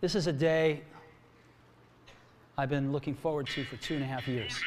This 0.00 0.14
is 0.14 0.26
a 0.26 0.32
day 0.32 0.80
I've 2.56 2.70
been 2.70 2.90
looking 2.90 3.14
forward 3.14 3.46
to 3.48 3.64
for 3.64 3.76
two 3.76 3.96
and 3.96 4.02
a 4.02 4.06
half 4.06 4.26
years. 4.26 4.58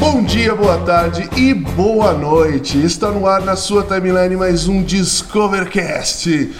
Bom 0.00 0.24
dia, 0.24 0.52
boa 0.56 0.84
tarde 0.84 1.30
e 1.36 1.54
boa 1.54 2.12
noite. 2.12 2.84
Está 2.84 3.12
no 3.12 3.24
ar 3.24 3.42
na 3.42 3.54
sua 3.54 3.84
timeline 3.84 4.34
mais 4.34 4.66
um 4.66 4.82
Discovercast. 4.82 6.52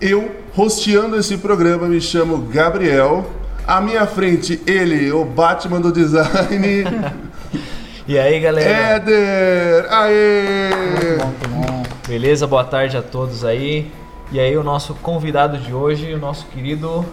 Eu, 0.00 0.34
hosteando 0.56 1.16
esse 1.16 1.36
programa, 1.36 1.86
me 1.86 2.00
chamo 2.00 2.38
Gabriel. 2.38 3.30
À 3.66 3.80
minha 3.80 4.06
frente, 4.06 4.58
ele, 4.66 5.12
o 5.12 5.22
Batman 5.22 5.82
do 5.82 5.92
design, 5.92 6.84
E 8.12 8.18
aí, 8.18 8.40
galera? 8.40 8.68
Éder. 8.68 9.86
Aê! 9.88 11.16
Muito 11.16 11.48
bom. 11.48 11.82
Beleza? 12.06 12.46
Boa 12.46 12.62
tarde 12.62 12.94
a 12.94 13.00
todos 13.00 13.42
aí. 13.42 13.90
E 14.30 14.38
aí, 14.38 14.54
o 14.54 14.62
nosso 14.62 14.94
convidado 14.96 15.56
de 15.56 15.72
hoje, 15.72 16.12
o 16.12 16.18
nosso 16.18 16.44
querido 16.48 17.06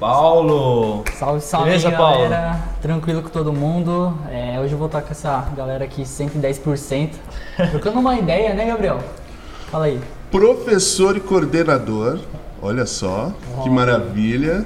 Paulo. 0.00 1.04
Salve, 1.12 1.42
salve, 1.42 1.66
Beleza, 1.66 1.90
galera. 1.90 2.60
Tranquilo 2.80 3.20
com 3.20 3.28
todo 3.28 3.52
mundo. 3.52 4.16
É, 4.30 4.58
hoje 4.58 4.72
eu 4.72 4.78
vou 4.78 4.86
estar 4.86 5.02
com 5.02 5.10
essa 5.10 5.46
galera 5.54 5.84
aqui 5.84 6.00
110%. 6.00 7.10
Trocando 7.72 8.00
uma 8.00 8.18
ideia, 8.18 8.54
né, 8.54 8.64
Gabriel? 8.64 9.00
Fala 9.70 9.84
aí. 9.84 10.00
Professor 10.30 11.14
e 11.14 11.20
coordenador. 11.20 12.18
Olha 12.62 12.86
só, 12.86 13.30
que 13.62 13.68
maravilha. 13.68 14.64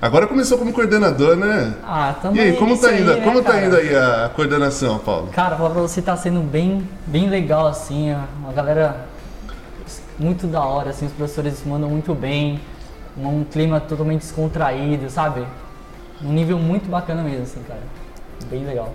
Agora 0.00 0.28
começou 0.28 0.56
como 0.56 0.72
coordenador, 0.72 1.34
né? 1.36 1.74
Ah, 1.82 2.14
tamo 2.22 2.36
E 2.36 2.40
aí, 2.40 2.56
como 2.56 2.78
tá 2.78 2.92
indo, 2.92 3.10
aí, 3.10 3.18
né, 3.18 3.24
como 3.24 3.42
tá 3.42 3.52
cara? 3.52 3.66
indo 3.66 3.76
aí 3.76 3.96
a 3.96 4.30
coordenação, 4.34 4.96
Paulo? 5.00 5.26
Cara, 5.32 5.56
falar 5.56 5.70
pra 5.70 5.80
você, 5.80 6.00
tá 6.00 6.16
sendo 6.16 6.40
bem, 6.40 6.88
bem 7.04 7.28
legal, 7.28 7.66
assim. 7.66 8.14
Uma 8.38 8.52
galera 8.52 9.06
muito 10.16 10.46
da 10.46 10.60
hora, 10.64 10.90
assim. 10.90 11.06
Os 11.06 11.12
professores 11.12 11.64
mandam 11.66 11.90
muito 11.90 12.14
bem. 12.14 12.60
Um 13.16 13.42
clima 13.42 13.80
totalmente 13.80 14.20
descontraído, 14.20 15.10
sabe? 15.10 15.44
Um 16.22 16.32
nível 16.32 16.60
muito 16.60 16.88
bacana 16.88 17.22
mesmo, 17.22 17.42
assim, 17.42 17.62
cara. 17.66 17.82
Bem 18.48 18.64
legal. 18.64 18.94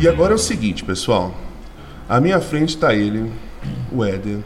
E 0.00 0.08
agora 0.08 0.32
é 0.32 0.34
o 0.34 0.38
seguinte, 0.38 0.82
pessoal. 0.84 1.32
À 2.08 2.20
minha 2.20 2.40
frente 2.40 2.76
tá 2.76 2.92
ele, 2.92 3.30
o 3.92 4.04
Éder. 4.04 4.38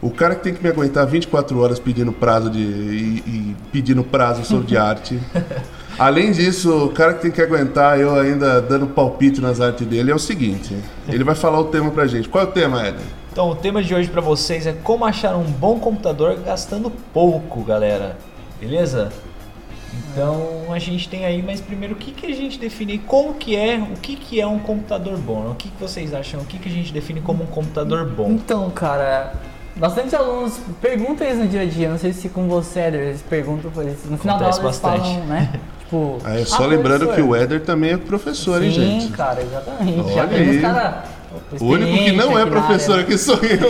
O 0.00 0.10
cara 0.10 0.34
que 0.34 0.44
tem 0.44 0.54
que 0.54 0.62
me 0.62 0.68
aguentar 0.68 1.06
24 1.06 1.58
horas 1.58 1.78
pedindo 1.78 2.12
prazo 2.12 2.50
de. 2.50 2.60
e, 2.60 3.22
e 3.26 3.56
pedindo 3.72 4.04
prazo 4.04 4.44
sobre 4.44 4.66
de 4.66 4.76
arte. 4.78 5.18
Além 5.98 6.30
disso, 6.30 6.86
o 6.86 6.90
cara 6.90 7.14
que 7.14 7.22
tem 7.22 7.30
que 7.30 7.42
aguentar 7.42 7.98
eu 7.98 8.14
ainda 8.14 8.62
dando 8.62 8.86
palpite 8.86 9.40
nas 9.40 9.60
artes 9.60 9.84
dele 9.86 10.12
é 10.12 10.14
o 10.14 10.18
seguinte. 10.18 10.76
Ele 11.08 11.24
vai 11.24 11.34
falar 11.34 11.58
o 11.58 11.64
tema 11.64 11.90
pra 11.90 12.06
gente. 12.06 12.28
Qual 12.28 12.44
é 12.44 12.46
o 12.46 12.50
tema, 12.52 12.86
Éder? 12.86 13.00
Então, 13.32 13.50
o 13.50 13.54
tema 13.56 13.82
de 13.82 13.94
hoje 13.94 14.08
pra 14.08 14.20
vocês 14.20 14.66
é 14.66 14.72
como 14.72 15.04
achar 15.04 15.36
um 15.36 15.44
bom 15.44 15.78
computador 15.80 16.36
gastando 16.38 16.90
pouco, 17.12 17.62
galera. 17.62 18.16
Beleza? 18.60 19.12
Então, 20.12 20.72
a 20.72 20.78
gente 20.78 21.08
tem 21.08 21.24
aí, 21.24 21.42
mas 21.42 21.60
primeiro, 21.60 21.94
o 21.94 21.96
que, 21.96 22.12
que 22.12 22.26
a 22.26 22.34
gente 22.34 22.58
define, 22.58 22.98
como 22.98 23.34
que 23.34 23.56
é, 23.56 23.78
o 23.78 23.96
que, 24.00 24.16
que 24.16 24.40
é 24.40 24.46
um 24.46 24.58
computador 24.58 25.16
bom? 25.16 25.50
O 25.50 25.54
que, 25.54 25.68
que 25.68 25.80
vocês 25.80 26.14
acham, 26.14 26.40
o 26.40 26.44
que, 26.44 26.58
que 26.58 26.68
a 26.68 26.72
gente 26.72 26.92
define 26.92 27.20
como 27.20 27.42
um 27.42 27.46
computador 27.46 28.08
bom? 28.08 28.30
Então, 28.32 28.68
cara, 28.70 29.32
bastante 29.78 30.14
alunos 30.14 30.58
perguntam 30.80 31.26
isso 31.26 31.36
no 31.38 31.46
dia 31.48 31.62
a 31.62 31.66
dia. 31.66 31.88
Não 31.88 31.98
sei 31.98 32.12
se 32.12 32.28
com 32.28 32.48
você, 32.48 32.80
Éder, 32.80 33.00
eles 33.00 33.22
perguntam, 33.22 33.70
eles- 33.82 33.98
no 34.08 34.18
final 34.18 34.38
da 34.38 34.46
Acontece 34.48 34.58
aula 34.60 34.70
eles 34.70 34.80
bastante. 34.80 35.10
falam, 35.14 35.26
né? 35.26 35.50
Tipo, 35.88 36.18
Ah, 36.22 36.38
é 36.38 36.44
só 36.44 36.64
"Ah, 36.64 36.66
lembrando 36.66 37.00
que 37.06 37.14
professor." 37.14 37.30
o 37.30 37.34
Éder 37.36 37.60
também 37.64 37.92
é 37.92 37.96
professor, 37.96 38.62
hein, 38.62 38.70
Sim, 38.70 39.00
gente? 39.00 39.08
cara, 39.12 39.40
exatamente. 39.40 40.00
Olha 40.00 40.12
Já 40.12 40.22
aí. 40.24 40.60
cara. 40.60 41.04
O 41.60 41.64
único 41.64 41.92
que 42.04 42.12
não 42.12 42.38
é 42.38 42.44
professor 42.44 42.98
aqui 43.00 43.16
sou 43.16 43.36
eu. 43.36 43.68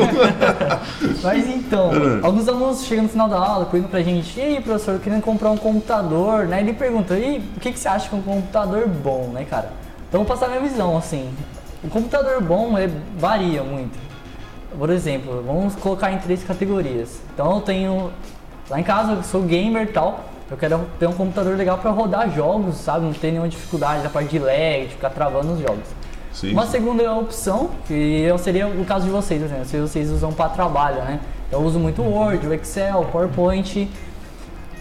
Mas 1.23 1.47
então, 1.49 1.91
Hum. 1.93 2.21
alguns 2.23 2.49
alunos 2.49 2.85
chegam 2.85 3.05
no 3.05 3.09
final 3.11 3.29
da 3.29 3.39
aula 3.39 3.67
perguntam 3.67 3.91
pra 3.91 4.03
gente, 4.03 4.37
e 4.39 4.43
aí, 4.43 4.61
professor, 4.61 4.95
eu 4.95 5.01
querendo 5.01 5.23
comprar 5.23 5.51
um 5.51 5.57
computador, 5.57 6.47
né? 6.47 6.61
Ele 6.61 6.73
pergunta, 6.73 7.15
e 7.17 7.39
o 7.57 7.61
que, 7.61 7.71
que 7.73 7.79
você 7.79 7.87
acha 7.89 8.09
que 8.09 8.15
é 8.15 8.19
um 8.19 8.23
computador 8.23 8.89
bom, 8.89 9.31
né, 9.33 9.45
cara? 9.49 9.71
Então, 10.09 10.25
vou 10.25 10.27
passar 10.29 10.47
a 10.47 10.49
minha 10.49 10.61
visão, 10.61 10.97
assim. 10.97 11.29
O 11.85 11.89
computador 11.89 12.43
bom, 12.43 12.77
ele 12.77 12.93
varia 13.17 13.63
muito. 13.63 13.97
Por 14.77 14.91
exemplo, 14.91 15.43
vamos 15.47 15.75
colocar 15.77 16.13
em 16.13 16.19
três 16.19 16.43
categorias. 16.45 17.21
Então, 17.33 17.57
eu 17.57 17.61
tenho, 17.61 18.11
lá 18.69 18.79
em 18.79 18.83
casa, 18.83 19.13
eu 19.13 19.23
sou 19.23 19.43
gamer 19.43 19.85
e 19.85 19.93
tal, 19.93 20.25
eu 20.51 20.57
quero 20.57 20.81
ter 20.99 21.07
um 21.07 21.13
computador 21.13 21.57
legal 21.57 21.79
pra 21.79 21.91
rodar 21.91 22.31
jogos, 22.31 22.77
sabe? 22.77 23.05
Não 23.05 23.13
ter 23.13 23.31
nenhuma 23.31 23.49
dificuldade 23.49 24.03
da 24.03 24.09
parte 24.09 24.31
de 24.31 24.39
lag, 24.39 24.87
de 24.87 24.95
ficar 24.95 25.11
travando 25.11 25.53
os 25.53 25.61
jogos. 25.61 25.85
Sim. 26.33 26.53
Uma 26.53 26.67
segunda 26.67 27.13
opção, 27.15 27.71
que 27.87 27.93
eu 27.93 28.39
seria 28.39 28.67
o 28.67 28.85
caso 28.85 29.07
de 29.07 29.11
vocês, 29.11 29.43
né? 29.43 29.63
se 29.65 29.79
vocês 29.79 30.11
usam 30.11 30.33
para 30.33 30.49
trabalho, 30.49 30.99
né? 30.99 31.21
Eu 31.51 31.61
uso 31.61 31.79
muito 31.79 32.01
o 32.01 32.11
Word, 32.11 32.47
o 32.47 32.55
Excel, 32.55 33.01
o 33.01 33.05
PowerPoint. 33.07 33.89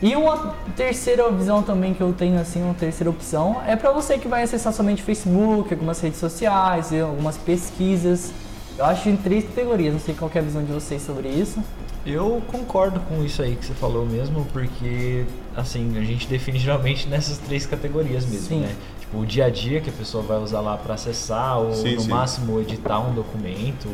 E 0.02 0.16
uma 0.16 0.54
terceira 0.76 1.30
visão 1.32 1.64
também 1.64 1.94
que 1.94 2.02
eu 2.02 2.14
tenho, 2.14 2.40
assim, 2.40 2.62
uma 2.62 2.76
terceira 2.76 3.10
opção, 3.10 3.62
é 3.66 3.76
para 3.76 3.92
você 3.92 4.18
que 4.18 4.28
vai 4.28 4.44
acessar 4.44 4.72
somente 4.72 5.02
Facebook, 5.02 5.74
algumas 5.74 6.00
redes 6.00 6.20
sociais, 6.20 6.94
algumas 6.94 7.38
pesquisas. 7.38 8.32
Eu 8.78 8.86
acho 8.86 9.10
em 9.10 9.18
três 9.18 9.44
categorias, 9.44 9.94
não 9.94 10.00
sei 10.00 10.14
qual 10.14 10.30
que 10.30 10.38
é 10.38 10.42
a 10.42 10.44
visão 10.44 10.64
de 10.64 10.72
vocês 10.72 11.02
sobre 11.02 11.30
isso. 11.30 11.64
Eu 12.06 12.42
concordo 12.48 13.00
com 13.02 13.24
isso 13.24 13.42
aí 13.42 13.56
que 13.56 13.66
você 13.66 13.74
falou 13.74 14.06
mesmo, 14.06 14.46
porque 14.54 15.26
assim, 15.56 15.98
a 15.98 16.04
gente 16.04 16.28
define 16.28 16.60
geralmente 16.60 17.08
nessas 17.08 17.40
três 17.40 17.66
categorias 17.66 18.24
mesmo, 18.26 18.48
Sim. 18.48 18.60
né? 18.62 18.76
Tipo, 19.00 19.18
o 19.20 19.26
dia 19.26 19.46
a 19.46 19.50
dia 19.50 19.82
que 19.82 19.90
a 19.90 19.94
pessoa 19.94 20.24
vai 20.24 20.38
usar 20.38 20.62
lá 20.62 20.78
para 20.78 20.94
acessar, 20.94 21.60
ou 21.60 21.74
Sim, 21.74 21.96
no 21.96 22.02
sim. 22.02 22.10
máximo 22.10 22.60
editar 22.62 23.00
um 23.00 23.14
documento. 23.16 23.90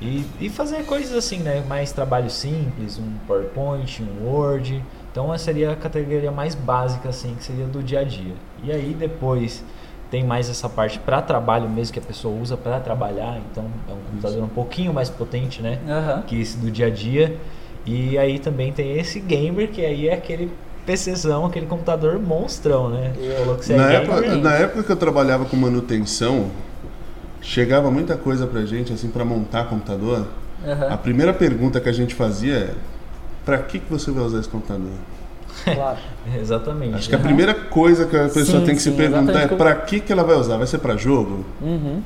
E, 0.00 0.24
e 0.40 0.48
fazer 0.48 0.84
coisas 0.84 1.12
assim, 1.12 1.38
né? 1.38 1.62
Mais 1.68 1.92
trabalho 1.92 2.30
simples, 2.30 2.98
um 2.98 3.12
PowerPoint, 3.26 4.02
um 4.02 4.26
Word. 4.26 4.82
Então 5.12 5.32
essa 5.32 5.44
seria 5.44 5.72
a 5.72 5.76
categoria 5.76 6.30
mais 6.32 6.54
básica, 6.54 7.10
assim, 7.10 7.34
que 7.34 7.44
seria 7.44 7.66
do 7.66 7.82
dia 7.82 8.00
a 8.00 8.04
dia. 8.04 8.34
E 8.64 8.72
aí 8.72 8.94
depois 8.98 9.62
tem 10.10 10.24
mais 10.24 10.48
essa 10.48 10.68
parte 10.68 10.98
para 10.98 11.20
trabalho 11.20 11.68
mesmo, 11.68 11.92
que 11.92 11.98
a 11.98 12.02
pessoa 12.02 12.34
usa 12.40 12.56
para 12.56 12.78
trabalhar. 12.80 13.38
Então 13.50 13.64
é 13.88 13.92
um 13.92 13.96
computador 14.10 14.42
um 14.44 14.48
pouquinho 14.48 14.92
mais 14.92 15.10
potente, 15.10 15.60
né? 15.62 15.78
Aham. 15.88 16.22
que 16.26 16.40
esse 16.40 16.56
do 16.58 16.70
dia 16.70 16.86
a 16.86 16.90
dia. 16.90 17.36
E 17.84 18.16
aí 18.18 18.38
também 18.38 18.72
tem 18.72 18.98
esse 18.98 19.20
gamer, 19.20 19.68
que 19.70 19.84
aí 19.84 20.08
é 20.08 20.14
aquele 20.14 20.50
PCzão, 20.84 21.46
aquele 21.46 21.66
computador 21.66 22.18
monstrão, 22.18 22.88
né? 22.88 23.12
Falou 23.38 23.56
que 23.56 23.64
você 23.64 23.76
Na 23.76 23.92
é 23.92 23.96
época, 23.96 24.20
gamer. 24.22 24.38
na 24.38 24.52
época 24.54 24.82
que 24.84 24.92
eu 24.92 24.96
trabalhava 24.96 25.44
com 25.44 25.56
manutenção, 25.56 26.50
chegava 27.40 27.90
muita 27.90 28.16
coisa 28.16 28.46
pra 28.46 28.64
gente, 28.64 28.92
assim, 28.92 29.08
pra 29.08 29.24
montar 29.24 29.64
computador. 29.68 30.26
Aham. 30.66 30.88
A 30.92 30.96
primeira 30.96 31.32
pergunta 31.32 31.80
que 31.80 31.88
a 31.88 31.92
gente 31.92 32.14
fazia 32.14 32.54
é: 32.56 32.74
pra 33.44 33.58
que, 33.58 33.78
que 33.78 33.90
você 33.90 34.10
vai 34.10 34.24
usar 34.24 34.40
esse 34.40 34.48
computador? 34.48 34.92
Claro. 35.74 35.98
Exatamente. 36.40 36.94
Acho 36.94 37.08
que 37.08 37.14
a 37.14 37.18
primeira 37.18 37.54
coisa 37.54 38.06
que 38.06 38.16
a 38.16 38.28
pessoa 38.28 38.60
Sim, 38.60 38.66
tem 38.66 38.74
que 38.74 38.82
se 38.82 38.90
sim, 38.90 38.96
perguntar 38.96 39.40
é: 39.40 39.46
pra 39.48 39.74
que, 39.74 40.00
que 40.00 40.12
ela 40.12 40.22
vai 40.22 40.36
usar? 40.36 40.56
Vai 40.56 40.66
ser 40.66 40.78
pra 40.78 40.96
jogo? 40.96 41.44
Uhum. 41.60 42.02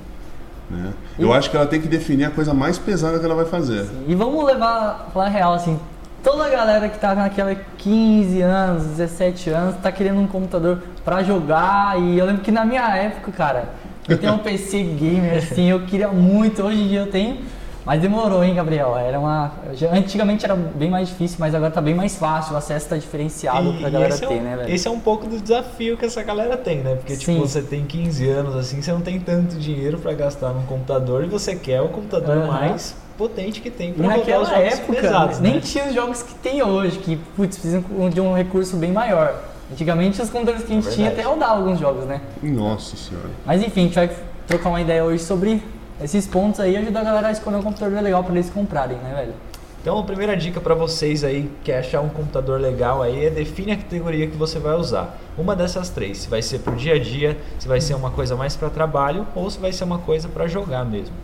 Né? 0.71 0.93
Eu 1.19 1.33
acho 1.33 1.51
que 1.51 1.57
ela 1.57 1.67
tem 1.67 1.81
que 1.81 1.89
definir 1.89 2.25
a 2.25 2.31
coisa 2.31 2.55
mais 2.55 2.79
pesada 2.79 3.19
que 3.19 3.25
ela 3.25 3.35
vai 3.35 3.45
fazer. 3.45 3.87
E 4.07 4.15
vamos 4.15 4.45
levar 4.45 5.11
pra 5.13 5.27
real, 5.27 5.53
assim, 5.53 5.79
toda 6.23 6.45
a 6.45 6.49
galera 6.49 6.89
que 6.89 6.99
tá 6.99 7.15
naquela 7.15 7.55
15 7.79 8.41
anos, 8.41 8.85
17 8.85 9.51
anos, 9.51 9.77
tá 9.83 9.91
querendo 9.91 10.21
um 10.21 10.27
computador 10.27 10.83
pra 11.05 11.23
jogar. 11.23 12.01
E 12.01 12.19
eu 12.19 12.25
lembro 12.25 12.43
que 12.43 12.53
na 12.53 12.65
minha 12.65 12.89
época, 12.97 13.33
cara, 13.33 13.71
eu 14.09 14.17
tenho 14.17 14.35
um 14.35 14.39
PC 14.39 14.83
gamer, 14.83 15.39
assim, 15.43 15.71
eu 15.71 15.81
queria 15.81 16.09
muito, 16.09 16.63
hoje 16.63 16.81
em 16.81 16.89
dia 16.89 17.01
eu 17.01 17.11
tenho. 17.11 17.39
Mas 17.85 18.01
demorou, 18.03 18.45
hein, 18.45 18.55
Gabriel? 18.55 18.97
Era 18.97 19.19
uma. 19.19 19.53
já- 19.73 19.91
Antigamente 19.93 20.45
era 20.45 20.55
bem 20.55 20.91
mais 20.91 21.09
difícil, 21.09 21.39
mas 21.41 21.55
agora 21.55 21.71
tá 21.71 21.81
bem 21.81 21.95
mais 21.95 22.15
fácil, 22.17 22.55
o 22.55 22.57
acesso 22.57 22.89
tá 22.91 22.97
diferenciado 22.97 23.73
pra 23.75 23.89
E 23.89 23.91
galera 23.91 24.13
esse, 24.15 24.25
é 24.25 24.29
ter, 24.29 24.35
um, 24.35 24.43
né, 24.43 24.57
velho? 24.57 24.75
esse 24.75 24.87
é 24.87 24.91
um 24.91 25.01
pouco 25.01 25.27
do 25.27 25.41
desafio 25.41 25.97
que 25.97 26.05
essa 26.05 26.23
galera 26.23 26.57
tem, 26.57 26.79
né? 26.79 26.95
Porque, 26.97 27.17
Sim. 27.17 27.35
tipo, 27.35 27.47
você 27.49 27.63
tem 27.63 27.85
15 27.85 28.29
anos, 28.29 28.55
assim, 28.55 28.83
você 28.83 28.93
não 28.93 29.01
tem 29.01 29.19
tanto 29.19 29.57
dinheiro 29.57 29.99
pra 29.99 30.13
gastar 30.13 30.51
num 30.51 30.63
computador 30.63 31.25
e 31.25 31.27
você 31.27 31.57
quer 31.57 31.81
o 31.81 31.89
computador 31.89 32.37
Aham. 32.37 32.47
mais 32.49 32.95
potente 33.17 33.61
que 33.61 33.71
tem 33.71 33.93
pra 33.93 34.03
os 34.03 34.09
naquela 34.09 34.45
jogos 34.45 34.61
época, 34.61 34.93
pesados, 35.01 35.41
nem 35.41 35.55
né? 35.55 35.61
tinha 35.61 35.87
os 35.87 35.95
jogos 35.95 36.23
que 36.23 36.35
tem 36.35 36.63
hoje, 36.63 36.99
que, 36.99 37.17
putz, 37.37 37.57
precisam 37.59 37.83
de 38.11 38.21
um 38.21 38.35
recurso 38.35 38.77
bem 38.77 38.93
maior. 38.93 39.35
Antigamente 39.73 40.21
os 40.21 40.29
computadores 40.31 40.67
que 40.67 40.73
a 40.73 40.75
gente 40.77 40.89
É 40.89 40.91
tinha 40.91 41.09
até 41.09 41.23
rodavam 41.23 41.59
alguns 41.59 41.79
jogos, 41.79 42.05
né? 42.05 42.21
Nossa 42.43 42.97
senhora. 42.97 43.29
Mas 43.47 43.63
enfim, 43.63 43.81
a 43.81 43.85
gente 43.85 43.95
vai 43.95 44.11
trocar 44.47 44.69
uma 44.69 44.81
ideia 44.81 45.05
hoje 45.05 45.23
sobre 45.23 45.63
esses 46.03 46.27
pontos 46.27 46.61
aí 46.61 46.77
ajudar 46.77 47.01
a 47.01 47.05
galera 47.05 47.29
a 47.29 47.33
escolher 47.33 47.57
um 47.57 47.63
computador 47.63 48.03
legal 48.03 48.25
pra 48.25 48.33
eles 48.33 48.51
comprarem, 48.51 48.97
né, 48.99 49.15
velho? 49.15 49.35
Então, 49.83 49.99
a 49.99 50.03
primeira 50.03 50.37
dica 50.37 50.61
para 50.61 50.75
vocês 50.75 51.25
aí 51.25 51.45
que 51.45 51.65
quer 51.65 51.79
achar 51.79 52.03
um 52.03 52.11
computador 52.11 52.61
legal 52.61 53.03
aí 53.03 53.25
é 53.25 53.31
define 53.31 53.73
a 53.73 53.77
categoria 53.77 54.27
que 54.27 54.37
você 54.37 54.59
vai 54.59 54.75
usar. 54.75 55.19
Uma 55.39 55.57
dessas 55.57 55.89
três, 55.89 56.19
se 56.19 56.29
vai 56.29 56.43
ser 56.43 56.59
pro 56.59 56.77
dia 56.77 56.97
a 56.97 56.99
dia, 56.99 57.39
se 57.59 57.67
vai 57.67 57.81
ser 57.81 57.95
uma 57.95 58.11
coisa 58.11 58.37
mais 58.37 58.55
para 58.55 58.69
trabalho 58.69 59.27
ou 59.35 59.49
se 59.51 59.59
vai 59.59 59.73
ser 59.73 59.85
uma 59.85 59.99
coisa 59.99 60.29
para 60.29 60.47
jogar 60.47 60.85
mesmo. 60.85 61.15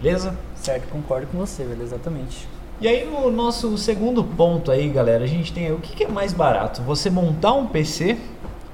Beleza? 0.00 0.34
Certo, 0.54 0.88
concordo 0.88 1.26
com 1.26 1.36
você, 1.36 1.64
velho, 1.64 1.82
exatamente. 1.82 2.48
E 2.80 2.88
aí 2.88 3.04
no 3.04 3.30
nosso 3.30 3.76
segundo 3.76 4.24
ponto 4.24 4.70
aí, 4.70 4.88
galera, 4.88 5.24
a 5.24 5.26
gente 5.26 5.52
tem 5.52 5.66
aí, 5.66 5.72
o 5.72 5.78
que, 5.78 5.94
que 5.94 6.04
é 6.04 6.08
mais 6.08 6.32
barato? 6.32 6.80
Você 6.82 7.10
montar 7.10 7.52
um 7.52 7.66
PC 7.66 8.16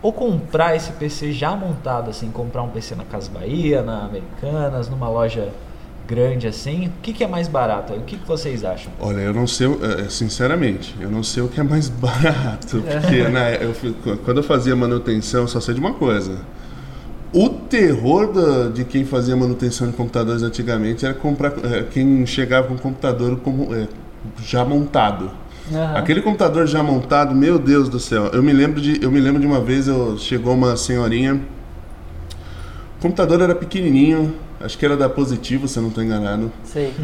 ou 0.03 0.13
comprar 0.13 0.75
esse 0.75 0.91
PC 0.93 1.33
já 1.33 1.55
montado, 1.55 2.11
assim, 2.11 2.31
comprar 2.31 2.63
um 2.63 2.69
PC 2.69 2.95
na 2.95 3.05
Casa 3.05 3.31
Bahia, 3.31 3.83
na 3.83 4.05
Americanas, 4.05 4.89
numa 4.89 5.09
loja 5.09 5.49
grande 6.07 6.49
assim, 6.49 6.89
o 6.89 6.93
que, 7.01 7.13
que 7.13 7.23
é 7.25 7.29
mais 7.29 7.47
barato? 7.47 7.93
aí? 7.93 7.99
O 8.01 8.03
que, 8.03 8.17
que 8.17 8.27
vocês 8.27 8.65
acham? 8.65 8.93
Olha, 9.01 9.21
eu 9.21 9.33
não 9.33 9.47
sei, 9.47 9.69
eh, 9.69 10.09
sinceramente, 10.11 10.95
eu 11.01 11.09
não 11.11 11.23
sei 11.23 11.43
o 11.45 11.49
que 11.49 11.61
é 11.61 11.63
mais 11.63 11.89
barato. 11.89 12.83
Porque 12.83 13.23
né, 13.29 13.59
eu, 13.63 13.73
quando 14.25 14.39
eu 14.39 14.43
fazia 14.43 14.75
manutenção, 14.75 15.43
eu 15.43 15.49
só 15.49 15.61
sei 15.61 15.75
de 15.75 15.81
uma 15.81 15.95
coisa. 15.95 16.39
O 17.33 17.49
terror 17.49 18.31
da- 18.33 18.69
de 18.69 18.85
quem 18.85 19.05
fazia 19.07 19.35
manutenção 19.35 19.87
de 19.89 19.97
computadores 19.97 20.43
antigamente 20.43 21.07
era 21.07 21.15
comprar 21.15 21.53
eh, 21.65 21.87
quem 21.91 22.27
chegava 22.27 22.67
com 22.69 22.75
o 22.75 22.79
computador 22.79 23.37
como, 23.39 23.73
eh, 23.75 23.87
já 24.45 24.65
montado. 24.65 25.31
Aham. 25.73 25.97
Aquele 25.97 26.23
computador 26.23 26.67
já 26.67 26.83
montado, 26.83 27.35
meu 27.35 27.59
Deus 27.59 27.89
do 27.89 27.99
céu. 27.99 28.27
Eu 28.27 28.43
me 28.43 28.53
lembro 28.53 28.81
de, 28.81 29.03
eu 29.03 29.11
me 29.11 29.21
lembro 29.21 29.41
de 29.41 29.47
uma 29.47 29.61
vez, 29.61 29.89
eu, 29.89 30.17
chegou 30.19 30.55
uma 30.55 30.77
senhorinha. 30.77 31.41
O 32.99 33.03
computador 33.03 33.41
era 33.41 33.55
pequenininho, 33.55 34.35
acho 34.61 34.79
que 34.79 34.85
era 34.85 34.97
da 34.97 35.09
Positivo, 35.09 35.67
se 35.67 35.79
eu 35.79 35.83
não 35.83 35.89
estou 35.89 36.05
enganado. 36.05 36.53
Sei. 36.65 36.95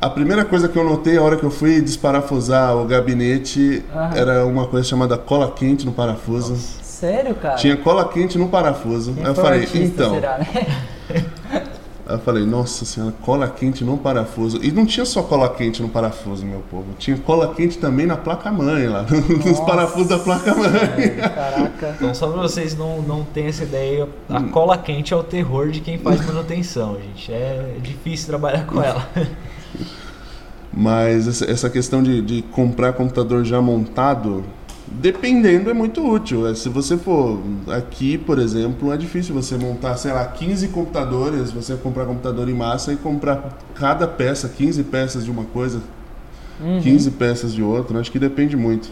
A 0.00 0.08
primeira 0.08 0.44
coisa 0.44 0.68
que 0.68 0.78
eu 0.78 0.84
notei 0.84 1.16
a 1.18 1.22
hora 1.22 1.36
que 1.36 1.42
eu 1.42 1.50
fui 1.50 1.80
desparafusar 1.80 2.76
o 2.76 2.84
gabinete 2.84 3.84
Aham. 3.92 4.16
era 4.16 4.46
uma 4.46 4.66
coisa 4.66 4.86
chamada 4.88 5.18
cola 5.18 5.50
quente 5.50 5.84
no 5.84 5.92
parafuso. 5.92 6.56
Sério, 6.82 7.34
cara? 7.34 7.56
Tinha 7.56 7.76
cola 7.76 8.08
quente 8.08 8.38
no 8.38 8.48
parafuso. 8.48 9.12
Quem 9.12 9.24
Aí 9.24 9.30
eu 9.30 9.34
falei, 9.34 9.68
então. 9.74 10.14
será, 10.14 10.38
né? 10.38 10.46
Aí 12.08 12.14
eu 12.14 12.18
falei, 12.20 12.46
nossa 12.46 12.86
senhora, 12.86 13.12
cola 13.20 13.46
quente 13.46 13.84
no 13.84 13.98
parafuso. 13.98 14.58
E 14.64 14.72
não 14.72 14.86
tinha 14.86 15.04
só 15.04 15.22
cola 15.22 15.46
quente 15.50 15.82
no 15.82 15.90
parafuso, 15.90 16.42
meu 16.46 16.60
povo. 16.70 16.86
Tinha 16.98 17.18
cola 17.18 17.54
quente 17.54 17.76
também 17.76 18.06
na 18.06 18.16
placa-mãe 18.16 18.88
lá. 18.88 19.02
Nos 19.28 19.44
Nossa. 19.44 19.64
parafusos 19.66 20.08
da 20.08 20.18
placa-mãe. 20.18 20.70
Caraca. 21.20 21.94
Então, 21.96 22.14
só 22.14 22.28
pra 22.28 22.40
vocês 22.40 22.74
não, 22.74 23.02
não 23.02 23.24
terem 23.24 23.50
essa 23.50 23.62
ideia, 23.62 24.08
a 24.26 24.42
cola 24.44 24.78
quente 24.78 25.12
é 25.12 25.16
o 25.18 25.22
terror 25.22 25.68
de 25.68 25.80
quem 25.80 25.98
faz 25.98 26.24
manutenção, 26.24 26.96
gente. 26.98 27.30
É 27.30 27.76
difícil 27.82 28.28
trabalhar 28.28 28.64
com 28.64 28.82
ela. 28.82 29.06
Mas 30.72 31.28
essa, 31.28 31.50
essa 31.50 31.68
questão 31.68 32.02
de, 32.02 32.22
de 32.22 32.40
comprar 32.40 32.94
computador 32.94 33.44
já 33.44 33.60
montado, 33.60 34.44
dependendo, 34.92 35.70
é 35.70 35.74
muito 35.74 36.04
útil. 36.06 36.46
É, 36.48 36.54
Se 36.54 36.68
você 36.68 36.96
for 36.96 37.38
aqui, 37.68 38.18
por 38.18 38.38
exemplo, 38.38 38.92
é 38.92 38.96
difícil 38.96 39.34
você 39.34 39.56
montar, 39.56 39.96
sei 39.96 40.12
lá, 40.12 40.24
15 40.24 40.68
computadores, 40.68 41.50
você 41.50 41.74
comprar 41.76 42.04
computador 42.06 42.48
em 42.48 42.54
massa 42.54 42.92
e 42.92 42.96
comprar 42.96 43.56
cada 43.74 44.06
peça, 44.06 44.48
15 44.48 44.82
peças 44.84 45.24
de 45.24 45.30
uma 45.30 45.44
coisa, 45.44 45.80
Uhum. 46.60 46.80
15 46.80 47.10
peças 47.12 47.52
de 47.54 47.62
outra. 47.62 47.98
Acho 48.00 48.10
que 48.10 48.18
depende 48.18 48.56
muito. 48.56 48.90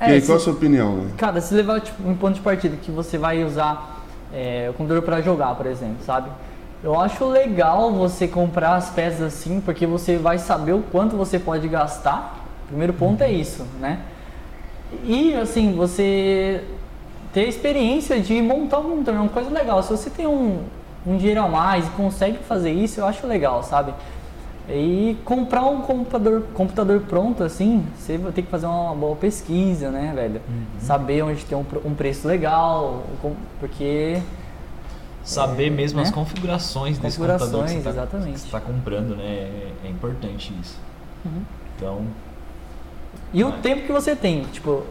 É, 0.00 0.10
e 0.10 0.12
aí, 0.14 0.20
se- 0.20 0.26
qual 0.26 0.38
a 0.38 0.40
sua 0.40 0.52
opinião? 0.54 0.96
né? 0.96 1.10
Cara, 1.16 1.40
se 1.40 1.54
levar 1.54 1.80
tipo, 1.80 2.08
um 2.08 2.14
ponto 2.14 2.34
de 2.34 2.40
partida 2.40 2.76
que 2.76 2.90
você 2.90 3.18
vai 3.18 3.44
usar 3.44 4.02
é, 4.34 4.68
o 4.70 4.72
computador 4.72 5.02
para 5.02 5.20
jogar, 5.20 5.54
por 5.54 5.66
exemplo, 5.66 5.96
sabe? 6.06 6.30
Eu 6.82 6.98
acho 6.98 7.24
legal 7.28 7.92
você 7.92 8.26
comprar 8.26 8.74
as 8.76 8.90
peças 8.90 9.20
assim, 9.20 9.60
porque 9.60 9.86
você 9.86 10.16
vai 10.16 10.38
saber 10.38 10.72
o 10.72 10.80
quanto 10.90 11.16
você 11.16 11.38
pode 11.38 11.68
gastar. 11.68 12.44
Primeiro 12.66 12.92
ponto 12.94 13.22
é 13.22 13.30
isso, 13.30 13.64
né? 13.78 14.00
E 15.04 15.34
assim, 15.34 15.72
você 15.74 16.64
ter 17.32 17.40
a 17.40 17.48
experiência 17.48 18.20
de 18.20 18.40
montar 18.42 18.78
um 18.78 18.90
computador 18.90 19.14
é 19.14 19.22
uma 19.22 19.28
coisa 19.28 19.50
legal. 19.50 19.82
Se 19.82 19.90
você 19.90 20.10
tem 20.10 20.26
um, 20.26 20.60
um 21.06 21.16
dinheiro 21.16 21.42
a 21.42 21.48
mais 21.48 21.86
e 21.86 21.90
consegue 21.90 22.38
fazer 22.38 22.72
isso, 22.72 23.00
eu 23.00 23.06
acho 23.06 23.26
legal, 23.26 23.62
sabe? 23.62 23.94
E 24.68 25.16
comprar 25.24 25.64
um 25.64 25.80
computador, 25.80 26.44
computador 26.54 27.00
pronto, 27.00 27.42
assim, 27.42 27.84
você 27.98 28.16
vai 28.16 28.30
ter 28.30 28.42
que 28.42 28.48
fazer 28.48 28.66
uma 28.66 28.94
boa 28.94 29.16
pesquisa, 29.16 29.90
né, 29.90 30.12
velho? 30.14 30.40
Saber 30.78 31.22
onde 31.22 31.44
tem 31.44 31.58
um, 31.58 31.64
um 31.84 31.94
preço 31.94 32.28
legal, 32.28 33.02
porque 33.58 34.20
Saber 35.24 35.70
mesmo 35.70 35.98
né? 35.98 36.04
as 36.04 36.10
configurações 36.10 36.98
desse 36.98 37.16
computador 37.16 37.48
que 37.48 37.74
Configurações, 37.74 37.82
você 37.82 37.88
está 37.88 38.58
exatamente. 38.58 38.66
comprando, 38.66 39.16
né? 39.16 39.24
É, 39.24 39.72
é 39.84 39.88
importante 39.88 40.52
isso. 40.60 40.78
Uhum. 41.24 41.42
Então, 41.76 42.06
E 43.32 43.42
o 43.44 43.52
tempo 43.52 43.82
que 43.86 43.92
você 43.92 44.14
tem, 44.14 44.42
tipo, 44.44 44.82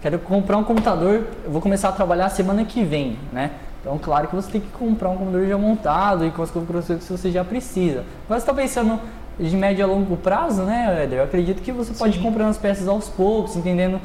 quero 0.00 0.18
comprar 0.20 0.56
um 0.56 0.64
computador, 0.64 1.26
eu 1.44 1.50
vou 1.50 1.60
começar 1.60 1.88
a 1.88 1.92
trabalhar 1.92 2.28
semana 2.28 2.64
que 2.64 2.82
vem, 2.84 3.18
né? 3.32 3.50
Então, 3.80 3.98
claro 3.98 4.28
que 4.28 4.36
você 4.36 4.50
tem 4.50 4.60
que 4.60 4.68
comprar 4.68 5.08
um 5.10 5.16
computador 5.16 5.48
já 5.48 5.56
montado 5.58 6.26
e 6.26 6.30
com 6.30 6.42
as 6.42 6.50
configurações 6.50 7.02
que 7.04 7.10
você 7.10 7.30
já 7.30 7.42
precisa. 7.42 8.04
Mas 8.28 8.42
você 8.42 8.50
está 8.50 8.54
pensando 8.54 9.00
de 9.38 9.56
médio 9.56 9.82
a 9.84 9.88
longo 9.88 10.16
prazo, 10.18 10.62
né, 10.62 11.02
Éder? 11.04 11.20
Eu 11.20 11.24
acredito 11.24 11.62
que 11.62 11.72
você 11.72 11.92
pode 11.94 12.14
ir 12.14 12.18
Sim. 12.18 12.22
comprando 12.24 12.50
as 12.50 12.58
peças 12.58 12.86
aos 12.86 13.08
poucos, 13.08 13.56
entendendo, 13.56 13.98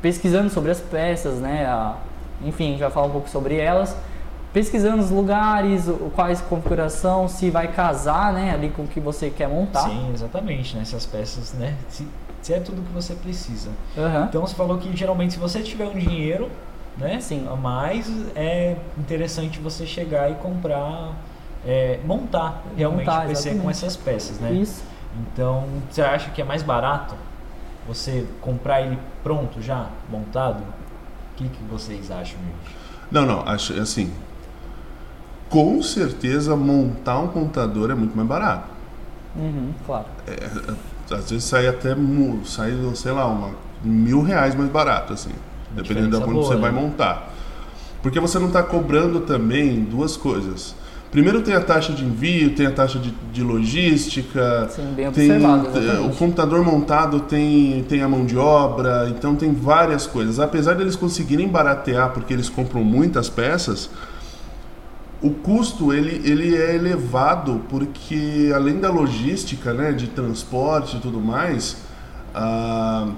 pesquisando 0.00 0.48
sobre 0.50 0.70
as 0.70 0.80
peças, 0.80 1.40
né? 1.40 1.66
a- 1.66 1.96
enfim, 2.44 2.68
a 2.68 2.70
gente 2.70 2.80
vai 2.80 2.90
falar 2.90 3.08
um 3.08 3.10
pouco 3.10 3.28
sobre 3.28 3.56
elas. 3.56 3.96
Pesquisando 4.52 5.02
os 5.02 5.10
lugares, 5.10 5.88
o- 5.88 6.10
quais 6.14 6.40
configuração, 6.40 7.26
se 7.28 7.50
vai 7.50 7.68
casar, 7.72 8.32
né, 8.32 8.52
ali 8.54 8.70
com 8.70 8.82
o 8.82 8.86
que 8.86 9.00
você 9.00 9.28
quer 9.30 9.48
montar. 9.48 9.82
sim, 9.82 10.10
exatamente, 10.14 10.76
né? 10.76 10.82
Essas 10.82 11.04
peças, 11.04 11.52
né? 11.54 11.74
Se, 11.88 12.06
se 12.42 12.52
é 12.52 12.60
tudo 12.60 12.82
que 12.82 12.92
você 12.92 13.14
precisa. 13.14 13.70
Aham. 13.96 14.26
Então 14.28 14.40
você 14.40 14.54
falou 14.54 14.78
que 14.78 14.96
geralmente 14.96 15.34
se 15.34 15.38
você 15.38 15.60
tiver 15.60 15.86
um 15.86 15.98
dinheiro, 15.98 16.50
né, 16.96 17.20
Sim. 17.20 17.46
a 17.50 17.54
mais, 17.56 18.10
é 18.34 18.76
interessante 18.98 19.58
você 19.60 19.86
chegar 19.86 20.30
e 20.30 20.34
comprar, 20.36 21.12
é, 21.66 22.00
montar 22.04 22.62
realmente 22.76 23.06
Montar, 23.06 23.24
o 23.24 23.28
PC 23.28 23.42
com 23.50 23.54
exatamente. 23.54 23.70
essas 23.70 23.96
peças, 23.96 24.38
né? 24.40 24.52
Isso. 24.52 24.82
Então, 25.32 25.64
você 25.90 26.02
acha 26.02 26.30
que 26.30 26.40
é 26.40 26.44
mais 26.44 26.62
barato 26.62 27.14
você 27.86 28.26
comprar 28.40 28.82
ele 28.82 28.98
pronto 29.22 29.60
já, 29.62 29.86
montado? 30.10 30.60
O 30.60 31.36
que, 31.36 31.48
que 31.48 31.62
vocês 31.70 32.10
acham, 32.10 32.38
gente? 32.38 32.76
Não, 33.10 33.24
não, 33.24 33.40
acho 33.48 33.72
assim. 33.80 34.12
Com 35.48 35.80
certeza, 35.82 36.54
montar 36.54 37.18
um 37.20 37.28
computador 37.28 37.90
é 37.90 37.94
muito 37.94 38.14
mais 38.14 38.28
barato. 38.28 38.68
Uhum, 39.34 39.72
claro. 39.86 40.06
Às 41.10 41.30
vezes 41.30 41.44
sai 41.44 41.66
até, 41.66 41.96
sai, 42.44 42.72
sei 42.94 43.12
lá, 43.12 43.26
uma, 43.26 43.50
mil 43.82 44.22
reais 44.22 44.54
mais 44.54 44.70
barato, 44.70 45.12
assim. 45.12 45.30
Dependendo 45.74 46.10
da 46.10 46.18
diferença 46.18 46.38
onde 46.38 46.46
você 46.46 46.54
né? 46.54 46.60
vai 46.60 46.70
montar. 46.70 47.34
Porque 48.02 48.20
você 48.20 48.38
não 48.38 48.46
está 48.48 48.62
cobrando 48.62 49.20
também 49.20 49.82
duas 49.82 50.16
coisas. 50.16 50.74
Primeiro 51.10 51.40
tem 51.40 51.54
a 51.54 51.60
taxa 51.60 51.92
de 51.92 52.04
envio, 52.04 52.54
tem 52.54 52.66
a 52.66 52.70
taxa 52.70 52.98
de, 52.98 53.10
de 53.32 53.42
logística, 53.42 54.68
Sim, 54.68 54.92
bem 54.94 55.10
tem 55.10 55.30
eh, 55.30 56.00
o 56.04 56.10
computador 56.10 56.62
montado 56.62 57.20
tem, 57.20 57.82
tem 57.88 58.02
a 58.02 58.08
mão 58.08 58.26
de 58.26 58.36
obra, 58.36 59.08
então 59.08 59.34
tem 59.34 59.54
várias 59.54 60.06
coisas. 60.06 60.38
Apesar 60.38 60.74
deles 60.74 60.94
conseguirem 60.94 61.48
baratear 61.48 62.10
porque 62.10 62.34
eles 62.34 62.50
compram 62.50 62.84
muitas 62.84 63.30
peças, 63.30 63.88
o 65.20 65.30
custo 65.30 65.92
ele, 65.92 66.22
ele 66.28 66.56
é 66.56 66.74
elevado 66.74 67.62
porque 67.68 68.52
além 68.54 68.78
da 68.78 68.90
logística, 68.90 69.72
né, 69.72 69.92
de 69.92 70.06
transporte 70.08 70.96
e 70.96 71.00
tudo 71.00 71.20
mais, 71.20 71.82
ah, 72.34 73.08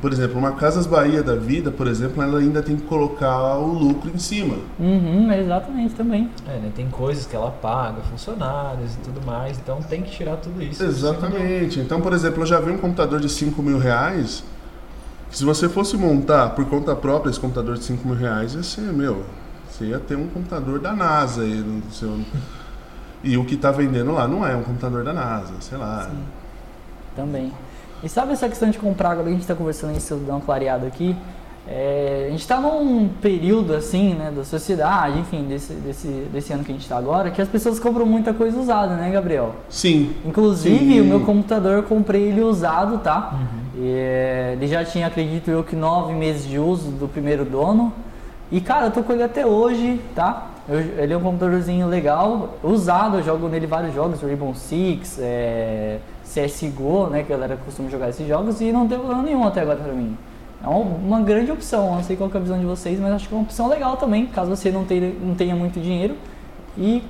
por 0.00 0.12
exemplo, 0.12 0.38
uma 0.38 0.52
Casas 0.52 0.86
Bahia 0.86 1.22
da 1.22 1.34
vida, 1.34 1.70
por 1.70 1.86
exemplo, 1.86 2.22
ela 2.22 2.38
ainda 2.38 2.62
tem 2.62 2.76
que 2.76 2.82
colocar 2.82 3.56
o 3.56 3.72
lucro 3.72 4.10
em 4.14 4.18
cima. 4.18 4.58
Uhum, 4.78 5.32
exatamente 5.32 5.94
também. 5.94 6.30
É, 6.46 6.58
né? 6.58 6.70
Tem 6.76 6.88
coisas 6.90 7.26
que 7.26 7.34
ela 7.34 7.50
paga, 7.50 8.02
funcionários 8.02 8.94
e 8.94 8.98
tudo 8.98 9.24
mais, 9.24 9.58
então 9.58 9.80
tem 9.80 10.02
que 10.02 10.10
tirar 10.10 10.36
tudo 10.36 10.62
isso. 10.62 10.84
Exatamente. 10.84 11.80
Então, 11.80 12.02
por 12.02 12.12
exemplo, 12.12 12.42
eu 12.42 12.46
já 12.46 12.60
vi 12.60 12.70
um 12.70 12.76
computador 12.76 13.18
de 13.18 13.30
5 13.30 13.62
mil 13.62 13.78
reais. 13.78 14.44
que 15.30 15.38
Se 15.38 15.44
você 15.44 15.68
fosse 15.70 15.96
montar 15.96 16.50
por 16.50 16.66
conta 16.66 16.94
própria 16.94 17.30
esse 17.30 17.40
computador 17.40 17.78
de 17.78 17.84
5 17.84 18.06
mil 18.06 18.16
reais, 18.16 18.54
ia 18.54 18.62
ser, 18.62 18.82
meu, 18.82 19.24
você 19.74 19.86
ia 19.86 19.98
ter 19.98 20.16
um 20.16 20.28
computador 20.28 20.78
da 20.78 20.92
NASA 20.92 21.42
aí 21.42 21.54
no 21.54 21.82
seu. 21.90 22.20
E 23.24 23.36
o 23.36 23.44
que 23.44 23.56
está 23.56 23.72
vendendo 23.72 24.12
lá 24.12 24.28
não 24.28 24.46
é 24.46 24.54
um 24.54 24.62
computador 24.62 25.02
da 25.02 25.12
NASA, 25.12 25.54
sei 25.60 25.76
lá. 25.76 26.08
Também. 27.16 27.52
E 28.02 28.08
sabe 28.08 28.32
essa 28.32 28.48
questão 28.48 28.70
de 28.70 28.78
comprar, 28.78 29.10
agora 29.10 29.24
que 29.24 29.30
a 29.30 29.32
gente 29.32 29.42
está 29.42 29.54
conversando 29.54 29.96
isso, 29.96 30.14
dar 30.16 30.34
uma 30.34 30.40
clareada 30.40 30.86
aqui, 30.86 31.16
é, 31.66 32.26
a 32.28 32.30
gente 32.30 32.42
está 32.42 32.60
num 32.60 33.08
período 33.20 33.74
assim, 33.74 34.14
né, 34.14 34.30
da 34.30 34.44
sociedade, 34.44 35.18
enfim, 35.18 35.44
desse, 35.44 35.72
desse, 35.72 36.08
desse 36.32 36.52
ano 36.52 36.62
que 36.62 36.70
a 36.70 36.74
gente 36.74 36.82
está 36.82 36.98
agora, 36.98 37.30
que 37.30 37.40
as 37.40 37.48
pessoas 37.48 37.80
compram 37.80 38.04
muita 38.06 38.32
coisa 38.32 38.56
usada, 38.60 38.94
né, 38.94 39.10
Gabriel? 39.10 39.56
Sim. 39.68 40.14
Inclusive, 40.24 40.94
Sim. 40.94 41.00
o 41.00 41.04
meu 41.04 41.20
computador 41.20 41.72
eu 41.72 41.82
comprei 41.82 42.24
ele 42.24 42.42
usado, 42.42 42.98
tá? 42.98 43.40
E, 43.74 43.88
é, 43.88 44.52
ele 44.52 44.68
já 44.68 44.84
tinha, 44.84 45.06
acredito 45.06 45.50
eu, 45.50 45.64
que 45.64 45.74
nove 45.74 46.12
meses 46.12 46.46
de 46.46 46.58
uso 46.58 46.90
do 46.90 47.08
primeiro 47.08 47.44
dono. 47.44 47.92
E, 48.54 48.60
cara, 48.60 48.86
eu 48.86 48.92
tô 48.92 49.02
com 49.02 49.12
ele 49.12 49.24
até 49.24 49.44
hoje, 49.44 50.00
tá? 50.14 50.46
Eu- 50.68 50.78
ele 50.78 51.12
é 51.12 51.16
um 51.16 51.20
computadorzinho 51.20 51.88
legal, 51.88 52.54
usado, 52.62 53.16
eu 53.16 53.22
jogo 53.24 53.48
nele 53.48 53.66
vários 53.66 53.92
jogos, 53.92 54.22
Rainbow 54.22 54.54
Six, 54.54 55.18
é, 55.20 55.98
CSGO, 56.22 57.08
né, 57.08 57.24
que 57.24 57.32
a 57.32 57.36
galera 57.36 57.58
costuma 57.64 57.90
jogar 57.90 58.10
esses 58.10 58.28
jogos, 58.28 58.60
e 58.60 58.70
não 58.70 58.86
tem 58.86 58.96
problema 58.96 59.24
nenhum 59.24 59.44
até 59.44 59.62
agora 59.62 59.80
pra 59.80 59.92
mim. 59.92 60.16
É 60.62 60.68
uma, 60.68 61.20
grande 61.20 61.50
opção, 61.50 61.96
não 61.96 62.04
sei 62.04 62.14
qual 62.14 62.30
é 62.32 62.36
a 62.36 62.40
visão 62.40 62.56
de 62.60 62.64
vocês, 62.64 63.00
mas 63.00 63.12
acho 63.14 63.28
que 63.28 63.34
é 63.34 63.36
uma 63.36 63.42
opção 63.42 63.66
legal 63.68 63.96
também, 63.96 64.24
caso 64.26 64.54
você 64.54 64.70
não 64.70 64.84
tenha, 64.84 65.12
não 65.20 65.34
tenha 65.34 65.56
muito 65.56 65.80
dinheiro. 65.80 66.14
E 66.78 67.02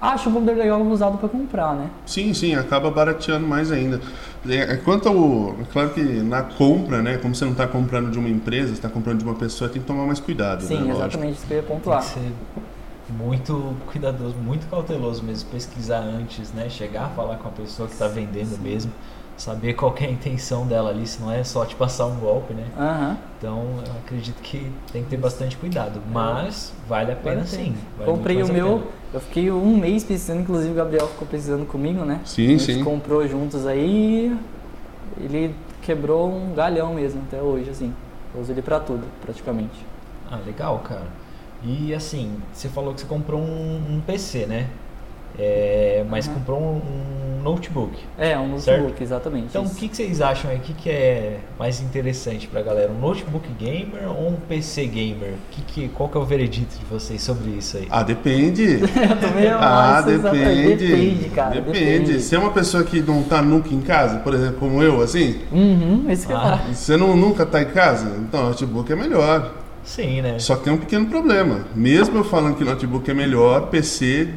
acho 0.00 0.28
um 0.28 0.34
computador 0.34 0.62
legal 0.62 0.80
usado 0.82 1.18
pra 1.18 1.28
comprar, 1.28 1.74
né? 1.74 1.90
Sim, 2.06 2.32
sim, 2.32 2.54
acaba 2.54 2.92
barateando 2.92 3.44
mais 3.44 3.72
ainda. 3.72 4.00
É, 4.48 4.56
é 4.74 4.76
quanto 4.76 5.08
ao. 5.08 5.50
É 5.60 5.64
claro 5.72 5.90
que 5.90 6.02
na 6.02 6.42
compra, 6.42 7.00
né? 7.00 7.16
Como 7.18 7.34
você 7.34 7.44
não 7.44 7.52
está 7.52 7.66
comprando 7.66 8.10
de 8.10 8.18
uma 8.18 8.28
empresa, 8.28 8.68
você 8.68 8.74
está 8.74 8.88
comprando 8.88 9.18
de 9.18 9.24
uma 9.24 9.34
pessoa, 9.34 9.70
tem 9.70 9.80
que 9.80 9.86
tomar 9.86 10.04
mais 10.06 10.18
cuidado. 10.20 10.62
Sim, 10.62 10.74
né? 10.74 10.92
Lógico. 10.92 10.98
exatamente 10.98 11.36
isso 11.36 11.46
que 11.46 11.52
eu 11.52 11.56
ia 11.58 11.62
Tem 11.62 11.76
pontuar. 11.76 12.00
que 12.00 12.08
ser 12.08 12.32
muito 13.08 13.76
cuidadoso, 13.86 14.34
muito 14.36 14.68
cauteloso 14.68 15.22
mesmo, 15.22 15.48
pesquisar 15.50 16.00
antes, 16.00 16.52
né? 16.52 16.68
Chegar 16.68 17.04
a 17.06 17.08
falar 17.10 17.36
com 17.36 17.48
a 17.48 17.52
pessoa 17.52 17.86
que 17.86 17.94
está 17.94 18.08
vendendo 18.08 18.58
mesmo, 18.60 18.90
saber 19.42 19.74
qual 19.74 19.92
que 19.92 20.04
é 20.04 20.08
a 20.08 20.10
intenção 20.10 20.66
dela 20.66 20.90
ali, 20.90 21.06
se 21.06 21.20
não 21.20 21.30
é 21.30 21.42
só 21.42 21.64
te 21.64 21.74
passar 21.74 22.06
um 22.06 22.16
golpe, 22.16 22.54
né? 22.54 22.64
Aham. 22.78 23.18
Então 23.38 23.64
eu 23.84 23.92
acredito 24.04 24.40
que 24.40 24.70
tem 24.92 25.02
que 25.02 25.10
ter 25.10 25.16
bastante 25.16 25.56
cuidado, 25.56 26.00
mas 26.12 26.72
vale 26.88 27.10
a 27.10 27.16
pena 27.16 27.44
sim. 27.44 27.74
vale 27.98 28.10
Comprei 28.10 28.42
o 28.42 28.48
meu, 28.48 28.78
pena. 28.78 28.90
eu 29.14 29.20
fiquei 29.20 29.50
um 29.50 29.76
mês 29.76 30.04
pesquisando, 30.04 30.42
inclusive 30.42 30.70
o 30.70 30.74
Gabriel 30.76 31.08
ficou 31.08 31.26
pesquisando 31.26 31.66
comigo, 31.66 32.04
né? 32.04 32.20
Sim, 32.24 32.46
a 32.46 32.58
gente 32.58 32.74
sim. 32.74 32.84
comprou 32.84 33.26
juntos 33.26 33.66
aí 33.66 34.36
ele 35.20 35.54
quebrou 35.82 36.30
um 36.32 36.54
galhão 36.54 36.94
mesmo 36.94 37.22
até 37.26 37.42
hoje, 37.42 37.70
assim. 37.70 37.92
Eu 38.34 38.40
uso 38.40 38.52
ele 38.52 38.62
pra 38.62 38.80
tudo, 38.80 39.04
praticamente. 39.20 39.84
Ah, 40.30 40.38
legal, 40.46 40.78
cara. 40.78 41.06
E 41.64 41.94
assim, 41.94 42.36
você 42.52 42.68
falou 42.68 42.94
que 42.94 43.00
você 43.00 43.06
comprou 43.06 43.40
um, 43.40 43.96
um 43.96 44.00
PC, 44.00 44.46
né? 44.46 44.68
É, 45.38 46.04
mas 46.10 46.26
Aham. 46.28 46.34
comprou 46.34 46.60
um, 46.60 46.80
um 47.38 47.42
notebook. 47.42 47.92
É, 48.18 48.38
um 48.38 48.58
Certo. 48.58 48.80
notebook, 48.82 49.02
exatamente. 49.02 49.46
Então, 49.50 49.64
o 49.64 49.74
que, 49.74 49.88
que 49.88 49.96
vocês 49.96 50.20
acham 50.20 50.50
aí? 50.50 50.58
O 50.58 50.60
que, 50.60 50.74
que 50.74 50.90
é 50.90 51.38
mais 51.58 51.80
interessante 51.80 52.46
pra 52.46 52.62
galera? 52.62 52.90
Um 52.92 53.00
notebook 53.00 53.48
gamer 53.58 54.08
ou 54.08 54.28
um 54.28 54.34
PC 54.36 54.86
gamer? 54.86 55.32
Que, 55.50 55.62
que, 55.62 55.88
qual 55.88 56.08
que 56.08 56.16
é 56.16 56.20
o 56.20 56.24
veredito 56.24 56.78
de 56.78 56.84
vocês 56.84 57.22
sobre 57.22 57.50
isso 57.50 57.78
aí? 57.78 57.86
Ah, 57.90 58.02
depende. 58.02 58.62
Eu 58.84 59.18
também 59.20 59.48
Ah, 59.48 60.04
exatamente. 60.06 60.76
depende. 60.76 60.86
Depende, 60.86 61.28
cara. 61.30 61.60
Depende. 61.60 62.20
Se 62.20 62.34
é 62.36 62.38
uma 62.38 62.50
pessoa 62.52 62.84
que 62.84 63.00
não 63.00 63.22
tá 63.22 63.40
nunca 63.42 63.72
em 63.74 63.80
casa, 63.80 64.18
por 64.18 64.34
exemplo, 64.34 64.56
como 64.60 64.82
eu, 64.82 65.00
assim, 65.00 65.40
Uhum, 65.50 66.04
esse 66.10 66.26
que 66.26 66.32
ia 66.32 66.38
Ah. 66.38 66.56
você 66.72 66.96
não, 66.96 67.16
nunca 67.16 67.44
tá 67.46 67.62
em 67.62 67.66
casa, 67.66 68.16
então 68.18 68.44
notebook 68.44 68.92
é 68.92 68.96
melhor. 68.96 69.54
Sim, 69.84 70.22
né? 70.22 70.38
Só 70.38 70.54
que 70.54 70.64
tem 70.64 70.72
um 70.72 70.76
pequeno 70.78 71.06
problema. 71.06 71.62
Mesmo 71.74 72.18
eu 72.18 72.24
falando 72.24 72.54
que 72.56 72.62
notebook 72.64 73.10
é 73.10 73.14
melhor, 73.14 73.62
PC 73.68 74.28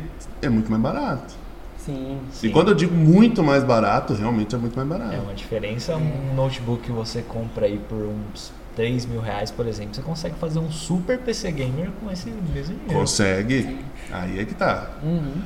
é 0.42 0.50
muito 0.50 0.70
mais 0.70 0.82
barato. 0.82 1.34
Sim. 1.78 2.20
Sim. 2.32 2.48
E 2.48 2.50
quando 2.52 2.70
eu 2.70 2.76
digo 2.76 2.96
muito 2.96 3.44
mais 3.44 3.64
barato, 3.64 4.14
realmente 4.14 4.56
é 4.56 4.58
muito 4.58 4.76
mais 4.76 4.88
barato. 4.90 5.16
É 5.16 5.20
uma 5.20 5.34
diferença. 5.34 5.96
Um 5.96 6.34
notebook 6.34 6.84
que 6.84 6.92
você 6.92 7.22
compra 7.22 7.68
aí 7.68 7.78
por 7.78 7.98
uns 7.98 8.52
3 8.76 9.06
mil 9.06 9.22
reais, 9.22 9.52
por 9.52 9.68
exemplo, 9.68 9.94
você 9.94 10.02
consegue 10.02 10.36
fazer 10.36 10.60
um 10.60 10.72
super 10.72 11.20
PC 11.20 11.52
gamer 11.52 11.90
com 12.02 12.12
esse 12.12 12.30
mesmo 12.30 12.76
dinheiro. 12.76 12.94
Consegue. 12.94 13.80
Aí 14.12 14.40
é 14.40 14.46
que 14.46 14.56
tá. 14.56 14.90
Uhum. 15.04 15.42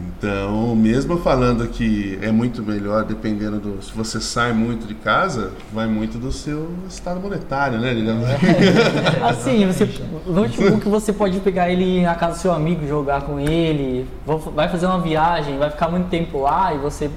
Então, 0.00 0.74
mesmo 0.74 1.18
falando 1.18 1.66
que 1.68 2.18
é 2.22 2.30
muito 2.30 2.62
melhor, 2.62 3.04
dependendo 3.04 3.58
do. 3.58 3.82
Se 3.82 3.92
você 3.92 4.20
sai 4.20 4.52
muito 4.52 4.86
de 4.86 4.94
casa, 4.94 5.52
vai 5.72 5.86
muito 5.86 6.18
do 6.18 6.32
seu 6.32 6.70
estado 6.88 7.20
monetário, 7.20 7.78
né? 7.78 7.92
Digamos 7.94 8.24
assim. 9.28 9.64
Assim, 9.64 9.66
você, 9.66 9.88
o 10.26 10.32
notebook 10.32 10.88
você 10.88 11.12
pode 11.12 11.38
pegar 11.40 11.70
ele 11.70 12.02
na 12.02 12.14
casa 12.14 12.34
do 12.34 12.40
seu 12.40 12.52
amigo, 12.52 12.86
jogar 12.86 13.22
com 13.22 13.38
ele, 13.38 14.08
vai 14.54 14.68
fazer 14.68 14.86
uma 14.86 15.00
viagem, 15.00 15.58
vai 15.58 15.70
ficar 15.70 15.88
muito 15.88 16.08
tempo 16.08 16.42
lá 16.42 16.72
e 16.72 16.78
você 16.78 17.10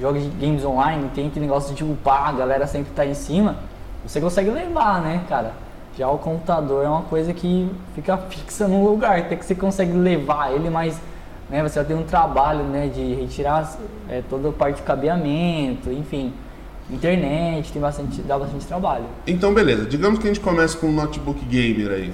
joga 0.00 0.18
games 0.40 0.64
online, 0.64 1.10
tem 1.14 1.28
aquele 1.28 1.46
negócio 1.46 1.74
de 1.74 1.84
upar, 1.84 2.30
a 2.30 2.32
galera 2.32 2.66
sempre 2.66 2.92
tá 2.92 3.06
em 3.06 3.14
cima, 3.14 3.56
você 4.04 4.20
consegue 4.20 4.50
levar, 4.50 5.00
né, 5.00 5.22
cara? 5.28 5.52
Já 5.96 6.08
o 6.08 6.18
computador 6.18 6.84
é 6.84 6.88
uma 6.88 7.02
coisa 7.02 7.32
que 7.32 7.70
fica 7.94 8.16
fixa 8.16 8.66
num 8.66 8.84
lugar, 8.84 9.18
até 9.18 9.36
que 9.36 9.44
você 9.44 9.54
consegue 9.54 9.92
levar 9.92 10.52
ele, 10.52 10.68
mas 10.68 11.00
né, 11.50 11.62
você 11.62 11.78
vai 11.78 11.84
ter 11.84 11.94
um 11.94 12.04
trabalho 12.04 12.64
né, 12.64 12.88
de 12.88 13.14
retirar 13.14 13.78
é, 14.08 14.22
toda 14.28 14.48
a 14.48 14.52
parte 14.52 14.76
de 14.76 14.82
cabeamento, 14.82 15.90
enfim, 15.90 16.32
internet, 16.90 17.72
tem 17.72 17.80
bastante, 17.80 18.20
dá 18.22 18.38
bastante 18.38 18.66
trabalho. 18.66 19.04
Então, 19.26 19.54
beleza. 19.54 19.86
Digamos 19.86 20.18
que 20.18 20.26
a 20.26 20.28
gente 20.28 20.40
começa 20.40 20.76
com 20.76 20.88
um 20.88 20.92
notebook 20.92 21.44
gamer 21.44 21.90
aí. 21.90 22.12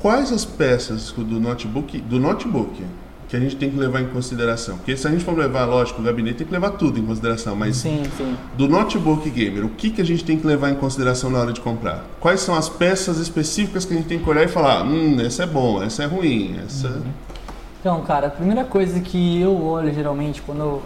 Quais 0.00 0.32
as 0.32 0.44
peças 0.44 1.10
do 1.10 1.40
notebook, 1.40 1.98
do 2.00 2.20
notebook 2.20 2.84
que 3.28 3.36
a 3.36 3.40
gente 3.40 3.56
tem 3.56 3.68
que 3.68 3.76
levar 3.76 4.00
em 4.00 4.06
consideração? 4.06 4.76
Porque 4.76 4.96
se 4.96 5.06
a 5.06 5.10
gente 5.10 5.24
for 5.24 5.36
levar, 5.36 5.64
lógico, 5.64 6.00
o 6.00 6.04
gabinete 6.04 6.38
tem 6.38 6.46
que 6.46 6.52
levar 6.52 6.70
tudo 6.70 6.98
em 6.98 7.04
consideração, 7.04 7.56
mas 7.56 7.76
Sim, 7.76 8.04
sim. 8.16 8.36
do 8.56 8.68
notebook 8.68 9.28
gamer, 9.28 9.66
o 9.66 9.70
que, 9.70 9.90
que 9.90 10.00
a 10.00 10.04
gente 10.04 10.24
tem 10.24 10.38
que 10.38 10.46
levar 10.46 10.70
em 10.70 10.76
consideração 10.76 11.28
na 11.28 11.40
hora 11.40 11.52
de 11.52 11.60
comprar? 11.60 12.06
Quais 12.20 12.40
são 12.40 12.54
as 12.54 12.68
peças 12.68 13.18
específicas 13.18 13.84
que 13.84 13.92
a 13.92 13.96
gente 13.96 14.06
tem 14.06 14.20
que 14.20 14.30
olhar 14.30 14.44
e 14.44 14.48
falar, 14.48 14.84
hum, 14.84 15.20
essa 15.20 15.42
é 15.42 15.46
bom, 15.46 15.82
essa 15.82 16.04
é 16.04 16.06
ruim, 16.06 16.56
essa... 16.64 17.02
Então, 17.80 18.00
cara, 18.02 18.26
a 18.26 18.30
primeira 18.30 18.64
coisa 18.64 18.98
que 19.00 19.40
eu 19.40 19.64
olho 19.64 19.92
geralmente 19.94 20.42
quando 20.42 20.60
eu, 20.60 20.82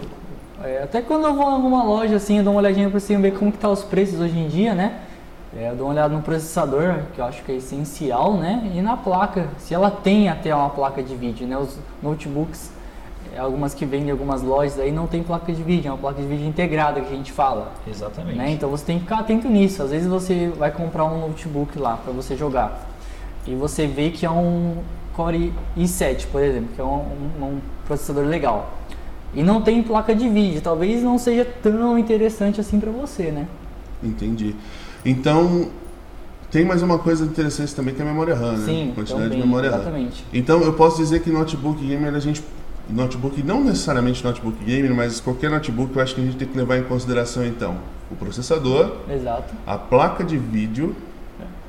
é, 0.63 0.83
até 0.83 1.01
quando 1.01 1.25
eu 1.25 1.33
vou 1.33 1.49
em 1.49 1.53
alguma 1.53 1.83
loja 1.83 2.15
assim, 2.15 2.37
eu 2.37 2.43
dou 2.43 2.53
uma 2.53 2.59
olhadinha 2.59 2.89
por 2.89 3.01
cima 3.01 3.21
ver 3.21 3.33
como 3.33 3.51
que 3.51 3.57
tá 3.57 3.69
os 3.69 3.83
preços 3.83 4.19
hoje 4.19 4.37
em 4.37 4.47
dia, 4.47 4.75
né? 4.75 4.99
É, 5.57 5.69
eu 5.69 5.75
dou 5.75 5.87
uma 5.87 5.93
olhada 5.93 6.13
no 6.13 6.21
processador, 6.21 6.99
que 7.13 7.19
eu 7.19 7.25
acho 7.25 7.43
que 7.43 7.51
é 7.51 7.55
essencial, 7.55 8.35
né? 8.35 8.71
E 8.73 8.81
na 8.81 8.95
placa, 8.95 9.47
se 9.57 9.73
ela 9.73 9.89
tem 9.89 10.29
até 10.29 10.53
uma 10.55 10.69
placa 10.69 11.01
de 11.01 11.15
vídeo, 11.15 11.47
né? 11.47 11.57
Os 11.57 11.77
notebooks, 12.01 12.71
é, 13.35 13.39
algumas 13.39 13.73
que 13.73 13.85
vendem 13.85 14.09
em 14.09 14.11
algumas 14.11 14.43
lojas 14.43 14.79
aí 14.79 14.91
não 14.91 15.07
tem 15.07 15.23
placa 15.23 15.51
de 15.51 15.63
vídeo, 15.63 15.89
é 15.89 15.91
uma 15.91 15.97
placa 15.97 16.21
de 16.21 16.27
vídeo 16.27 16.47
integrada 16.47 17.01
que 17.01 17.11
a 17.11 17.15
gente 17.15 17.31
fala. 17.31 17.71
Exatamente. 17.87 18.37
Né? 18.37 18.51
Então 18.51 18.69
você 18.69 18.85
tem 18.85 18.97
que 18.97 19.03
ficar 19.03 19.19
atento 19.19 19.47
nisso. 19.47 19.81
Às 19.81 19.89
vezes 19.89 20.07
você 20.07 20.51
vai 20.55 20.71
comprar 20.71 21.05
um 21.05 21.27
notebook 21.27 21.77
lá 21.79 21.97
para 21.97 22.13
você 22.13 22.35
jogar 22.35 22.87
e 23.47 23.55
você 23.55 23.87
vê 23.87 24.11
que 24.11 24.25
é 24.25 24.29
um 24.29 24.77
Core 25.15 25.53
i7, 25.77 26.25
por 26.31 26.41
exemplo, 26.41 26.69
que 26.75 26.81
é 26.81 26.83
um, 26.83 26.87
um- 27.41 27.45
um 27.45 27.59
processador 27.85 28.25
legal. 28.25 28.77
E 29.33 29.41
não 29.43 29.61
tem 29.61 29.81
placa 29.81 30.13
de 30.15 30.27
vídeo, 30.29 30.61
talvez 30.61 31.01
não 31.01 31.17
seja 31.17 31.45
tão 31.45 31.97
interessante 31.97 32.59
assim 32.61 32.79
para 32.79 32.91
você, 32.91 33.31
né? 33.31 33.47
Entendi. 34.03 34.55
Então, 35.05 35.69
tem 36.51 36.63
mais 36.65 36.81
uma 36.83 36.99
coisa 36.99 37.25
interessante 37.25 37.73
também 37.73 37.95
que 37.95 38.01
é 38.01 38.05
a 38.05 38.07
memória 38.07 38.35
RAM, 38.35 38.53
né? 38.57 38.65
Sim, 38.65 38.91
Quantidade 38.95 39.23
também, 39.23 39.39
de 39.41 39.45
memória 39.45 39.69
RAM. 39.71 39.77
exatamente. 39.79 40.25
Então, 40.33 40.61
eu 40.61 40.73
posso 40.73 40.97
dizer 40.97 41.21
que 41.21 41.31
notebook 41.31 41.83
gamer 41.85 42.13
a 42.13 42.19
gente 42.19 42.43
notebook 42.89 43.41
não 43.41 43.63
necessariamente 43.63 44.23
notebook 44.23 44.63
gamer, 44.63 44.93
mas 44.93 45.19
qualquer 45.21 45.49
notebook 45.49 45.95
eu 45.95 46.01
acho 46.03 46.13
que 46.15 46.21
a 46.21 46.23
gente 46.25 46.35
tem 46.37 46.47
que 46.47 46.57
levar 46.57 46.77
em 46.77 46.83
consideração 46.83 47.45
então 47.45 47.77
o 48.11 48.15
processador, 48.15 48.97
Exato. 49.09 49.53
a 49.65 49.77
placa 49.77 50.23
de 50.23 50.37
vídeo 50.37 50.95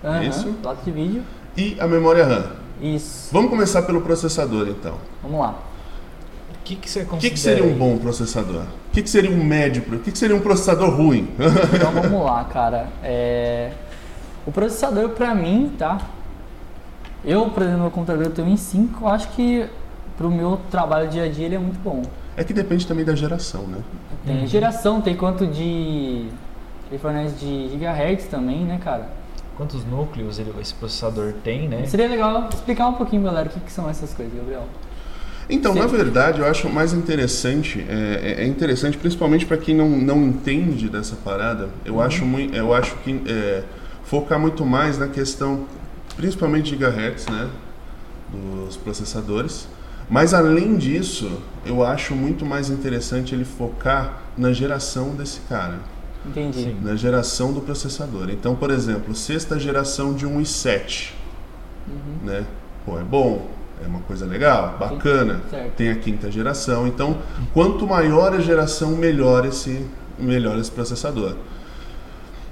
Aham, 0.05 0.23
Isso. 0.25 0.53
Placa 0.61 0.83
de 0.85 0.91
vídeo. 0.91 1.23
e 1.57 1.77
a 1.81 1.87
memória 1.87 2.27
RAM. 2.27 2.45
Isso. 2.81 3.29
Vamos 3.33 3.51
começar 3.51 3.83
pelo 3.83 4.01
processador 4.03 4.69
então. 4.69 4.95
Vamos 5.23 5.41
lá. 5.41 5.55
O 6.51 6.65
que, 6.65 6.77
que 6.77 6.89
você 6.91 7.03
O 7.03 7.07
considera? 7.07 7.21
que, 7.21 7.31
que 7.31 7.39
seria 7.41 7.65
um 7.65 7.75
bom 7.77 7.97
processador? 7.99 8.63
O 8.63 8.91
que, 8.93 9.03
que 9.03 9.11
seria 9.11 9.31
um 9.31 9.45
médio? 9.45 9.83
pro- 9.83 9.97
O 9.97 10.01
que, 10.01 10.11
que 10.13 10.19
seria 10.19 10.35
um 10.35 10.41
processador 10.41 10.91
ruim? 10.91 11.29
Então 11.75 11.93
vamos 12.03 12.25
lá, 12.25 12.45
cara. 12.45 12.89
É, 13.03 13.71
O 14.47 14.53
processador 14.53 15.11
pra 15.11 15.35
mim, 15.35 15.73
tá? 15.79 15.99
Eu, 17.25 17.49
por 17.51 17.63
exemplo, 17.63 17.79
no 17.79 17.85
meu 17.85 17.91
computador 17.91 18.25
eu 18.25 18.31
tenho 18.31 18.49
um 18.49 18.55
i5, 18.55 18.89
eu 19.01 19.09
acho 19.09 19.29
que 19.31 19.67
pro 20.17 20.31
meu 20.31 20.59
trabalho 20.71 21.09
dia 21.09 21.25
a 21.25 21.29
dia 21.29 21.47
ele 21.47 21.55
é 21.55 21.59
muito 21.59 21.79
bom. 21.83 22.03
é 22.37 22.45
que 22.45 22.53
depende 22.53 22.87
também 22.87 23.05
da 23.05 23.15
geração, 23.15 23.63
né? 23.63 23.79
Tem 24.27 24.41
Uhum. 24.41 24.47
geração, 24.47 25.01
tem 25.01 25.15
quanto 25.17 25.47
de. 25.47 26.29
Ele 26.91 26.99
fornece 27.01 27.35
de 27.37 27.69
gigahertz 27.71 28.27
também, 28.27 28.65
né, 28.65 28.79
cara? 28.83 29.09
Quantos 29.57 29.85
núcleos 29.85 30.39
ele- 30.39 30.53
esse 30.61 30.75
processador 30.75 31.33
tem, 31.45 31.69
né? 31.69 31.87
Seria 31.87 32.09
legal 32.09 32.49
explicar 32.53 32.89
um 32.89 32.95
pouquinho, 32.95 33.23
galera, 33.23 33.49
o 33.49 33.53
que, 33.53 33.61
que 33.61 33.73
são 33.73 33.89
essas 33.89 34.13
coisas, 34.13 34.35
Gabriel. 34.35 34.67
Então, 35.49 35.75
Sim. 35.75 35.79
na 35.81 35.87
verdade, 35.87 36.41
eu 36.41 36.47
acho 36.47 36.69
mais 36.71 36.93
interessante, 36.93 37.85
é, 37.89 38.37
é- 38.39 38.45
é 38.45 38.47
interessante 38.47 38.97
principalmente 38.97 39.45
para 39.47 39.57
quem 39.59 39.75
não, 39.77 39.89
não 39.91 40.25
entende 40.25 40.89
dessa 40.89 41.17
parada, 41.17 41.69
eu 41.85 42.01
acho, 42.01 42.25
muito, 42.25 42.55
eu 42.57 42.73
acho 42.75 42.97
que 42.97 43.21
é, 43.27 43.63
focar 44.05 44.39
muito 44.41 44.65
mais 44.65 44.97
na 44.99 45.07
questão, 45.07 45.67
principalmente 46.17 46.65
de 46.65 46.71
gigahertz, 46.71 47.27
né, 47.27 47.49
dos 48.33 48.77
processadores, 48.79 49.69
mas 50.09 50.33
além 50.35 50.77
disso, 50.77 51.31
eu 51.65 51.85
acho 51.85 52.15
muito 52.15 52.45
mais 52.45 52.71
interessante 52.71 53.35
ele 53.35 53.45
focar 53.45 54.23
na 54.37 54.53
geração 54.53 55.11
desse 55.15 55.41
cara, 55.49 55.79
Entendi. 56.27 56.63
Sim. 56.65 56.77
na 56.83 56.95
geração 56.97 57.53
do 57.53 57.61
processador. 57.61 58.31
Então, 58.31 58.55
por 58.55 58.71
exemplo, 58.71 59.15
sexta 59.15 59.59
geração 59.59 60.13
de 60.15 60.27
um 60.27 60.41
i7, 60.41 61.11
Uhum. 61.87 62.27
né? 62.27 62.45
Pô, 62.87 62.99
é 62.99 63.03
bom, 63.03 63.47
é 63.85 63.87
uma 63.87 64.01
coisa 64.01 64.25
legal, 64.25 64.77
bacana. 64.79 65.41
Certo. 65.51 65.73
Tem 65.77 65.91
a 65.91 65.97
quinta 65.97 66.31
geração. 66.31 66.87
Então, 66.87 67.17
quanto 67.53 67.87
maior 67.87 68.33
a 68.35 68.41
geração, 68.41 68.91
melhor 68.93 69.45
esse, 69.45 69.85
melhor 70.19 70.59
esse 70.59 70.71
processador. 70.71 71.35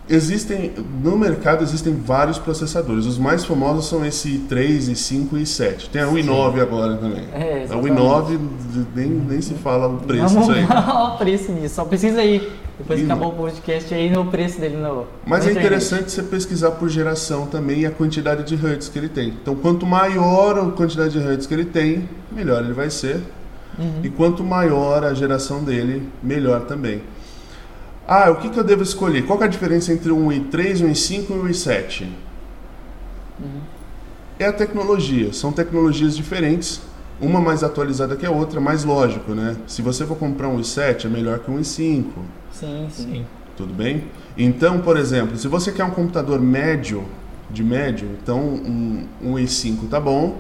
Existem 0.09 0.73
no 1.03 1.17
mercado 1.17 1.63
existem 1.63 1.95
vários 1.95 2.37
processadores. 2.37 3.07
Os 3.07 3.19
mais 3.19 3.45
famosos 3.45 3.87
são 3.87 4.05
esse 4.05 4.29
i3, 4.31 4.91
i5 4.91 5.29
e 5.35 5.43
i7. 5.45 5.89
Tem 5.91 6.03
a 6.03 6.07
i9 6.09 6.61
agora 6.61 6.97
também. 6.97 7.25
É, 7.33 7.53
a 7.55 7.63
exatamente. 7.63 7.97
i9 7.97 8.39
nem, 8.97 9.09
nem 9.09 9.41
se 9.41 9.55
fala 9.55 9.87
o 9.87 9.99
preço 9.99 10.35
Vamos 10.35 10.49
disso 10.55 10.59
aí. 10.59 10.65
o 11.15 11.19
preço 11.19 11.53
disso. 11.55 11.75
Só 11.77 11.85
precisa 11.85 12.21
aí. 12.21 12.51
Depois 12.83 13.05
acabar 13.05 13.27
o 13.27 13.33
podcast 13.33 13.95
aí 13.95 14.11
no 14.11 14.27
preço 14.27 14.61
dele 14.61 14.77
no. 14.77 15.07
Mas 15.25 15.45
na 15.45 15.53
é 15.53 15.55
interessante 15.55 16.11
você 16.11 16.23
pesquisar 16.23 16.73
por 16.73 16.89
geração 16.89 17.47
também 17.47 17.81
e 17.81 17.87
a 17.87 17.93
quantidade 17.93 18.43
de 18.43 18.57
hertz 18.57 18.89
que 18.89 18.99
ele 18.99 19.09
tem. 19.09 19.29
Então, 19.29 19.55
quanto 19.55 19.87
maior 19.87 20.59
a 20.59 20.71
quantidade 20.73 21.13
de 21.13 21.21
hertz 21.21 21.47
que 21.47 21.55
ele 21.55 21.65
tem, 21.65 22.09
melhor 22.33 22.65
ele 22.65 22.73
vai 22.73 22.91
ser. 22.91 23.23
Uhum. 23.79 24.01
E 24.03 24.11
quanto 24.11 24.43
maior 24.43 25.05
a 25.05 25.15
geração 25.15 25.63
dele, 25.63 26.09
melhor 26.21 26.63
também. 26.63 27.03
Ah, 28.07 28.31
o 28.31 28.37
que, 28.37 28.51
que 28.51 28.59
eu 28.59 28.65
devo 28.65 28.83
escolher? 28.83 29.25
Qual 29.27 29.41
é 29.41 29.45
a 29.45 29.49
diferença 29.49 29.93
entre 29.93 30.11
um 30.11 30.29
i3, 30.29 30.85
um 30.85 30.91
i5 30.91 31.31
e 31.31 31.33
um 31.33 31.47
i7? 31.47 32.09
É 34.41 34.47
a 34.47 34.53
tecnologia. 34.53 35.33
São 35.33 35.53
tecnologias 35.53 36.17
diferentes, 36.17 36.81
uma 37.21 37.41
mais 37.41 37.63
atualizada 37.63 38.17
que 38.17 38.27
a 38.27 38.31
outra, 38.31 38.61
mais 38.61 38.85
lógico, 38.85 39.33
né? 39.33 39.57
Se 39.67 39.83
você 39.83 40.05
for 40.07 40.17
comprar 40.17 40.49
um 40.49 40.59
i7, 40.61 41.05
é 41.05 41.09
melhor 41.09 41.39
que 41.39 41.51
um 41.51 41.59
i5. 41.59 42.05
Sim, 42.51 42.89
sim. 42.91 42.91
Sim. 42.91 43.27
Tudo 43.57 43.73
bem? 43.73 44.05
Então, 44.37 44.81
por 44.81 44.97
exemplo, 44.97 45.37
se 45.37 45.47
você 45.47 45.71
quer 45.73 45.85
um 45.85 45.91
computador 45.91 46.41
médio, 46.41 47.05
de 47.51 47.63
médio, 47.63 48.09
então 48.23 48.41
um, 48.41 49.07
um 49.23 49.35
i5 49.35 49.89
tá 49.91 50.01
bom, 50.01 50.39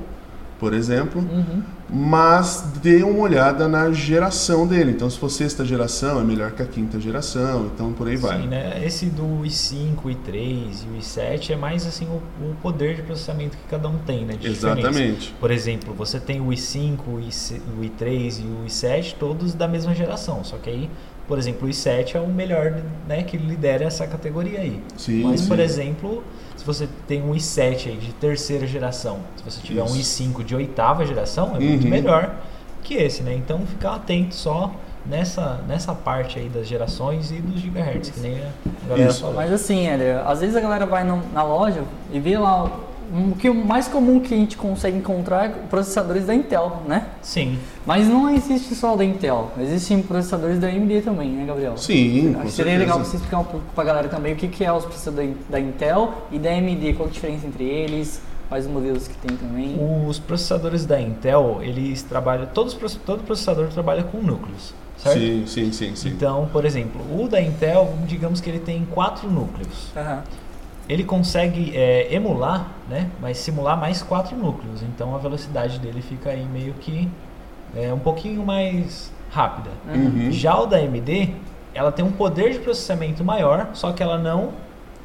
por 0.62 0.72
exemplo, 0.74 1.20
Uhum. 1.20 1.60
mas 1.90 2.62
dê 2.80 3.02
uma 3.02 3.18
olhada 3.18 3.66
na 3.66 3.90
geração 3.90 4.64
dele. 4.64 4.92
Então, 4.92 5.10
se 5.10 5.18
for 5.18 5.28
sexta 5.28 5.64
geração, 5.64 6.20
é 6.20 6.22
melhor 6.24 6.52
que 6.52 6.62
a 6.62 6.66
quinta 6.66 7.00
geração, 7.00 7.66
então 7.74 7.92
por 7.92 8.06
aí 8.06 8.14
vai. 8.16 8.42
Sim, 8.42 8.46
né? 8.46 8.80
Esse 8.84 9.06
do 9.06 9.44
i5, 9.44 10.08
i3 10.08 10.84
e 10.86 10.96
o 10.96 11.00
i7 11.00 11.50
é 11.50 11.56
mais 11.56 11.84
assim 11.84 12.06
o, 12.06 12.22
o 12.44 12.54
poder 12.62 12.94
de 12.94 13.02
processamento 13.02 13.56
que 13.56 13.64
cada 13.68 13.88
um 13.88 13.98
tem, 13.98 14.24
né? 14.24 14.34
de 14.34 14.48
diferença. 14.50 14.78
Exatamente. 14.88 15.34
Por 15.40 15.50
exemplo, 15.50 15.92
você 15.92 16.20
tem 16.20 16.40
o 16.40 16.52
i5, 16.52 17.00
o 17.08 17.18
i- 17.18 17.60
o 17.76 17.82
i3 17.84 18.38
e 18.38 18.42
o 18.46 18.64
i7 18.68 19.16
todos 19.18 19.52
da 19.52 19.66
mesma 19.66 19.92
geração, 19.96 20.44
só 20.44 20.58
que 20.58 20.70
aí, 20.70 20.88
por 21.26 21.38
exemplo, 21.38 21.66
o 21.66 21.70
i7 21.70 22.14
é 22.14 22.20
o 22.20 22.28
melhor, 22.28 22.80
né, 23.08 23.24
que 23.24 23.36
lidera 23.36 23.84
essa 23.84 24.06
categoria 24.06 24.60
aí. 24.60 24.80
Sim, 24.96 25.24
Mas, 25.24 25.42
por 25.42 25.56
sim. 25.56 25.62
exemplo, 25.64 26.22
se 26.62 26.66
você 26.66 26.88
tem 27.08 27.20
um 27.22 27.32
i7 27.34 27.88
aí 27.88 27.96
de 27.96 28.12
terceira 28.12 28.64
geração, 28.68 29.18
se 29.36 29.42
você 29.44 29.60
tiver 29.60 29.82
um 29.82 29.96
Isso. 29.96 30.22
i5 30.22 30.44
de 30.44 30.54
oitava 30.54 31.04
geração, 31.04 31.56
é 31.56 31.58
muito 31.58 31.82
Uhum. 31.84 31.90
melhor 31.90 32.36
que 32.84 32.94
esse, 32.94 33.22
né? 33.24 33.34
Então, 33.34 33.66
ficar 33.66 33.96
atento 33.96 34.32
só 34.34 34.70
nessa, 35.04 35.60
nessa 35.66 35.92
parte 35.92 36.38
aí 36.38 36.48
das 36.48 36.68
gerações 36.68 37.32
e 37.32 37.40
dos 37.40 37.60
gigahertz, 37.60 38.10
que 38.10 38.20
nem 38.20 38.36
a 38.38 38.88
galera 38.88 39.10
Isso. 39.10 39.20
falou. 39.22 39.34
Mas 39.36 39.52
assim, 39.52 39.88
Hélio, 39.88 40.20
às 40.24 40.40
vezes 40.40 40.54
a 40.54 40.60
galera 40.60 40.86
vai 40.86 41.02
no- 41.02 41.22
na 41.32 41.42
loja 41.42 41.82
e 42.12 42.20
vê 42.20 42.38
lá 42.38 42.62
um, 42.64 42.70
o 43.12 43.36
que 43.36 43.48
o 43.50 43.54
mais 43.54 43.88
comum 43.88 44.20
que 44.20 44.32
a 44.32 44.36
gente 44.36 44.56
consegue 44.56 44.96
encontrar 44.96 45.44
é 45.44 45.48
processadores 45.68 46.24
da 46.26 46.34
Intel, 46.34 46.82
né? 46.88 47.06
Sim, 47.20 47.58
Mas 47.84 48.08
não 48.08 48.30
existe 48.30 48.74
só 48.74 48.94
o 48.94 48.96
da 48.96 49.04
Intel, 49.04 49.50
existem 49.60 50.00
processadores 50.02 50.58
da 50.58 50.68
AMD 50.68 51.02
também, 51.02 51.28
né, 51.30 51.44
Gabriel? 51.44 51.76
Sim, 51.76 52.30
Acho 52.30 52.36
com 52.38 52.42
que 52.44 52.50
seria 52.52 52.72
certeza. 52.72 52.78
legal 52.78 52.98
você 53.04 53.16
explicar 53.16 53.38
um 53.40 53.44
pouco 53.44 53.66
pra 53.74 53.84
galera 53.84 54.08
também 54.08 54.32
o 54.32 54.36
que, 54.36 54.48
que 54.48 54.64
é 54.64 54.72
os 54.72 54.84
processadores 54.84 55.34
da 55.50 55.60
Intel 55.60 56.14
e 56.30 56.38
da 56.38 56.50
AMD, 56.50 56.94
qual 56.94 57.08
a 57.08 57.12
diferença 57.12 57.46
entre 57.46 57.64
eles, 57.64 58.22
quais 58.48 58.66
modelos 58.66 59.06
que 59.08 59.16
tem 59.16 59.36
também. 59.36 59.76
os 60.08 60.18
processadores 60.18 60.86
da 60.86 61.00
Intel, 61.00 61.58
eles 61.62 62.02
trabalham, 62.02 62.46
todos, 62.46 62.74
todo 63.04 63.22
processador 63.24 63.68
trabalha 63.68 64.02
com 64.04 64.18
núcleos, 64.18 64.74
certo? 64.96 65.18
Sim, 65.18 65.44
sim, 65.46 65.72
sim, 65.72 65.94
sim. 65.96 66.08
Então, 66.10 66.48
por 66.52 66.64
exemplo, 66.64 67.00
o 67.22 67.28
da 67.28 67.40
Intel, 67.42 67.94
digamos 68.06 68.40
que 68.40 68.48
ele 68.48 68.60
tem 68.60 68.86
quatro 68.90 69.30
núcleos. 69.30 69.90
Aham. 69.96 70.22
Ele 70.88 71.04
consegue 71.04 71.76
é, 71.76 72.12
emular, 72.14 72.68
né, 72.88 73.08
mas 73.20 73.38
simular 73.38 73.78
mais 73.78 74.02
quatro 74.02 74.36
núcleos. 74.36 74.82
Então 74.82 75.14
a 75.14 75.18
velocidade 75.18 75.78
dele 75.78 76.02
fica 76.02 76.30
aí 76.30 76.44
meio 76.44 76.74
que 76.74 77.08
é, 77.74 77.92
um 77.92 77.98
pouquinho 77.98 78.44
mais 78.44 79.12
rápida. 79.30 79.70
Uhum. 79.88 80.30
Já 80.30 80.58
o 80.58 80.66
da 80.66 80.76
AMD, 80.76 81.34
ela 81.72 81.90
tem 81.90 82.04
um 82.04 82.12
poder 82.12 82.52
de 82.52 82.58
processamento 82.58 83.24
maior, 83.24 83.70
só 83.72 83.92
que 83.92 84.02
ela 84.02 84.18
não 84.18 84.50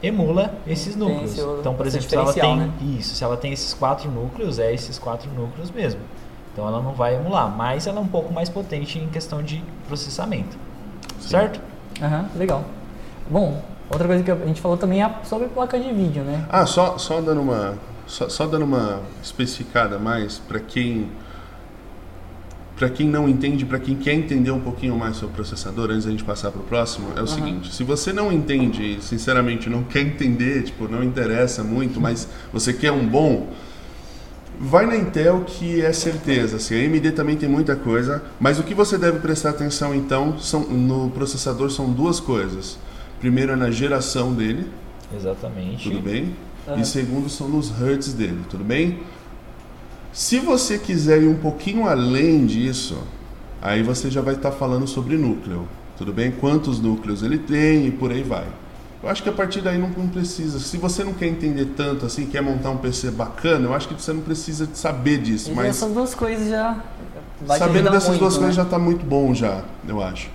emula 0.02 0.54
esses 0.68 0.96
Tem 0.96 1.08
núcleos. 1.08 1.32
esse 1.32 1.42
então, 1.42 1.74
por 1.74 1.88
exemplo, 1.88 2.10
se 2.10 2.16
ela 2.16 2.34
tem 2.34 2.42
diferencial, 2.42 3.00
isso, 3.00 3.16
se 3.16 3.24
ela 3.24 3.38
tem 3.38 3.54
esses 3.54 3.74
quatro 3.74 4.12
núcleos, 4.12 4.60
é 4.60 4.74
esses 4.74 5.00
quatro 5.00 5.30
núcleos 5.32 5.72
mesmo. 5.72 6.02
Então 6.54 6.68
ela 6.68 6.82
não 6.82 6.94
vai 6.94 7.16
emular, 7.16 7.50
mas 7.56 7.88
ela 7.88 8.00
é 8.00 8.02
um 8.02 8.08
pouco 8.08 8.34
mais 8.34 8.50
potente 8.50 9.00
em 9.00 9.08
questão 9.08 9.42
de 9.42 9.64
processamento. 9.88 10.58
Certo? 11.20 11.62
Aham, 12.02 12.26
legal. 12.36 12.64
Bom, 13.30 13.62
outra 13.90 14.08
coisa 14.08 14.24
que 14.24 14.32
a 14.32 14.36
gente 14.46 14.62
falou 14.62 14.78
também 14.78 15.04
é 15.04 15.12
sobre 15.24 15.48
placa 15.48 15.80
de 15.80 15.92
vídeo, 15.92 16.24
né? 16.24 16.46
Ah, 16.50 16.66
só, 16.66 16.98
só 16.98 17.22
dando 17.22 17.42
uma 17.42 17.76
só, 18.06 18.30
só 18.30 18.48
dando 18.48 18.64
uma 18.64 19.02
especificada 19.22 20.00
mais 20.00 20.40
para 20.40 20.60
quem 20.60 21.10
para 22.78 22.90
quem 22.90 23.10
não 23.10 23.28
entende, 23.28 23.66
para 23.66 23.80
quem 23.80 23.96
quer 23.96 24.14
entender 24.14 24.52
um 24.52 24.60
pouquinho 24.60 24.96
mais 24.96 25.18
sobre 25.18 25.34
o 25.34 25.36
processador, 25.36 25.90
antes 25.90 26.06
da 26.06 26.12
gente 26.12 26.24
passar 26.24 26.52
para 26.52 26.62
o 26.62 26.64
próximo, 26.64 27.08
é 27.18 27.22
o 27.22 27.28
seguinte: 27.28 27.74
se 27.74 27.84
você 27.84 28.14
não 28.14 28.32
entende, 28.32 29.00
sinceramente 29.02 29.68
não 29.68 29.84
quer 29.84 30.02
entender, 30.02 30.62
tipo, 30.64 30.88
não 30.88 31.04
interessa 31.04 31.64
muito, 31.64 32.00
mas 32.00 32.28
você 32.54 32.72
quer 32.72 32.92
um 32.92 33.06
bom, 33.06 33.50
vai 34.60 34.86
na 34.86 34.96
Intel 34.96 35.44
que 35.46 35.82
é 35.82 35.92
certeza. 35.92 36.58
Assim, 36.58 36.76
a 36.76 36.86
AMD 36.86 37.12
também 37.14 37.36
tem 37.36 37.50
muita 37.50 37.76
coisa, 37.76 38.24
mas 38.40 38.60
o 38.60 38.64
que 38.64 38.76
você 38.76 38.96
deve 38.96 39.20
prestar 39.20 39.50
atenção 39.50 39.96
então 39.96 40.38
são, 40.38 40.62
no 40.62 41.10
processador 41.10 41.72
são 41.72 41.92
duas 41.92 42.20
coisas. 42.20 42.78
Primeiro 43.20 43.54
é 43.54 43.56
na 43.56 43.72
geração 43.72 44.34
dele, 44.34 44.70
Exatamente. 45.16 45.90
tudo 45.90 46.02
bem? 46.02 46.36
Aham. 46.68 46.82
E 46.82 46.86
segundo 46.86 47.30
são 47.30 47.48
nos 47.48 47.70
hertz 47.72 48.14
dele, 48.14 48.42
tudo 48.50 48.64
bem? 48.64 49.00
Se 50.14 50.40
você 50.40 50.78
quiser 50.78 51.22
ir 51.22 51.28
um 51.28 51.38
pouquinho 51.38 51.88
além 51.88 52.46
disso, 52.46 52.98
aí 53.62 53.84
você 53.84 54.10
já 54.10 54.22
vai 54.22 54.36
estar 54.36 54.52
falando 54.52 54.88
sobre 54.88 55.18
núcleo, 55.18 55.68
tudo 55.98 56.14
bem? 56.14 56.32
Quantos 56.32 56.80
núcleos 56.80 57.24
ele 57.24 57.38
tem 57.38 57.88
e 57.88 57.92
por 57.92 58.12
aí 58.12 58.24
vai. 58.24 58.46
Eu 59.02 59.10
acho 59.10 59.22
que 59.22 59.30
a 59.30 59.32
partir 59.32 59.62
daí 59.62 59.78
não, 59.78 59.90
não 59.90 60.08
precisa. 60.08 60.60
Se 60.60 60.76
você 60.78 61.04
não 61.04 61.14
quer 61.14 61.28
entender 61.28 61.66
tanto 61.78 62.06
assim, 62.06 62.26
quer 62.26 62.42
montar 62.42 62.72
um 62.72 62.78
PC 62.78 63.12
bacana, 63.12 63.66
eu 63.66 63.74
acho 63.74 63.88
que 63.88 63.94
você 63.94 64.12
não 64.12 64.22
precisa 64.22 64.66
de 64.66 64.78
saber 64.78 65.20
disso. 65.20 65.52
E 65.52 65.54
mas 65.54 65.68
essas 65.68 65.94
duas 65.94 66.16
coisas 66.16 66.50
já 66.50 66.84
vai 67.46 67.60
sabendo 67.60 67.92
dessas 67.92 68.10
muito, 68.10 68.20
duas 68.20 68.34
né? 68.34 68.40
coisas 68.40 68.56
já 68.56 68.64
está 68.64 68.80
muito 68.80 69.06
bom 69.06 69.34
já, 69.34 69.64
eu 69.88 70.02
acho. 70.02 70.30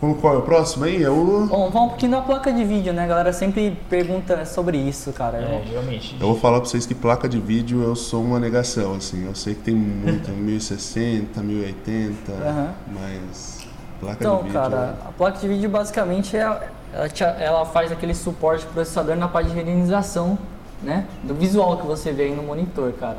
Qual 0.00 0.34
é 0.34 0.38
o 0.38 0.42
próximo 0.42 0.86
aí? 0.86 1.02
É 1.02 1.10
o. 1.10 1.46
Bom, 1.46 1.68
vamos 1.70 1.74
um 1.74 1.88
pouquinho 1.90 2.12
da 2.12 2.22
placa 2.22 2.50
de 2.50 2.64
vídeo, 2.64 2.90
né? 2.92 3.04
A 3.04 3.06
galera 3.06 3.32
sempre 3.34 3.76
pergunta 3.90 4.46
sobre 4.46 4.78
isso, 4.78 5.12
cara. 5.12 5.36
É, 5.36 5.62
geralmente. 5.68 6.16
Eu 6.18 6.28
vou 6.28 6.36
falar 6.38 6.58
pra 6.60 6.68
vocês 6.70 6.86
que 6.86 6.94
placa 6.94 7.28
de 7.28 7.38
vídeo 7.38 7.82
eu 7.82 7.94
sou 7.94 8.22
uma 8.24 8.40
negação, 8.40 8.94
assim. 8.94 9.26
Eu 9.26 9.34
sei 9.34 9.54
que 9.54 9.60
tem 9.60 9.74
muita, 9.74 10.32
1060, 10.32 11.42
1080, 11.42 12.32
Aham. 12.32 12.68
mas 12.94 13.58
placa 14.00 14.16
Então, 14.20 14.36
de 14.38 14.44
vídeo. 14.44 14.58
é 14.58 14.62
cara, 14.62 14.96
a 15.06 15.12
placa 15.12 15.38
de 15.38 15.46
vídeo 15.48 15.68
basicamente 15.68 16.34
é, 16.34 16.70
ela, 16.94 17.08
te- 17.10 17.22
ela 17.22 17.66
faz 17.66 17.92
aquele 17.92 18.14
suporte 18.14 18.64
pro 18.64 18.72
processador 18.76 19.16
na 19.16 19.28
parte 19.28 19.50
de 19.50 19.54
renderização, 19.54 20.38
né? 20.82 21.04
Do 21.22 21.34
visual 21.34 21.76
que 21.76 21.86
você 21.86 22.10
vê 22.10 22.22
aí 22.22 22.34
no 22.34 22.42
monitor, 22.42 22.90
cara. 22.94 23.18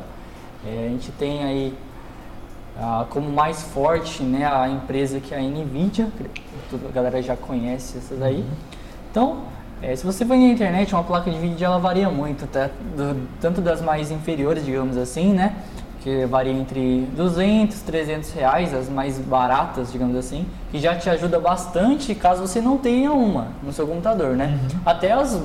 É, 0.66 0.86
a 0.86 0.88
gente 0.88 1.12
tem 1.12 1.44
aí 1.44 1.74
ah, 2.78 3.06
como 3.10 3.30
mais 3.30 3.62
forte, 3.62 4.22
né, 4.22 4.44
a 4.46 4.68
empresa 4.68 5.20
que 5.20 5.34
é 5.34 5.38
a 5.38 5.42
Nvidia, 5.42 6.08
a 6.88 6.92
galera 6.92 7.22
já 7.22 7.36
conhece 7.36 7.98
essas 7.98 8.20
aí. 8.22 8.44
Então, 9.10 9.38
é, 9.82 9.94
se 9.96 10.04
você 10.06 10.24
for 10.24 10.36
na 10.36 10.44
internet, 10.44 10.94
uma 10.94 11.02
placa 11.04 11.30
de 11.30 11.38
vídeo 11.38 11.64
ela 11.64 11.78
varia 11.78 12.08
muito, 12.08 12.46
tá? 12.46 12.70
Do- 12.96 13.26
tanto 13.40 13.60
das 13.60 13.80
mais 13.82 14.10
inferiores, 14.10 14.64
digamos 14.64 14.96
assim, 14.96 15.32
né? 15.32 15.54
Que 16.02 16.24
varia 16.26 16.52
entre 16.52 17.06
200, 17.16 17.80
300 17.82 18.32
reais, 18.32 18.72
as 18.74 18.88
mais 18.88 19.18
baratas, 19.18 19.92
digamos 19.92 20.16
assim, 20.16 20.46
que 20.70 20.78
já 20.78 20.96
te 20.96 21.08
ajuda 21.10 21.38
bastante 21.38 22.14
caso 22.14 22.40
você 22.46 22.60
não 22.60 22.78
tenha 22.78 23.12
uma 23.12 23.48
no 23.62 23.72
seu 23.72 23.86
computador, 23.86 24.34
né? 24.36 24.58
Até 24.86 25.12
as, 25.12 25.40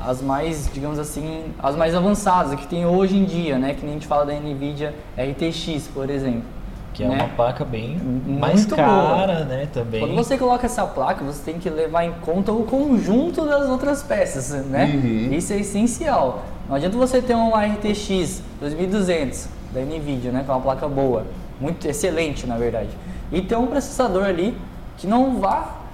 as 0.00 0.20
mais, 0.20 0.70
digamos 0.72 0.98
assim, 0.98 1.44
as 1.58 1.74
mais 1.74 1.94
avançadas 1.94 2.58
que 2.58 2.66
tem 2.66 2.86
hoje 2.86 3.16
em 3.16 3.24
dia, 3.24 3.58
né? 3.58 3.74
Que 3.74 3.82
nem 3.82 3.90
a 3.90 3.94
gente 3.94 4.06
fala 4.06 4.26
da 4.26 4.34
Nvidia 4.34 4.94
RTX, 5.16 5.88
por 5.92 6.10
exemplo. 6.10 6.56
Que 6.92 7.04
é 7.04 7.08
né? 7.08 7.14
uma 7.14 7.28
placa 7.28 7.62
bem 7.62 7.98
Muito 7.98 8.40
mais 8.40 8.64
boa. 8.64 8.76
cara, 8.76 9.44
né? 9.44 9.68
Também. 9.70 10.00
Quando 10.00 10.14
você 10.14 10.38
coloca 10.38 10.64
essa 10.64 10.86
placa, 10.86 11.22
você 11.22 11.42
tem 11.50 11.60
que 11.60 11.68
levar 11.68 12.04
em 12.04 12.12
conta 12.22 12.52
o 12.52 12.64
conjunto 12.64 13.44
das 13.44 13.68
outras 13.68 14.02
peças, 14.02 14.50
né? 14.66 14.86
Uhum. 14.94 15.32
Isso 15.32 15.52
é 15.52 15.58
essencial. 15.58 16.44
Não 16.66 16.76
adianta 16.76 16.96
você 16.96 17.20
ter 17.20 17.34
uma 17.34 17.64
RTX 17.64 18.42
2200 18.60 19.48
da 19.74 19.80
Nvidia, 19.82 20.32
né? 20.32 20.42
Que 20.42 20.50
é 20.50 20.54
uma 20.54 20.60
placa 20.60 20.88
boa, 20.88 21.26
muito 21.60 21.86
excelente, 21.86 22.46
na 22.46 22.56
verdade. 22.56 22.90
E 23.30 23.42
ter 23.42 23.56
um 23.56 23.66
processador 23.66 24.24
ali 24.24 24.56
que 24.96 25.06
não 25.06 25.38
vá 25.38 25.85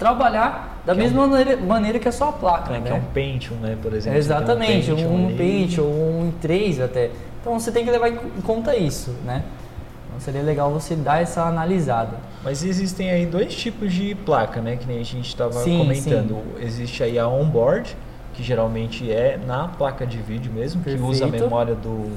trabalhar 0.00 0.80
da 0.84 0.94
Que 0.94 1.00
é 1.00 1.02
mesma 1.04 1.26
maneira, 1.26 1.56
maneira 1.58 1.98
que 1.98 2.08
a 2.08 2.12
sua 2.12 2.32
placa, 2.32 2.72
É, 2.74 2.78
né? 2.78 2.86
que 2.86 2.92
é 2.92 2.94
um 2.94 3.02
Pentium, 3.02 3.56
né? 3.58 3.76
Por 3.80 3.92
exemplo. 3.92 4.10
tem 4.12 4.18
Exatamente, 4.18 4.90
Pentium 4.90 5.14
um. 5.14 5.36
Pentium, 5.36 5.84
um 5.84 6.32
i3 6.42 6.84
até. 6.84 7.10
Então 7.40 7.60
você 7.60 7.70
tem 7.70 7.84
que 7.84 7.90
levar 7.90 8.08
em 8.08 8.16
conta 8.42 8.74
isso, 8.74 9.14
né? 9.24 9.44
Então 10.08 10.18
seria 10.20 10.42
legal 10.42 10.70
você 10.72 10.96
dar 10.96 11.22
essa 11.22 11.42
analisada. 11.44 12.16
Mas 12.42 12.64
existem 12.64 13.10
aí 13.10 13.26
dois 13.26 13.54
tipos 13.54 13.92
de 13.92 14.14
placa, 14.14 14.60
né? 14.60 14.76
Que 14.76 14.86
nem 14.86 14.98
a 14.98 15.04
gente 15.04 15.28
estava 15.28 15.52
Sim, 15.52 15.78
comentando. 15.78 16.42
Existe 16.60 17.02
aí 17.02 17.18
a 17.18 17.28
onboard, 17.28 17.94
que 18.34 18.42
geralmente 18.42 19.10
é 19.12 19.38
na 19.46 19.68
placa 19.68 20.06
de 20.06 20.18
vídeo 20.18 20.50
mesmo, 20.52 20.82
que 20.82 20.90
usa 20.94 21.26
a 21.26 21.28
Perfeito. 21.28 21.44
memória 21.44 21.74
do, 21.74 22.10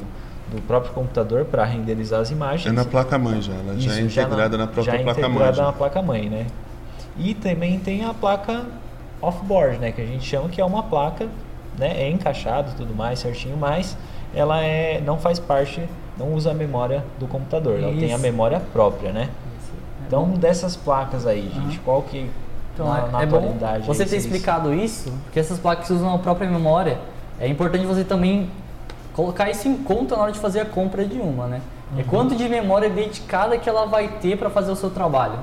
do 0.52 0.62
próprio 0.66 0.94
computador 0.94 1.44
para 1.46 1.64
renderizar 1.66 2.22
as 2.22 2.32
imagens. 2.32 2.66
É 2.66 2.72
na 2.72 2.86
placa-mãe 2.86 3.42
já, 3.42 3.54
ela 3.54 3.78
já 3.78 3.92
é 3.96 4.02
Isso, 4.02 4.20
integrada 4.22 4.58
na 4.58 4.68
própria 4.68 4.94
já 4.96 5.00
é 5.00 5.04
placa-mãe. 5.04 5.30
integrada 5.32 5.58
já. 5.58 5.64
na 5.66 5.74
placa-mãe, 5.74 6.30
né? 6.30 6.46
E 7.18 7.34
também 7.34 7.80
tem 7.80 8.04
a 8.04 8.14
placa 8.14 8.66
off-board, 9.22 9.78
né? 9.78 9.92
Que 9.92 10.02
a 10.02 10.06
gente 10.06 10.26
chama 10.26 10.50
que 10.50 10.60
é 10.60 10.66
uma 10.66 10.84
placa, 10.84 11.28
né? 11.78 12.04
É 12.04 12.10
encaixado 12.10 12.72
e 12.72 12.76
tudo 12.76 12.94
mais, 12.96 13.20
certinho, 13.20 13.58
mas 13.58 13.98
ela 14.36 14.62
é, 14.62 15.02
não 15.02 15.18
faz 15.18 15.40
parte, 15.40 15.82
não 16.18 16.34
usa 16.34 16.52
a 16.52 16.54
memória 16.54 17.04
do 17.20 17.28
computador. 17.28 17.80
Ela 17.80 17.92
tem 17.94 18.12
a 18.12 18.16
Isso. 18.16 18.20
memória 18.20 18.60
própria, 18.60 19.12
né? 19.12 19.30
É 19.30 20.08
Então, 20.08 20.26
bom. 20.26 20.38
dessas 20.38 20.76
placas 20.76 21.26
aí, 21.26 21.52
gente, 21.54 21.80
qual 21.80 22.02
que 22.02 22.30
Então 22.74 22.88
na, 22.88 23.00
é, 23.00 23.12
na 23.12 23.22
é 23.22 23.26
bom 23.26 23.56
você 23.86 24.06
ter 24.06 24.18
explicado 24.18 24.74
isso, 24.74 25.12
porque 25.26 25.40
essas 25.40 25.60
placas 25.60 25.90
usam 25.90 26.14
a 26.14 26.18
própria 26.18 26.50
memória. 26.50 26.98
É 27.40 27.48
importante 27.48 27.86
você 27.86 28.04
também 28.04 28.50
colocar 29.14 29.50
isso 29.50 29.68
em 29.68 29.78
conta 29.78 30.16
na 30.16 30.24
hora 30.24 30.32
de 30.32 30.40
fazer 30.40 30.62
a 30.62 30.66
compra 30.66 31.06
de 31.06 31.20
uma, 31.20 31.48
né? 31.48 31.62
Uhum. 31.92 32.00
É 32.00 32.04
quanto 32.04 32.36
de 32.36 32.50
memória 32.50 32.90
dedicada 32.90 33.58
que 33.58 33.70
ela 33.70 33.86
vai 33.86 34.08
ter 34.20 34.38
para 34.38 34.50
fazer 34.50 34.72
o 34.72 34.76
seu 34.76 34.90
trabalho. 34.90 35.38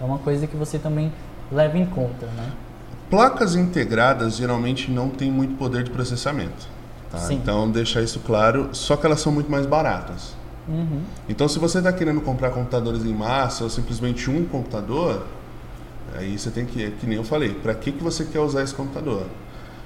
Então 0.00 0.08
é 0.08 0.12
uma 0.12 0.18
coisa 0.18 0.46
que 0.46 0.56
você 0.56 0.78
também 0.78 1.12
leva 1.52 1.76
em 1.76 1.84
conta, 1.84 2.24
né? 2.24 2.50
Placas 3.10 3.54
integradas 3.54 4.36
geralmente 4.36 4.90
não 4.90 5.10
têm 5.10 5.30
muito 5.30 5.56
poder 5.58 5.84
de 5.84 5.90
processamento. 5.90 6.66
tá? 7.10 7.30
Então, 7.32 7.70
deixar 7.70 8.00
isso 8.00 8.20
claro, 8.20 8.70
só 8.72 8.96
que 8.96 9.04
elas 9.04 9.20
são 9.20 9.30
muito 9.30 9.50
mais 9.50 9.66
baratas. 9.66 10.34
Uhum. 10.66 11.02
Então, 11.28 11.46
se 11.48 11.58
você 11.58 11.78
está 11.78 11.92
querendo 11.92 12.22
comprar 12.22 12.50
computadores 12.50 13.04
em 13.04 13.12
massa 13.12 13.64
ou 13.64 13.68
simplesmente 13.68 14.30
um 14.30 14.46
computador, 14.46 15.26
aí 16.16 16.38
você 16.38 16.50
tem 16.50 16.64
que, 16.64 16.92
que 16.92 17.06
nem 17.06 17.18
eu 17.18 17.24
falei, 17.24 17.52
para 17.52 17.74
que, 17.74 17.92
que 17.92 18.02
você 18.02 18.24
quer 18.24 18.40
usar 18.40 18.62
esse 18.62 18.74
computador? 18.74 19.26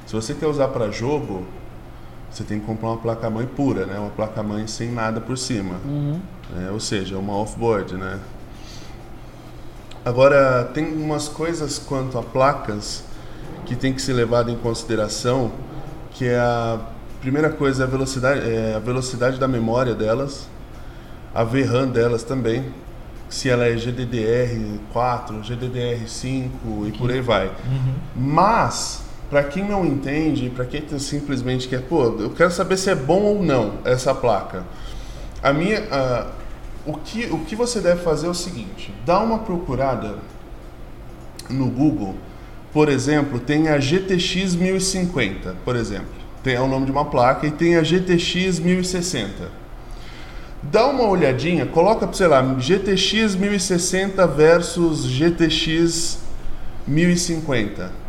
Se 0.06 0.14
você 0.14 0.32
quer 0.32 0.46
usar 0.46 0.68
para 0.68 0.92
jogo, 0.92 1.44
você 2.30 2.44
tem 2.44 2.60
que 2.60 2.66
comprar 2.66 2.90
uma 2.90 2.98
placa-mãe 2.98 3.46
pura, 3.46 3.84
né? 3.86 3.98
Uma 3.98 4.10
placa-mãe 4.10 4.66
sem 4.68 4.92
nada 4.92 5.20
por 5.20 5.36
cima. 5.36 5.74
Uhum. 5.84 6.20
né? 6.50 6.70
Ou 6.70 6.78
seja, 6.78 7.18
uma 7.18 7.32
off-board, 7.32 7.94
né? 7.94 8.20
Agora, 10.04 10.64
tem 10.74 10.84
umas 10.92 11.28
coisas 11.28 11.78
quanto 11.78 12.18
a 12.18 12.22
placas 12.22 13.02
que 13.64 13.74
tem 13.74 13.92
que 13.94 14.02
ser 14.02 14.12
levado 14.12 14.50
em 14.50 14.56
consideração, 14.56 15.50
que 16.10 16.26
é 16.26 16.36
a 16.38 16.78
primeira 17.20 17.48
coisa 17.48 17.84
é 17.84 17.86
a 17.86 17.88
velocidade, 17.88 18.40
é 18.40 18.74
a 18.76 18.78
velocidade 18.78 19.38
da 19.38 19.48
memória 19.48 19.94
delas, 19.94 20.46
a 21.34 21.42
VRAM 21.42 21.88
delas 21.88 22.22
também, 22.22 22.66
se 23.30 23.48
ela 23.48 23.64
é 23.64 23.74
GDDR4, 23.74 25.42
GDDR5 25.42 26.50
e 26.88 26.92
por 26.98 27.10
aí 27.10 27.22
vai. 27.22 27.50
Mas, 28.14 29.00
para 29.30 29.42
quem 29.42 29.64
não 29.66 29.86
entende, 29.86 30.50
para 30.50 30.66
quem 30.66 30.82
tem- 30.82 30.98
simplesmente 30.98 31.66
quer, 31.66 31.80
pô, 31.80 32.04
eu 32.20 32.30
quero 32.30 32.50
saber 32.50 32.76
se 32.76 32.90
é 32.90 32.94
bom 32.94 33.22
ou 33.22 33.42
não 33.42 33.78
essa 33.86 34.14
placa. 34.14 34.62
A 35.42 35.52
minha, 35.52 35.82
a- 35.90 36.26
o, 36.86 36.94
que, 36.94 37.26
o 37.26 37.38
que 37.40 37.56
você 37.56 37.80
deve 37.80 38.02
fazer 38.02 38.26
é 38.26 38.30
o 38.30 38.34
seguinte: 38.34 38.92
dá 39.04 39.20
uma 39.20 39.38
procurada 39.38 40.18
no 41.48 41.68
Google, 41.68 42.14
por 42.72 42.88
exemplo, 42.88 43.38
tem 43.38 43.68
a 43.68 43.78
GTX 43.78 44.54
1050, 44.54 45.56
por 45.64 45.76
exemplo, 45.76 46.08
tem 46.42 46.54
é 46.54 46.60
o 46.60 46.68
nome 46.68 46.86
de 46.86 46.92
uma 46.92 47.04
placa 47.04 47.46
e 47.46 47.50
tem 47.50 47.76
a 47.76 47.82
GTX 47.82 48.58
1060. 48.58 49.64
Dá 50.62 50.86
uma 50.86 51.04
olhadinha, 51.04 51.66
coloca, 51.66 52.10
sei 52.12 52.26
lá, 52.26 52.42
GTX 52.58 53.34
1060 53.34 54.26
versus 54.26 55.04
GTX 55.04 56.18
1050. 56.86 58.03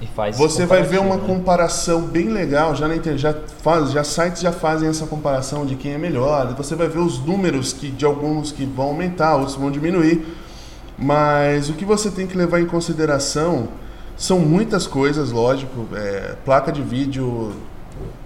E 0.00 0.06
faz 0.06 0.36
Você 0.38 0.64
vai 0.64 0.82
ver 0.82 1.00
uma 1.00 1.16
né? 1.16 1.22
comparação 1.26 2.02
bem 2.02 2.28
legal, 2.28 2.74
já 2.76 2.86
na 2.86 2.94
internet, 2.94 3.20
já 3.20 3.34
faz, 3.62 3.90
já 3.90 4.04
sites 4.04 4.40
já 4.40 4.52
fazem 4.52 4.88
essa 4.88 5.06
comparação 5.06 5.66
de 5.66 5.74
quem 5.74 5.92
é 5.92 5.98
melhor. 5.98 6.48
e 6.50 6.54
Você 6.54 6.74
vai 6.76 6.86
ver 6.88 7.00
os 7.00 7.18
números 7.24 7.72
que 7.72 7.90
de 7.90 8.04
alguns 8.04 8.52
que 8.52 8.64
vão 8.64 8.86
aumentar, 8.86 9.34
outros 9.36 9.56
vão 9.56 9.70
diminuir. 9.70 10.24
Mas 10.96 11.68
o 11.68 11.74
que 11.74 11.84
você 11.84 12.10
tem 12.10 12.26
que 12.26 12.36
levar 12.36 12.60
em 12.60 12.66
consideração 12.66 13.68
são 14.16 14.38
muitas 14.40 14.86
coisas, 14.86 15.30
lógico. 15.30 15.86
é, 15.94 16.34
placa 16.44 16.70
de 16.72 16.82
vídeo 16.82 17.52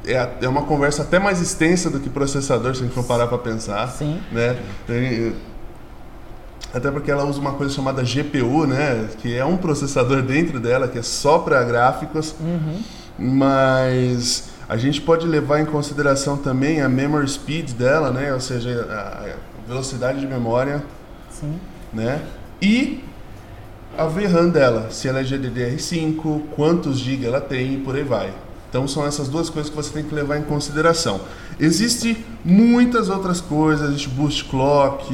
é, 0.07 0.29
é 0.43 0.49
uma 0.49 0.63
conversa 0.63 1.03
até 1.03 1.19
mais 1.19 1.41
extensa 1.41 1.89
do 1.91 2.01
que 2.01 2.11
processador, 2.11 2.75
se 2.75 2.83
a 2.83 2.85
gente 2.85 2.95
for 2.95 3.05
parar 3.05 3.27
para 3.29 3.39
pensar 3.39 3.89
Sim. 3.89 4.21
né? 4.31 4.57
Tem- 4.87 5.35
até 6.75 6.91
porque 6.91 7.11
ela 7.11 7.25
usa 7.25 7.39
uma 7.41 7.53
coisa 7.53 7.75
chamada 7.75 8.03
GPU, 8.03 8.67
né? 8.67 9.09
Que 9.21 9.37
é 9.37 9.45
um 9.45 9.57
processador 9.57 10.23
dentro 10.23 10.59
dela 10.59 10.89
que 10.89 10.99
é 10.99 11.03
só 11.03 11.39
para 11.39 11.63
gráficos, 11.65 12.35
Uhum. 12.41 12.81
mas 13.19 14.51
a 14.69 14.77
gente 14.77 15.01
pode 15.01 15.27
levar 15.27 15.61
em 15.61 15.67
consideração 15.67 16.37
também 16.37 16.81
a 16.81 16.89
memory 16.89 17.29
speed 17.29 17.73
dela, 17.73 18.11
né? 18.11 18.33
Ou 18.33 18.41
seja, 18.41 18.87
a 18.91 19.69
velocidade 19.69 20.21
de 20.21 20.27
memória, 20.27 20.83
Sim. 21.31 21.59
né? 21.93 22.23
E 22.61 23.03
a 23.99 24.05
VRAM 24.07 24.49
dela, 24.49 24.87
se 24.91 25.07
ela 25.09 25.21
é 25.21 25.25
GDDR5, 25.25 26.43
quantos 26.57 26.99
GB 26.99 27.27
ela 27.27 27.41
tem 27.41 27.75
e 27.75 27.77
por 27.79 27.95
aí 27.95 28.03
vai. 28.03 28.33
Então 28.73 28.89
são 28.89 29.05
essas 29.07 29.29
duas 29.29 29.51
coisas 29.51 29.69
que 29.69 29.77
você 29.77 29.93
tem 29.93 30.03
que 30.03 30.15
levar 30.15 30.39
em 30.39 30.45
consideração. 30.45 31.21
Existem 31.61 32.25
muitas 32.43 33.11
outras 33.11 33.39
coisas, 33.39 33.91
existe 33.91 34.09
boost 34.09 34.45
clock, 34.47 35.13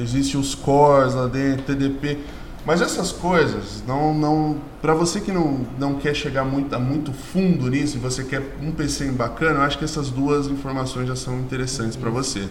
existe 0.00 0.36
os 0.36 0.54
cores 0.54 1.12
lá 1.12 1.26
dentro, 1.26 1.64
TDP, 1.64 2.18
mas 2.64 2.80
essas 2.80 3.10
coisas 3.10 3.82
não 3.88 4.14
não 4.14 4.56
para 4.80 4.94
você 4.94 5.20
que 5.20 5.32
não, 5.32 5.66
não 5.76 5.94
quer 5.94 6.14
chegar 6.14 6.44
muito 6.44 6.78
muito 6.78 7.12
fundo 7.12 7.68
nisso 7.68 7.96
e 7.96 7.98
você 7.98 8.22
quer 8.22 8.40
um 8.62 8.70
PC 8.70 9.10
bacana, 9.10 9.58
eu 9.58 9.62
acho 9.62 9.78
que 9.78 9.84
essas 9.84 10.08
duas 10.08 10.46
informações 10.46 11.08
já 11.08 11.16
são 11.16 11.40
interessantes 11.40 11.96
para 11.96 12.08
você. 12.08 12.48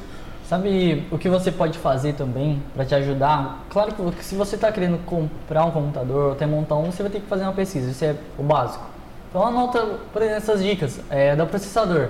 Sabe 0.50 1.08
o 1.10 1.18
que 1.18 1.30
você 1.30 1.50
pode 1.50 1.80
fazer 1.80 2.12
também 2.16 2.62
para 2.74 2.84
te 2.84 2.94
ajudar? 2.94 3.66
Claro 3.70 3.94
que 3.94 4.26
se 4.26 4.36
você 4.36 4.56
está 4.56 4.70
querendo 4.70 4.98
comprar 5.06 5.64
um 5.64 5.72
computador 5.72 6.26
ou 6.26 6.32
até 6.34 6.46
montar 6.46 6.76
um, 6.76 6.92
você 6.92 7.02
vai 7.02 7.10
ter 7.10 7.22
que 7.22 7.28
fazer 7.28 7.44
uma 7.44 7.54
pesquisa, 7.54 7.90
isso 7.90 8.04
é 8.04 8.18
o 8.38 8.44
básico. 8.44 8.92
Então 9.32 9.48
anota, 9.48 9.98
essas 10.20 10.62
dicas 10.62 11.00
é, 11.10 11.34
do 11.38 11.46
processador, 11.48 12.10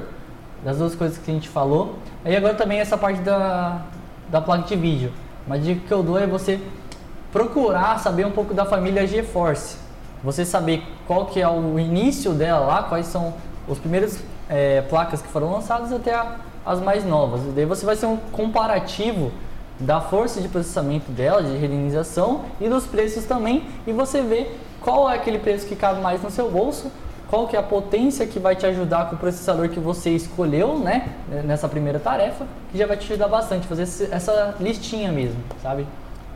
das 0.65 0.79
duas 0.79 0.95
coisas 0.95 1.19
que 1.19 1.29
a 1.29 1.33
gente 1.33 1.47
falou. 1.47 1.97
Aí 2.25 2.35
agora 2.35 2.55
também 2.55 2.79
essa 2.79 2.97
parte 2.97 3.21
da, 3.21 3.81
da 4.27 4.41
placa 4.41 4.63
de 4.63 4.75
vídeo. 4.75 5.13
Uma 5.45 5.59
dica 5.59 5.81
que 5.87 5.93
eu 5.93 6.01
dou 6.01 6.17
é 6.17 6.25
você 6.25 6.59
procurar 7.31 7.99
saber 7.99 8.25
um 8.25 8.31
pouco 8.31 8.55
da 8.55 8.65
família 8.65 9.05
GeForce. 9.05 9.77
Você 10.23 10.43
saber 10.43 10.83
qual 11.05 11.27
que 11.27 11.39
é 11.39 11.47
o 11.47 11.77
início 11.77 12.33
dela 12.33 12.65
lá, 12.65 12.83
quais 12.83 13.05
são 13.05 13.35
os 13.67 13.77
primeiros 13.77 14.17
é, 14.49 14.81
placas 14.81 15.21
que 15.21 15.27
foram 15.27 15.51
lançadas 15.51 15.93
até 15.93 16.15
a- 16.15 16.37
as 16.65 16.79
mais 16.79 17.05
novas. 17.05 17.41
E 17.41 17.49
daí 17.49 17.65
você 17.65 17.85
vai 17.85 17.95
ser 17.95 18.07
um 18.07 18.17
comparativo 18.17 19.31
da 19.79 20.01
força 20.01 20.41
de 20.41 20.47
processamento 20.47 21.11
dela, 21.11 21.41
de 21.43 21.55
renderização 21.55 22.41
e 22.59 22.67
dos 22.67 22.85
preços 22.85 23.25
também, 23.25 23.63
e 23.85 23.91
você 23.93 24.21
vê 24.21 24.51
qual 24.79 25.09
é 25.09 25.15
aquele 25.15 25.37
preço 25.39 25.65
que 25.67 25.75
cabe 25.75 26.01
mais 26.01 26.21
no 26.21 26.29
seu 26.29 26.49
bolso, 26.51 26.91
qual 27.31 27.47
que 27.47 27.55
é 27.55 27.59
a 27.59 27.63
potência 27.63 28.27
que 28.27 28.37
vai 28.37 28.55
te 28.55 28.65
ajudar 28.65 29.09
com 29.09 29.15
o 29.15 29.17
processador 29.17 29.69
que 29.69 29.79
você 29.79 30.09
escolheu, 30.11 30.77
né, 30.77 31.07
nessa 31.45 31.67
primeira 31.67 31.97
tarefa, 31.97 32.45
que 32.71 32.77
já 32.77 32.85
vai 32.85 32.97
te 32.97 33.05
ajudar 33.11 33.29
bastante, 33.29 33.65
fazer 33.65 33.83
essa 34.11 34.53
listinha 34.59 35.11
mesmo, 35.13 35.39
sabe? 35.63 35.87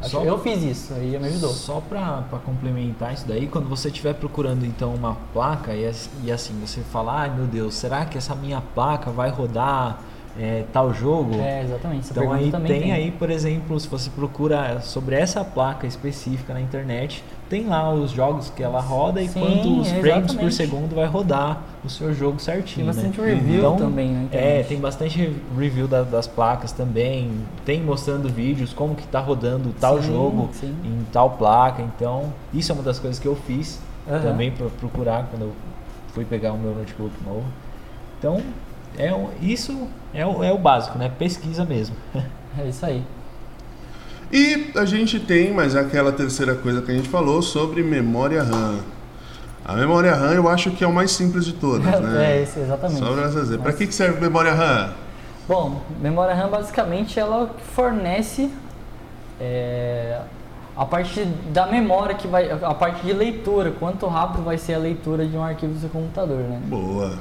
Só- 0.02 0.24
Eu 0.24 0.38
fiz 0.40 0.62
isso, 0.64 0.94
aí 0.94 1.18
me 1.20 1.28
ajudou. 1.28 1.50
Só 1.50 1.82
para 1.82 2.24
complementar 2.46 3.14
isso 3.14 3.26
daí, 3.28 3.48
quando 3.48 3.68
você 3.68 3.90
estiver 3.90 4.14
procurando 4.14 4.66
então 4.66 4.94
uma 4.94 5.18
placa 5.34 5.74
e, 5.74 5.86
as- 5.86 6.10
e 6.24 6.32
assim 6.32 6.54
você 6.66 6.82
falar, 6.82 7.22
ai 7.24 7.30
meu 7.30 7.46
Deus, 7.46 7.76
será 7.76 8.06
que 8.06 8.18
essa 8.18 8.34
minha 8.36 8.62
placa 8.74 9.10
vai 9.12 9.30
rodar 9.30 10.00
é, 10.38 10.66
tal 10.74 10.94
jogo? 10.94 11.40
É, 11.40 11.64
exatamente, 11.64 12.02
essa 12.02 12.12
Então 12.12 12.32
aí 12.32 12.52
também 12.52 12.82
tem, 12.82 12.92
aí, 12.92 13.12
por 13.12 13.30
exemplo, 13.30 13.80
se 13.80 13.88
você 13.88 14.10
procura 14.10 14.82
sobre 14.82 15.16
essa 15.16 15.44
placa 15.44 15.88
específica 15.88 16.54
na 16.54 16.60
internet, 16.62 17.24
tem 17.50 17.68
lá 17.68 17.94
os 17.94 18.12
jogos 18.12 18.50
que 18.50 18.62
ela 18.64 18.82
roda 18.82 19.22
e 19.22 19.28
Sim, 19.30 19.40
quantos 19.40 19.92
frames 19.92 20.34
por 20.34 20.52
segundo 20.52 20.96
vai 20.96 21.06
rodar 21.06 21.62
o 21.84 21.90
seu 21.90 22.14
jogo 22.14 22.40
certinho. 22.40 22.86
Tem 22.88 22.96
bastante 22.96 23.22
né? 23.22 23.28
review 23.28 23.58
Então, 23.60 23.78
também 23.78 24.12
na 24.12 24.20
É, 24.22 24.24
internet. 24.24 24.68
tem 24.68 24.80
bastante 24.80 25.18
re- 25.20 25.36
review 25.58 25.88
da- 25.88 26.04
das 26.04 26.28
placas 26.28 26.72
também, 26.72 27.32
tem 27.64 27.82
mostrando 27.82 28.28
vídeos 28.28 28.74
como 28.74 28.96
que 28.96 29.08
tá 29.08 29.20
rodando 29.20 29.74
tal 29.80 30.02
Sim, 30.02 30.08
jogo 30.08 30.50
sim. 30.54 30.76
em 30.84 31.06
tal 31.12 31.32
placa. 31.32 31.82
Então, 31.82 32.34
isso 32.54 32.72
é 32.72 32.76
uma 32.76 32.84
das 32.84 33.00
coisas 33.00 33.20
que 33.20 33.28
eu 33.28 33.36
fiz 33.36 33.80
Aham. 34.08 34.22
também 34.22 34.52
para 34.52 34.68
procurar 34.68 35.28
quando 35.30 35.44
eu 35.44 35.54
fui 36.14 36.26
pegar 36.26 36.52
o 36.54 36.58
meu 36.58 36.74
notebook 36.74 37.14
novo. 37.26 37.46
Então, 38.18 38.42
é, 38.98 39.14
o- 39.14 39.30
isso 39.42 39.88
é 40.14 40.26
o, 40.26 40.44
é 40.44 40.52
o 40.52 40.58
básico, 40.58 40.98
né? 40.98 41.12
Pesquisa 41.18 41.64
mesmo. 41.66 41.96
É 42.58 42.68
isso 42.68 42.86
aí. 42.86 43.04
E 44.32 44.72
a 44.76 44.86
gente 44.86 45.20
tem 45.20 45.54
mais 45.54 45.76
aquela 45.76 46.12
terceira 46.12 46.56
coisa 46.56 46.82
que 46.82 46.92
a 46.92 46.96
gente 46.96 47.08
falou 47.10 47.42
sobre 47.42 47.84
memória 47.84 48.42
RAM. 48.44 48.80
A 49.64 49.74
memória 49.74 50.14
RAM 50.14 50.34
eu 50.34 50.48
acho 50.50 50.72
que 50.72 50.84
é 50.84 50.88
o 50.88 50.94
mais 50.94 51.12
simples 51.12 51.46
de 51.46 51.54
todas, 51.54 51.86
né? 52.02 52.38
É, 52.40 52.44
isso, 52.44 52.60
exatamente. 52.60 53.00
Só 53.00 53.14
pra 53.14 53.28
dizer. 53.28 53.60
Pra 53.60 53.74
que 53.74 53.88
que 53.88 53.94
serve 53.94 54.20
memória 54.22 54.54
RAM? 54.54 54.94
Bom, 55.48 55.82
memória 56.02 56.34
RAM 56.34 56.50
basicamente 56.50 57.20
ela 57.20 57.52
fornece 57.76 58.50
é, 59.40 60.20
a 60.76 60.86
parte 60.86 61.24
da 61.54 61.68
memória 61.68 62.16
que 62.16 62.28
vai, 62.28 62.50
a 62.50 62.74
parte 62.74 63.06
de 63.06 63.14
leitura, 63.14 63.72
quanto 63.80 64.08
rápido 64.08 64.44
vai 64.44 64.58
ser 64.58 64.74
a 64.74 64.80
leitura 64.80 65.26
de 65.26 65.38
um 65.38 65.44
arquivo 65.44 65.74
do 65.74 65.80
seu 65.80 65.90
computador, 65.90 66.38
né? 66.40 66.60
Boa. 66.66 67.14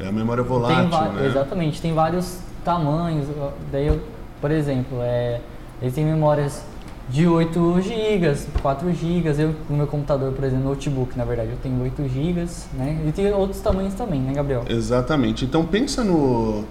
É 0.00 0.08
a 0.08 0.12
memória 0.12 0.42
Tem 0.42 0.52
volátil, 0.52 0.88
va- 0.88 1.08
né? 1.08 1.26
Exatamente, 1.26 1.80
tem 1.80 1.92
vários 1.94 2.38
tamanhos. 2.64 3.26
Daí, 3.70 3.86
eu, 3.86 4.00
por 4.40 4.50
exemplo, 4.50 4.98
é, 5.02 5.40
eles 5.80 5.94
têm 5.94 6.04
memórias 6.04 6.62
de 7.08 7.26
8 7.26 7.80
GB, 7.82 8.36
4 8.62 8.92
GB. 8.92 9.28
Eu, 9.42 9.54
no 9.68 9.76
meu 9.76 9.86
computador, 9.86 10.32
por 10.32 10.44
exemplo, 10.44 10.64
notebook, 10.68 11.16
na 11.18 11.24
verdade, 11.24 11.50
eu 11.50 11.56
tenho 11.62 11.80
8 11.82 12.02
GB, 12.08 12.46
né? 12.74 13.02
E 13.06 13.12
tem 13.12 13.32
outros 13.32 13.60
tamanhos 13.60 13.94
também, 13.94 14.20
né, 14.20 14.32
Gabriel? 14.32 14.64
Exatamente. 14.68 15.44
Então 15.44 15.64
pensa 15.64 16.02
no. 16.04 16.64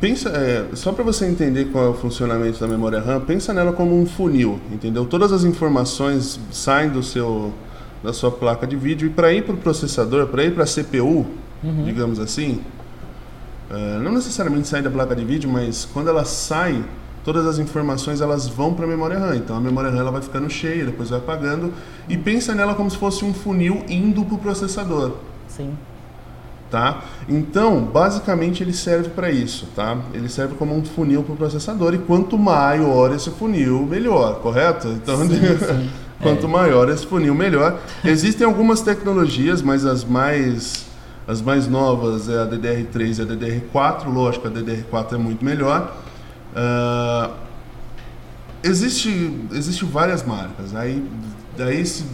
Pensa, 0.00 0.28
é, 0.30 0.76
só 0.76 0.92
para 0.92 1.02
você 1.02 1.26
entender 1.26 1.66
qual 1.72 1.84
é 1.84 1.88
o 1.88 1.94
funcionamento 1.94 2.60
da 2.60 2.68
memória 2.68 3.00
RAM, 3.00 3.20
pensa 3.22 3.52
nela 3.52 3.72
como 3.72 4.00
um 4.00 4.06
funil, 4.06 4.60
entendeu? 4.70 5.04
Todas 5.04 5.32
as 5.32 5.42
informações 5.42 6.38
saem 6.52 6.88
do 6.90 7.02
seu 7.02 7.52
da 8.00 8.12
sua 8.12 8.30
placa 8.30 8.64
de 8.64 8.76
vídeo 8.76 9.08
e 9.08 9.10
para 9.10 9.32
ir 9.32 9.42
para 9.44 9.54
o 9.54 9.58
processador, 9.58 10.28
para 10.28 10.44
ir 10.44 10.54
para 10.54 10.62
a 10.62 10.66
CPU, 10.68 11.26
digamos 11.62 12.20
assim, 12.20 12.60
eh, 13.70 13.98
não 14.02 14.12
necessariamente 14.12 14.66
sair 14.68 14.82
da 14.82 14.90
placa 14.90 15.14
de 15.14 15.24
vídeo, 15.24 15.50
mas 15.50 15.84
quando 15.92 16.08
ela 16.08 16.24
sai, 16.24 16.82
todas 17.24 17.46
as 17.46 17.58
informações 17.58 18.20
elas 18.20 18.48
vão 18.48 18.72
para 18.72 18.86
a 18.86 18.88
memória 18.88 19.18
RAM. 19.18 19.36
Então 19.36 19.56
a 19.56 19.60
memória 19.60 19.90
RAM 19.90 19.98
ela 19.98 20.10
vai 20.10 20.22
ficando 20.22 20.48
cheia, 20.48 20.86
depois 20.86 21.10
vai 21.10 21.18
apagando 21.18 21.72
e 22.08 22.16
pensa 22.16 22.54
nela 22.54 22.74
como 22.74 22.90
se 22.90 22.96
fosse 22.96 23.24
um 23.24 23.34
funil 23.34 23.84
indo 23.88 24.24
para 24.24 24.34
o 24.34 24.38
processador 24.38 25.16
Sim. 25.46 25.76
tá? 26.70 27.04
Então, 27.28 27.82
basicamente 27.82 28.62
ele 28.62 28.72
serve 28.72 29.10
para 29.10 29.30
isso, 29.30 29.68
tá? 29.76 29.98
Ele 30.14 30.28
serve 30.28 30.54
como 30.54 30.74
um 30.74 30.82
funil 30.84 31.22
para 31.22 31.34
o 31.34 31.36
processador 31.36 31.92
e 31.92 31.98
quanto 31.98 32.38
maior 32.38 33.12
esse 33.12 33.30
funil, 33.30 33.84
melhor, 33.84 34.40
correto? 34.40 34.88
Então, 34.88 35.18
quanto 36.22 36.48
maior 36.48 36.88
esse 36.88 37.06
funil, 37.06 37.34
melhor. 37.34 37.78
Existem 38.02 38.46
algumas 38.46 38.80
tecnologias, 38.80 39.60
mas 39.60 39.84
as 39.84 40.04
mais 40.04 40.87
as 41.28 41.42
mais 41.42 41.68
novas 41.68 42.26
é 42.30 42.40
a 42.40 42.46
DDR3 42.46 43.18
e 43.18 43.22
a 43.22 43.26
DDR4, 43.26 44.06
lógico, 44.06 44.48
a 44.48 44.50
DDR4 44.50 45.12
é 45.12 45.18
muito 45.18 45.44
melhor. 45.44 45.94
Ah, 46.56 47.30
existe 48.62 49.38
existe 49.52 49.84
várias 49.84 50.24
marcas. 50.24 50.74
Aí 50.74 51.06
daí 51.54 51.84
se 51.84 52.06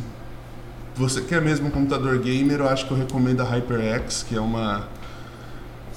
você 0.96 1.20
quer 1.20 1.40
mesmo 1.40 1.68
um 1.68 1.70
computador 1.70 2.18
gamer, 2.18 2.58
eu 2.58 2.68
acho 2.68 2.86
que 2.86 2.92
eu 2.92 2.98
recomendo 2.98 3.40
a 3.40 3.44
HyperX, 3.44 4.24
que 4.28 4.36
é 4.36 4.40
uma. 4.40 4.88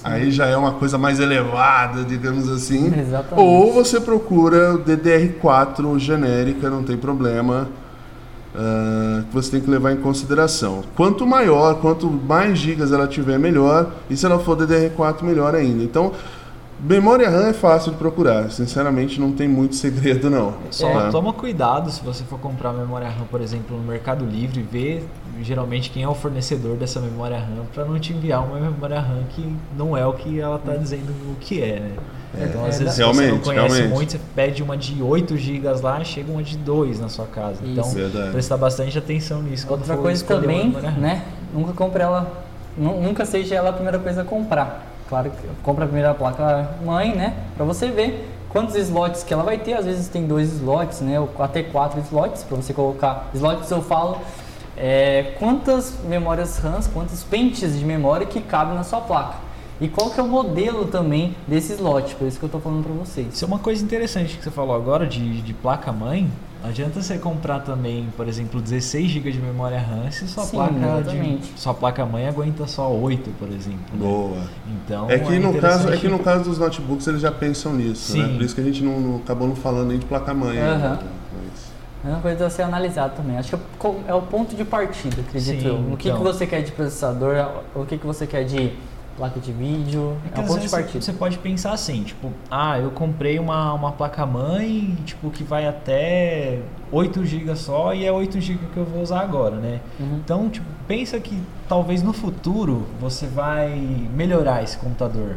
Aí 0.03 0.29
já 0.29 0.45
é 0.45 0.55
uma 0.55 0.73
coisa 0.73 0.95
mais 0.99 1.19
elevada, 1.19 2.03
digamos 2.03 2.47
assim. 2.47 2.87
Exatamente. 2.97 3.33
Ou 3.35 3.73
você 3.73 3.99
procura 3.99 4.75
o 4.75 4.79
DDR4 4.79 5.97
genérica, 5.97 6.69
não 6.69 6.83
tem 6.83 6.95
problema. 6.95 7.67
Ah, 8.57 9.23
que 9.27 9.33
você 9.33 9.51
tem 9.51 9.61
que 9.61 9.69
levar 9.69 9.91
em 9.91 9.97
consideração. 9.97 10.83
Quanto 10.95 11.27
maior, 11.27 11.75
quanto 11.75 12.09
mais 12.09 12.57
gigas 12.57 12.91
ela 12.91 13.07
tiver, 13.07 13.37
melhor. 13.37 13.91
E 14.09 14.17
se 14.17 14.25
ela 14.25 14.39
for 14.39 14.57
DDR4, 14.57 15.21
melhor 15.21 15.53
ainda. 15.53 15.83
Então, 15.83 16.11
memória 16.79 17.29
RAM 17.29 17.49
é 17.49 17.53
fácil 17.53 17.91
de 17.91 17.99
procurar. 17.99 18.49
Sinceramente, 18.49 19.21
não 19.21 19.31
tem 19.31 19.47
muito 19.47 19.75
segredo, 19.77 20.27
não. 20.29 20.55
Só 20.71 20.91
tá? 20.91 21.11
toma 21.11 21.33
cuidado 21.33 21.91
se 21.91 22.03
você 22.03 22.23
for 22.23 22.39
comprar 22.39 22.73
memória 22.73 23.07
RAM, 23.07 23.25
por 23.29 23.41
exemplo, 23.41 23.77
no 23.77 23.83
Mercado 23.83 24.25
Livre, 24.25 24.63
ver 24.63 25.07
geralmente 25.43 25.91
quem 25.91 26.01
é 26.01 26.07
o 26.07 26.15
fornecedor 26.15 26.77
dessa 26.77 26.99
memória 26.99 27.37
RAM 27.37 27.63
para 27.71 27.85
não 27.85 27.99
te 27.99 28.11
enviar 28.11 28.43
uma 28.43 28.59
memória 28.59 28.99
RAM 28.99 29.21
que 29.29 29.55
não 29.77 29.95
é 29.95 30.03
o 30.03 30.13
que 30.13 30.39
ela 30.39 30.55
está 30.55 30.73
dizendo 30.75 31.11
o 31.31 31.35
que 31.35 31.61
é, 31.61 31.79
né? 31.79 31.91
Então, 32.35 32.65
às 32.65 32.75
é, 32.75 32.79
vezes, 32.79 32.93
se 32.95 33.03
você 33.03 33.27
não 33.31 33.39
conhece 33.39 33.67
realmente. 33.75 33.93
muito, 33.93 34.11
você 34.11 34.19
pede 34.35 34.61
uma 34.63 34.77
de 34.77 35.01
8 35.01 35.37
GB 35.37 35.67
lá, 35.81 36.03
chega 36.03 36.31
uma 36.31 36.43
de 36.43 36.57
2 36.57 36.99
na 36.99 37.09
sua 37.09 37.25
casa. 37.25 37.59
Então, 37.63 37.83
Isso. 37.85 37.95
Verdade. 37.95 38.31
prestar 38.31 38.57
bastante 38.57 38.97
atenção 38.97 39.41
nisso. 39.41 39.65
quando 39.65 39.79
Outra 39.81 39.95
for 39.95 40.01
coisa 40.03 40.23
uma 40.25 40.41
também, 40.41 40.65
memória 40.67 40.89
RAM. 40.89 40.99
né? 40.99 41.21
Nunca 41.53 41.73
compre 41.73 42.03
ela. 42.03 42.31
nu- 42.77 43.01
Nunca 43.01 43.25
seja 43.25 43.55
ela 43.55 43.69
a 43.69 43.73
primeira 43.73 43.97
coisa 43.99 44.21
a 44.21 44.25
comprar. 44.25 44.85
Claro 45.09 45.31
que 45.31 45.37
compra 45.63 45.85
a 45.85 45.87
primeira 45.87 46.13
placa 46.13 46.71
mãe, 46.85 47.15
né? 47.15 47.33
Pra 47.55 47.63
você 47.65 47.87
ver 47.89 48.29
quantos 48.49 48.75
slots 48.75 49.23
que 49.23 49.33
ela 49.33 49.43
vai 49.43 49.57
ter. 49.57 49.73
Às 49.73 49.85
vezes 49.85 50.07
tem 50.09 50.27
dois 50.27 50.51
slots, 50.53 50.99
né? 51.01 51.17
Ou 51.19 51.29
até 51.39 51.63
quatro 51.63 51.99
slots 52.01 52.43
pra 52.43 52.57
você 52.57 52.73
colocar. 52.73 53.29
Slots 53.33 53.71
eu 53.71 53.81
falo 53.81 54.17
é, 54.75 55.33
quantas 55.39 55.95
memórias 56.03 56.57
RAMs, 56.59 56.87
quantos 56.87 57.23
pentes 57.23 57.79
de 57.79 57.85
memória 57.85 58.27
que 58.27 58.41
cabem 58.41 58.75
na 58.75 58.83
sua 58.83 58.99
placa. 59.01 59.46
E 59.79 59.87
qual 59.87 60.09
que 60.09 60.19
é 60.19 60.23
o 60.23 60.27
modelo 60.27 60.85
também 60.85 61.35
desse 61.47 61.73
slot, 61.73 62.15
por 62.15 62.27
isso 62.27 62.39
que 62.39 62.45
eu 62.45 62.49
tô 62.49 62.59
falando 62.59 62.83
pra 62.83 62.93
vocês. 62.93 63.27
Isso 63.33 63.45
é 63.45 63.47
uma 63.47 63.59
coisa 63.59 63.83
interessante 63.83 64.35
que 64.37 64.43
você 64.43 64.49
falou 64.51 64.75
agora 64.75 65.05
de, 65.05 65.41
de 65.41 65.53
placa-mãe. 65.53 66.29
Não 66.63 66.69
adianta 66.69 66.99
você 66.99 67.19
comprar 67.19 67.59
também, 67.59 68.07
por 68.17 68.27
exemplo, 68.27 68.59
16 68.59 69.07
GB 69.11 69.31
de 69.31 69.39
memória 69.39 69.79
RAM 69.79 70.09
se 70.09 70.27
sua 70.27 70.43
Sim, 70.43 70.57
placa 70.57 71.03
de, 71.03 71.39
sua 71.55 71.73
placa-mãe 71.75 72.27
aguenta 72.27 72.65
só 72.65 72.91
8, 72.91 73.29
por 73.37 73.47
exemplo. 73.49 73.77
né? 73.93 73.99
Boa. 73.99 74.41
Então, 74.67 75.09
É 75.09 75.19
que, 75.19 75.37
no 75.37 75.53
caso, 75.53 75.89
é 75.93 75.97
que 75.97 76.07
no 76.07 76.17
caso 76.19 76.43
dos 76.45 76.57
notebooks 76.57 77.05
eles 77.05 77.21
já 77.21 77.31
pensam 77.31 77.73
nisso, 77.73 78.17
né? 78.17 78.25
Sim. 78.27 78.33
Por 78.33 78.41
isso 78.43 78.55
que 78.55 78.61
a 78.61 78.63
gente 78.63 78.83
não, 78.83 78.99
não- 78.99 79.17
acabou 79.17 79.47
não 79.47 79.55
falando 79.55 79.89
nem 79.89 79.99
de 79.99 80.05
placa-mãe. 80.07 80.57
Aham. 80.57 80.89
né? 80.95 80.99
Mas- 81.35 81.67
É 82.11 82.13
uma 82.15 82.21
coisa 82.21 82.47
a 82.47 82.49
ser 82.49 82.63
analisada 82.63 83.09
também. 83.15 83.37
Acho 83.37 83.49
que 83.55 83.87
é 83.87 83.91
é 84.07 84.13
o 84.15 84.21
ponto 84.23 84.55
de 84.55 84.65
partida, 84.65 85.21
acredito 85.21 85.61
Sim, 85.61 85.67
eu. 85.67 85.93
O 85.93 85.95
que, 85.95 86.09
então. 86.09 86.17
que 86.17 86.23
você 86.23 86.47
quer 86.47 86.63
de 86.63 86.71
processador, 86.71 87.35
o 87.75 87.85
que, 87.85 87.97
que 87.99 88.05
você 88.05 88.25
quer 88.25 88.43
de 88.43 88.73
placa 89.17 89.39
de 89.39 89.51
vídeo. 89.51 90.15
É 90.33 90.39
É, 90.39 90.41
às 90.41 90.47
ponto 90.47 90.61
de 90.61 90.69
partida. 90.69 91.01
Você 91.01 91.11
pode 91.11 91.37
pensar 91.39 91.71
assim, 91.71 92.03
tipo, 92.03 92.31
ah, 92.49 92.79
eu 92.79 92.91
comprei 92.91 93.39
uma, 93.39 93.73
uma 93.73 93.91
placa-mãe, 93.91 94.95
tipo, 95.05 95.29
que 95.31 95.43
vai 95.43 95.67
até 95.67 96.59
8 96.91 97.25
GB 97.25 97.55
só 97.55 97.93
e 97.93 98.05
é 98.05 98.11
8 98.11 98.39
GB 98.39 98.59
que 98.71 98.77
eu 98.77 98.85
vou 98.85 99.01
usar 99.01 99.21
agora, 99.21 99.55
né? 99.55 99.81
Uhum. 99.99 100.19
Então, 100.23 100.49
tipo, 100.49 100.67
pensa 100.87 101.19
que 101.19 101.37
talvez 101.67 102.03
no 102.03 102.13
futuro 102.13 102.85
você 103.01 103.25
vai 103.25 103.69
melhorar 104.13 104.63
esse 104.63 104.77
computador. 104.77 105.35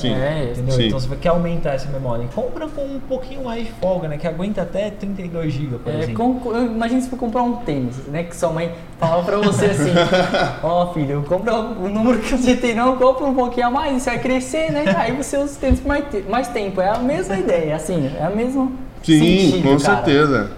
Sim. 0.00 0.14
É, 0.14 0.50
Entendeu? 0.52 0.74
Sim. 0.74 0.86
Então 0.86 0.98
você 1.00 1.16
quer 1.16 1.28
aumentar 1.28 1.74
essa 1.74 1.88
memória. 1.90 2.26
Compra 2.34 2.66
com 2.68 2.82
um 2.82 3.00
pouquinho 3.00 3.44
mais 3.44 3.66
de 3.66 3.72
folga, 3.72 4.08
né? 4.08 4.16
Que 4.16 4.26
aguenta 4.26 4.62
até 4.62 4.90
32 4.90 5.52
GB, 5.52 5.78
por 5.78 5.92
É, 5.92 5.98
exemplo. 6.00 6.52
imagina 6.66 7.00
se 7.00 7.10
for 7.10 7.18
comprar 7.18 7.42
um 7.42 7.56
tênis, 7.56 7.96
né? 8.06 8.22
Que 8.24 8.34
sua 8.36 8.50
mãe 8.50 8.72
falava 8.98 9.22
pra 9.24 9.36
você 9.38 9.66
assim: 9.66 9.90
Ó, 10.62 10.92
filho, 10.92 11.22
compra 11.28 11.54
o 11.58 11.88
número 11.88 12.18
que 12.20 12.36
você 12.36 12.56
tem, 12.56 12.74
não, 12.74 12.96
compra 12.96 13.24
um 13.26 13.34
pouquinho 13.34 13.66
a 13.66 13.70
mais, 13.70 14.02
você 14.02 14.10
vai 14.10 14.18
crescer, 14.18 14.72
né? 14.72 14.84
Aí 14.96 15.12
você 15.16 15.36
usa 15.36 15.46
os 15.46 15.56
tênis 15.56 15.80
por 15.80 15.88
mais, 15.88 16.04
mais 16.28 16.48
tempo. 16.48 16.80
É 16.80 16.88
a 16.90 16.98
mesma 16.98 17.36
ideia, 17.38 17.76
assim, 17.76 18.10
é 18.18 18.24
a 18.24 18.30
mesma. 18.30 18.70
Sim, 19.02 19.18
sentido, 19.50 19.62
com 19.62 19.78
cara. 19.78 19.96
certeza. 19.96 20.50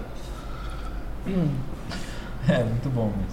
É, 2.49 2.57
muito 2.63 2.89
bom 2.89 3.05
mesmo. 3.05 3.32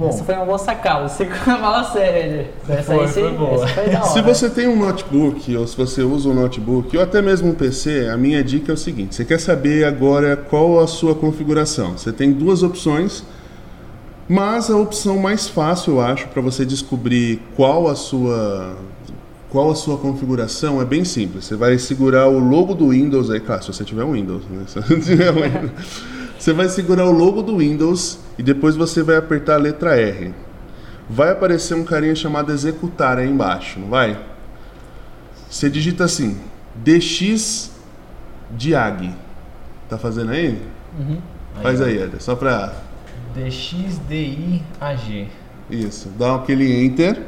Bom, 0.00 0.08
Essa 0.08 0.24
foi 0.24 0.34
uma 0.34 0.46
boa 0.46 0.56
sacada, 0.56 1.06
você 1.06 1.26
fala 1.26 1.84
sério. 1.92 2.46
Essa 2.66 2.82
Foi, 2.84 3.04
aí 3.04 3.08
foi 3.08 3.30
sim, 3.30 3.36
boa. 3.36 3.54
essa 3.64 3.68
foi 3.68 3.90
da 3.90 3.98
hora. 4.00 4.08
Se 4.08 4.22
você 4.22 4.48
tem 4.48 4.66
um 4.66 4.76
notebook, 4.78 5.54
ou 5.54 5.66
se 5.66 5.76
você 5.76 6.02
usa 6.02 6.26
um 6.30 6.34
notebook, 6.34 6.96
ou 6.96 7.02
até 7.02 7.20
mesmo 7.20 7.50
um 7.50 7.54
PC, 7.54 8.08
a 8.08 8.16
minha 8.16 8.42
dica 8.42 8.72
é 8.72 8.74
o 8.74 8.78
seguinte: 8.78 9.14
você 9.14 9.26
quer 9.26 9.38
saber 9.38 9.84
agora 9.84 10.38
qual 10.38 10.80
a 10.80 10.86
sua 10.86 11.14
configuração? 11.14 11.98
Você 11.98 12.10
tem 12.12 12.32
duas 12.32 12.62
opções, 12.62 13.22
mas 14.26 14.70
a 14.70 14.76
opção 14.78 15.18
mais 15.18 15.48
fácil, 15.48 15.96
eu 15.96 16.00
acho, 16.00 16.28
para 16.28 16.40
você 16.40 16.64
descobrir 16.64 17.42
qual 17.54 17.86
a 17.86 17.94
sua 17.94 18.74
qual 19.50 19.70
a 19.70 19.74
sua 19.74 19.98
configuração 19.98 20.80
é 20.80 20.84
bem 20.86 21.04
simples. 21.04 21.44
Você 21.44 21.56
vai 21.56 21.76
segurar 21.76 22.26
o 22.28 22.38
logo 22.38 22.72
do 22.72 22.88
Windows 22.88 23.28
aí, 23.30 23.40
claro, 23.40 23.62
se 23.62 23.70
você 23.70 23.84
tiver 23.84 24.04
um 24.04 24.12
Windows, 24.12 24.44
né? 24.48 24.62
Se 24.66 24.80
você 24.80 24.98
tiver 24.98 25.30
um 25.30 25.42
Windows. 25.42 25.70
Você 26.40 26.52
vai 26.54 26.70
segurar 26.70 27.04
o 27.04 27.10
logo 27.10 27.42
do 27.42 27.58
Windows 27.58 28.18
e 28.38 28.42
depois 28.42 28.74
você 28.74 29.02
vai 29.02 29.16
apertar 29.16 29.56
a 29.56 29.58
letra 29.58 29.94
R. 30.00 30.32
Vai 31.06 31.32
aparecer 31.32 31.74
um 31.74 31.84
carinha 31.84 32.14
chamado 32.14 32.50
executar 32.50 33.18
aí 33.18 33.28
embaixo, 33.28 33.78
não 33.78 33.88
vai? 33.88 34.18
Você 35.50 35.68
digita 35.68 36.04
assim, 36.04 36.40
DX 36.76 37.70
Diag. 38.52 39.14
Tá 39.86 39.98
fazendo 39.98 40.32
aí? 40.32 40.58
Uhum. 40.98 41.18
Faz 41.62 41.82
aí, 41.82 41.98
Eder, 41.98 42.22
só 42.22 42.34
pra. 42.34 42.72
DXDIAG. 43.34 45.28
Isso, 45.68 46.08
dá 46.18 46.36
aquele 46.36 46.86
enter. 46.86 47.22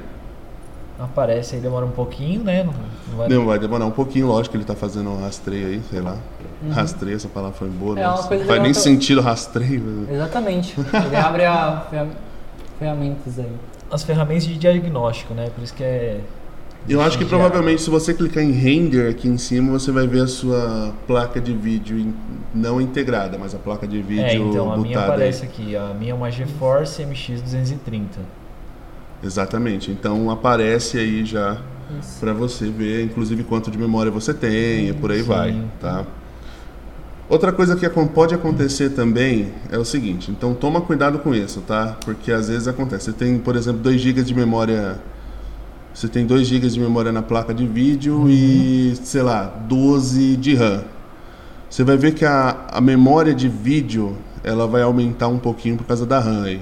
Aparece 1.05 1.57
aí, 1.57 1.61
demora 1.61 1.85
um 1.85 1.91
pouquinho, 1.91 2.43
né? 2.45 2.63
Não, 2.63 2.73
não 3.11 3.17
vai... 3.19 3.29
Não, 3.29 3.47
vai 3.47 3.59
demorar 3.59 3.87
um 3.87 3.91
pouquinho, 3.91 4.27
lógico 4.29 4.53
que 4.53 4.57
ele 4.59 4.65
tá 4.65 4.75
fazendo 4.75 5.11
um 5.11 5.21
rastreio 5.21 5.67
aí, 5.67 5.83
sei 5.91 6.01
lá. 6.01 6.17
Rastreio, 6.71 7.17
essa 7.17 7.29
palavra 7.29 7.57
foi 7.59 7.69
boa, 7.69 7.99
É 7.99 8.03
uma 8.07 8.11
nossa. 8.17 8.29
coisa 8.29 8.45
Não 8.45 8.49
faz 8.49 8.61
legal 8.61 8.63
nem 8.63 8.71
eu- 8.71 8.75
sentido 8.75 9.21
rastreio. 9.21 9.83
mas- 9.85 10.11
Exatamente. 10.15 10.75
Ele 11.07 11.17
abre 11.17 11.45
a 11.45 11.87
ferra- 11.91 12.09
ferramentas 12.79 13.39
aí. 13.39 13.53
As 13.91 14.03
ferramentas 14.05 14.45
de 14.45 14.57
diagnóstico, 14.57 15.35
né? 15.35 15.51
Por 15.55 15.63
isso 15.65 15.75
que 15.75 15.83
é. 15.83 16.21
Eu 16.89 17.01
acho 17.01 17.17
que 17.17 17.25
provavelmente 17.25 17.81
se 17.83 17.89
você 17.91 18.13
clicar 18.13 18.43
em 18.43 18.51
render 18.51 19.09
aqui 19.09 19.29
em 19.29 19.39
cima, 19.39 19.71
você 19.79 19.93
vai 19.93 20.07
ver 20.07 20.23
a 20.23 20.27
sua 20.27 20.93
placa 21.07 21.41
de 21.41 21.53
vídeo 21.53 21.97
in- 21.99 22.15
não 22.53 22.81
integrada, 22.81 23.39
mas 23.39 23.55
a 23.55 23.59
placa 23.59 23.87
de 23.87 24.03
vídeo 24.03 24.25
É, 24.25 24.35
então 24.35 24.73
a 24.73 24.77
minha 24.77 24.99
botada 24.99 25.13
aí. 25.13 25.15
aparece 25.15 25.45
aqui. 25.45 25.77
A 25.77 25.95
minha 25.95 26.11
é 26.11 26.15
uma 26.15 26.29
GeForce 26.31 27.05
MX 27.05 27.41
230. 27.43 28.19
Exatamente. 29.23 29.91
Então 29.91 30.31
aparece 30.31 30.99
aí 30.99 31.25
já 31.25 31.61
para 32.19 32.33
você 32.33 32.71
ver, 32.71 33.05
inclusive 33.05 33.45
quanto 33.45 33.71
de 33.71 33.79
memória 33.79 34.11
você 34.11 34.33
tem 34.33 34.89
e 34.89 34.93
por 34.93 35.11
aí 35.11 35.21
Sim. 35.21 35.29
vai, 35.29 35.65
tá? 35.81 36.05
Outra 37.29 37.53
coisa 37.53 37.77
que 37.77 37.89
pode 37.89 38.35
acontecer 38.35 38.91
também 38.91 39.53
é 39.71 39.79
o 39.79 39.85
seguinte, 39.85 40.31
então 40.31 40.55
toma 40.55 40.81
cuidado 40.81 41.19
com 41.19 41.35
isso, 41.35 41.63
tá? 41.63 41.97
Porque 42.05 42.31
às 42.31 42.49
vezes 42.49 42.69
acontece. 42.69 43.07
Você 43.07 43.13
tem, 43.13 43.39
por 43.39 43.57
exemplo, 43.57 43.81
2 43.81 44.01
GB 44.01 44.23
de 44.23 44.35
memória. 44.35 45.01
Você 45.95 46.09
tem 46.09 46.27
2 46.27 46.47
GB 46.47 46.69
de 46.69 46.81
memória 46.81 47.13
na 47.13 47.23
placa 47.23 47.55
de 47.55 47.67
vídeo 47.67 48.29
e, 48.29 48.95
sei 49.03 49.23
lá, 49.23 49.45
12 49.45 50.37
de 50.37 50.55
RAM. 50.55 50.85
Você 51.71 51.85
vai 51.85 51.97
ver 51.97 52.13
que 52.13 52.25
a, 52.25 52.67
a 52.71 52.81
memória 52.81 53.35
de 53.35 53.49
vídeo 53.49 54.17
ela 54.45 54.67
vai 54.67 54.83
aumentar 54.83 55.29
um 55.29 55.39
pouquinho 55.39 55.77
por 55.77 55.87
causa 55.87 56.05
da 56.05 56.19
RAM 56.19 56.43
aí. 56.43 56.61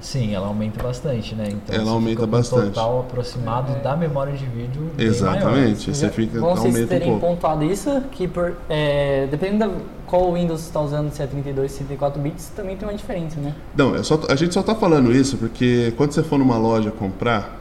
Sim, 0.00 0.34
ela 0.34 0.46
aumenta 0.46 0.82
bastante, 0.82 1.34
né? 1.34 1.48
Então 1.50 1.74
Ela 1.74 1.90
aumenta 1.90 2.26
bastante. 2.26 2.62
Um 2.62 2.70
total 2.70 3.00
aproximado 3.00 3.82
da 3.82 3.96
memória 3.96 4.32
de 4.32 4.46
vídeo 4.46 4.90
Exatamente. 4.98 5.94
Você 5.94 6.06
Já- 6.06 6.12
fica, 6.12 6.40
Bom 6.40 6.54
vocês 6.54 6.66
aumenta 6.74 6.84
um 6.84 6.98
terem 6.98 7.08
pouco. 7.10 7.26
pontuado 7.26 7.64
isso, 7.64 8.00
que 8.12 8.26
por, 8.26 8.54
é, 8.68 9.26
dependendo 9.30 9.68
da 9.68 9.70
qual 10.06 10.32
Windows 10.32 10.60
você 10.60 10.66
está 10.68 10.80
usando, 10.80 11.10
se 11.12 11.22
é 11.22 11.26
32, 11.26 11.70
64 11.72 12.20
bits, 12.20 12.48
também 12.56 12.76
tem 12.76 12.88
uma 12.88 12.96
diferença, 12.96 13.38
né? 13.40 13.54
Não, 13.76 13.94
é 13.94 14.02
só- 14.02 14.20
a 14.28 14.34
gente 14.34 14.54
só 14.54 14.62
tá 14.62 14.74
falando 14.74 15.12
isso 15.14 15.36
porque 15.36 15.92
quando 15.96 16.12
você 16.12 16.22
for 16.22 16.38
numa 16.38 16.56
loja 16.58 16.90
comprar, 16.90 17.58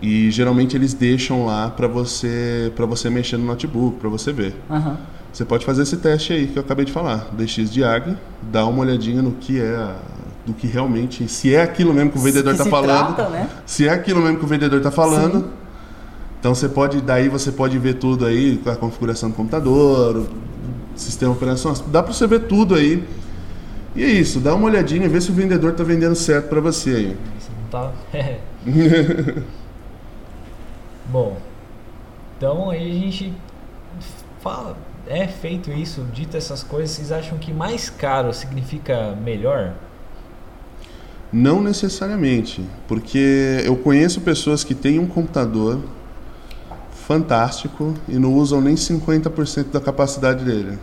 e 0.00 0.30
geralmente 0.30 0.76
eles 0.76 0.94
deixam 0.94 1.44
lá 1.46 1.70
para 1.70 1.88
você 1.88 2.72
para 2.76 2.86
você 2.86 3.10
mexer 3.10 3.36
no 3.36 3.44
notebook, 3.44 3.98
para 3.98 4.08
você 4.08 4.32
ver. 4.32 4.54
Aham. 4.70 4.96
Você 5.32 5.44
pode 5.44 5.64
fazer 5.64 5.82
esse 5.82 5.96
teste 5.98 6.32
aí 6.32 6.46
que 6.46 6.56
eu 6.58 6.62
acabei 6.62 6.84
de 6.84 6.90
falar, 6.92 7.28
DX 7.32 7.70
Diag, 7.70 8.16
dá 8.42 8.64
uma 8.66 8.80
olhadinha 8.80 9.20
no 9.22 9.32
que 9.32 9.60
é 9.60 9.76
a- 9.76 9.96
do 10.48 10.54
que 10.54 10.66
realmente, 10.66 11.28
se 11.28 11.54
é 11.54 11.62
aquilo 11.62 11.92
mesmo 11.92 12.10
que 12.10 12.18
o 12.18 12.20
vendedor 12.20 12.56
tá 12.56 12.64
se 12.64 12.70
falando, 12.70 13.14
trata, 13.14 13.30
né? 13.30 13.48
se 13.66 13.86
é 13.86 13.90
aquilo 13.90 14.20
mesmo 14.20 14.38
que 14.38 14.44
o 14.44 14.48
vendedor 14.48 14.80
tá 14.80 14.90
falando. 14.90 15.40
Sim. 15.40 15.50
Então 16.40 16.54
você 16.54 16.68
pode, 16.68 17.00
daí 17.00 17.28
você 17.28 17.52
pode 17.52 17.78
ver 17.78 17.94
tudo 17.94 18.24
aí, 18.24 18.58
com 18.58 18.70
a 18.70 18.76
configuração 18.76 19.28
do 19.28 19.36
computador, 19.36 20.16
o 20.16 20.28
sistema 20.96 21.32
operacional, 21.32 21.80
dá 21.88 22.02
para 22.02 22.12
você 22.12 22.26
ver 22.26 22.46
tudo 22.46 22.74
aí. 22.74 23.04
E 23.94 24.04
é 24.04 24.06
isso, 24.06 24.40
dá 24.40 24.54
uma 24.54 24.66
olhadinha 24.66 25.04
e 25.04 25.08
vê 25.08 25.20
se 25.20 25.30
o 25.30 25.34
vendedor 25.34 25.72
tá 25.72 25.82
vendendo 25.82 26.14
certo 26.14 26.48
para 26.48 26.60
você 26.60 26.90
aí. 26.90 27.16
Você 27.38 27.50
não 27.60 27.68
tá. 27.70 27.92
Bom, 31.06 31.36
então 32.36 32.70
aí 32.70 32.90
a 32.90 32.94
gente 32.94 33.34
fala, 34.40 34.76
é 35.06 35.26
feito 35.26 35.70
isso, 35.72 36.06
dito 36.12 36.36
essas 36.36 36.62
coisas, 36.62 36.90
vocês 36.90 37.10
acham 37.10 37.36
que 37.38 37.52
mais 37.52 37.90
caro 37.90 38.32
significa 38.32 39.16
melhor? 39.22 39.74
Não 41.32 41.60
necessariamente, 41.62 42.64
porque 42.86 43.62
eu 43.64 43.76
conheço 43.76 44.20
pessoas 44.22 44.64
que 44.64 44.74
têm 44.74 44.98
um 44.98 45.06
computador 45.06 45.78
fantástico 47.06 47.94
e 48.08 48.18
não 48.18 48.34
usam 48.34 48.60
nem 48.60 48.74
50% 48.74 49.70
da 49.72 49.80
capacidade 49.80 50.44
dele. 50.44 50.78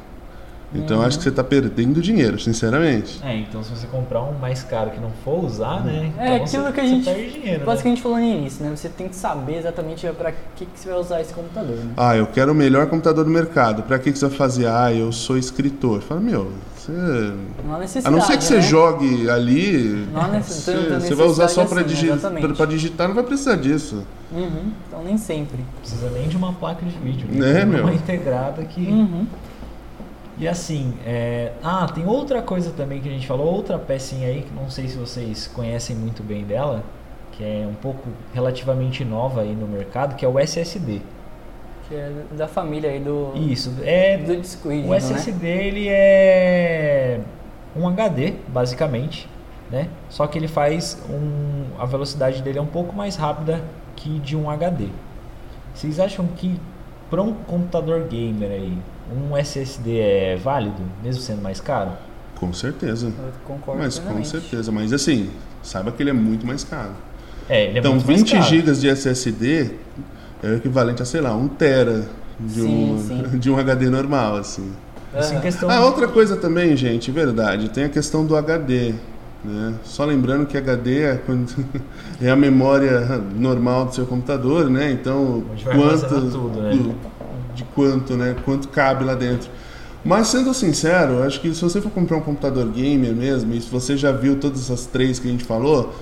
Então 0.74 0.98
eu 0.98 1.04
acho 1.04 1.18
que 1.18 1.24
você 1.24 1.30
está 1.30 1.44
perdendo 1.44 2.02
dinheiro, 2.02 2.40
sinceramente. 2.40 3.20
É, 3.24 3.38
então 3.38 3.64
se 3.64 3.70
você 3.70 3.88
comprar 3.88 4.22
um 4.24 4.34
mais 4.34 4.62
caro 4.64 4.92
que 4.92 5.00
não 5.00 5.12
for 5.24 5.46
usar, 5.46 5.84
né? 5.86 6.12
É 6.18 6.36
então 6.36 6.46
aquilo 6.46 6.64
você, 6.64 6.72
que 6.74 6.80
a 6.80 6.84
você 6.84 6.90
gente. 6.90 7.06
perde 7.06 7.32
dinheiro, 7.32 7.64
Quase 7.64 7.78
né? 7.78 7.82
que 7.84 7.88
a 7.88 7.92
gente 7.92 8.02
falou 8.02 8.18
no 8.18 8.24
início, 8.24 8.66
né? 8.66 8.76
Você 8.76 8.90
tem 8.90 9.08
que 9.08 9.16
saber 9.16 9.58
exatamente 9.60 10.06
para 10.08 10.34
que, 10.56 10.66
que 10.66 10.80
você 10.80 10.90
vai 10.90 11.00
usar 11.00 11.22
esse 11.22 11.34
computador, 11.34 11.78
né? 11.78 11.92
Ah, 11.96 12.18
eu 12.18 12.28
quero 12.28 12.52
o 12.52 12.56
melhor 12.56 12.88
computador 12.88 13.24
do 13.24 13.32
mercado. 13.32 13.84
Para 13.84 13.98
que, 14.00 14.12
que 14.12 14.20
você 14.20 14.28
vai 14.28 14.38
fazer? 14.38 14.68
Ah, 14.68 14.92
eu 14.92 15.12
sou 15.12 15.38
escritor. 15.38 16.02
Fala, 16.02 16.20
meu, 16.20 16.52
você... 16.86 17.34
Não 17.64 17.74
há 17.74 17.76
a 17.76 17.80
necessidade. 17.80 18.16
não 18.16 18.22
ser 18.22 18.38
que 18.38 18.44
você 18.44 18.56
né? 18.56 18.62
jogue 18.62 19.30
ali, 19.30 20.08
Não 20.12 20.22
há 20.22 20.28
você, 20.40 21.00
você 21.00 21.16
vai 21.16 21.28
usar 21.28 21.48
só 21.48 21.62
necessidade 21.64 21.70
para 21.70 21.82
assim, 21.82 22.68
digi 22.68 22.76
digitar, 22.76 23.08
não 23.08 23.16
vai 23.16 23.24
precisar 23.24 23.56
disso. 23.56 24.06
Uhum, 24.32 24.72
Então 24.88 25.04
nem 25.04 25.18
sempre. 25.18 25.58
Não 25.58 25.82
precisa 25.82 26.10
nem 26.10 26.28
de 26.28 26.38
uma 26.38 26.54
placa 26.54 26.86
de 26.86 26.98
vídeo, 26.98 27.28
Né, 27.32 27.54
Tem 27.54 27.66
meu? 27.66 27.84
Uma 27.84 27.94
integrada 27.94 28.64
que. 28.64 28.82
Uhum. 28.82 29.26
E 30.38 30.48
assim, 30.48 30.94
é... 31.06 31.54
ah, 31.64 31.88
tem 31.88 32.06
outra 32.06 32.42
coisa 32.42 32.72
também 32.72 33.02
que 33.02 33.08
a 33.08 33.12
gente 33.12 33.26
falou, 33.26 33.48
outra 33.48 33.80
pecinha 33.80 34.28
aí 34.28 34.42
que 34.42 34.54
não 34.54 34.70
sei 34.70 34.88
se 34.90 34.98
vocês 34.98 35.48
conhecem 35.48 35.96
muito 35.96 36.22
bem 36.22 36.44
dela, 36.44 36.84
que 37.32 37.44
é 37.44 37.66
um 37.70 37.74
pouco 37.74 38.10
relativamente 38.34 39.06
nova 39.06 39.42
aí 39.42 39.56
no 39.56 39.68
mercado, 39.68 40.16
que 40.16 40.26
é 40.26 40.28
o 40.28 40.38
SSD. 40.38 41.02
Que 41.88 41.96
é 41.96 42.12
da 42.32 42.48
família 42.48 42.90
aí 42.90 43.00
do. 43.00 43.34
Isso, 43.36 43.74
é 43.84 44.18
Do 44.18 44.36
Discord, 44.38 44.88
o 44.88 44.90
né? 44.90 44.98
SSD 44.98 45.48
ele 45.48 45.88
é 45.88 47.20
um 47.76 47.88
HD, 47.88 48.34
basicamente, 48.48 49.30
né? 49.72 49.88
Só 50.10 50.26
que 50.26 50.38
ele 50.38 50.48
faz 50.48 51.02
um 51.10 51.66
a 51.78 51.86
velocidade 51.86 52.42
dele 52.42 52.58
é 52.60 52.62
um 52.62 52.68
pouco 52.68 52.96
mais 52.96 53.16
rápida 53.16 53.62
que 53.96 54.20
de 54.20 54.36
um 54.36 54.50
HD. 54.50 54.88
Vocês 55.74 56.00
acham 56.00 56.26
que 56.28 56.60
para 57.10 57.22
um 57.22 57.34
computador 57.34 58.08
gamer 58.08 58.50
aí, 58.50 58.78
um 59.14 59.38
SSD 59.38 60.00
é 60.00 60.36
válido, 60.36 60.82
mesmo 61.04 61.22
sendo 61.22 61.42
mais 61.42 61.60
caro? 61.60 61.92
Com 62.36 62.52
certeza. 62.54 63.08
Eu 63.08 63.32
concordo. 63.46 63.82
Mas 63.82 63.96
com 63.98 64.06
plenamente. 64.06 64.30
certeza. 64.30 64.72
Mas 64.72 64.92
assim, 64.92 65.30
saiba 65.62 65.92
que 65.92 66.02
ele 66.02 66.10
é 66.10 66.14
muito 66.14 66.46
mais 66.46 66.64
caro. 66.64 66.92
É, 67.48 67.66
ele 67.66 67.78
é 67.78 67.80
então, 67.80 67.92
muito 67.94 68.08
mais 68.08 68.22
20 68.22 68.32
caro. 68.32 68.44
GB 68.44 68.72
de 68.74 68.90
SSD 68.90 69.72
é 70.46 70.50
o 70.50 70.56
equivalente 70.56 71.02
a, 71.02 71.06
sei 71.06 71.22
lá, 71.22 71.36
um 71.36 71.48
tera 71.48 72.08
de, 72.40 72.62
Sim, 72.62 72.94
um, 72.94 72.98
sim. 73.08 73.24
de 73.40 73.50
um 73.50 73.58
HD 73.58 73.90
normal, 73.90 74.38
assim. 74.38 74.72
Questão 75.42 75.70
Ah, 75.70 75.80
outra 75.86 76.08
coisa 76.10 76.36
também, 76.36 76.76
gente, 76.76 77.10
verdade, 77.10 77.70
tem 77.70 77.86
a 77.86 77.90
questão 77.90 78.26
do 78.26 78.36
HD. 78.36 78.94
Né? 79.44 79.76
Só 79.84 80.04
lembrando 80.04 80.46
que 80.46 80.58
HD 80.58 81.02
é, 81.04 81.16
quando- 81.26 81.54
é 82.22 82.30
a 82.30 82.36
memória 82.36 83.22
normal 83.36 83.86
do 83.86 83.96
seu 83.96 84.06
computador, 84.06 84.70
né? 84.70 84.92
Então, 84.92 85.44
quanto, 85.64 86.08
tudo, 86.32 86.62
né? 86.62 86.72
do- 86.76 86.96
de 87.56 87.64
quanto, 87.64 88.18
né? 88.18 88.36
Quanto 88.44 88.68
cabe 88.68 89.06
lá 89.06 89.16
dentro. 89.16 89.50
Mas 90.04 90.28
sendo 90.28 90.54
sincero, 90.54 91.14
eu 91.14 91.24
acho 91.24 91.40
que 91.40 91.54
se 91.54 91.62
você 91.62 91.80
for 91.82 91.92
comprar 91.92 92.18
um 92.18 92.22
computador 92.22 92.68
gamer 92.68 93.14
mesmo, 93.14 93.54
e 93.54 93.62
se 93.62 93.70
você 93.70 93.96
já 93.96 94.12
viu 94.12 94.36
todas 94.36 94.62
essas 94.62 94.86
três 94.86 95.18
que 95.18 95.28
a 95.28 95.32
gente 95.32 95.44
falou, 95.46 95.96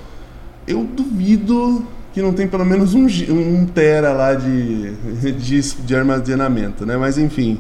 eu 0.67 0.84
duvido 0.84 1.86
que 2.13 2.21
não 2.21 2.32
tem 2.32 2.47
pelo 2.47 2.63
menos 2.63 2.93
um, 2.93 3.08
um 3.32 3.65
tera 3.65 4.13
lá 4.13 4.36
de, 4.36 4.93
de, 5.32 5.62
de 5.62 5.95
armazenamento, 5.95 6.86
né? 6.86 6.95
Mas 6.95 7.17
enfim. 7.17 7.60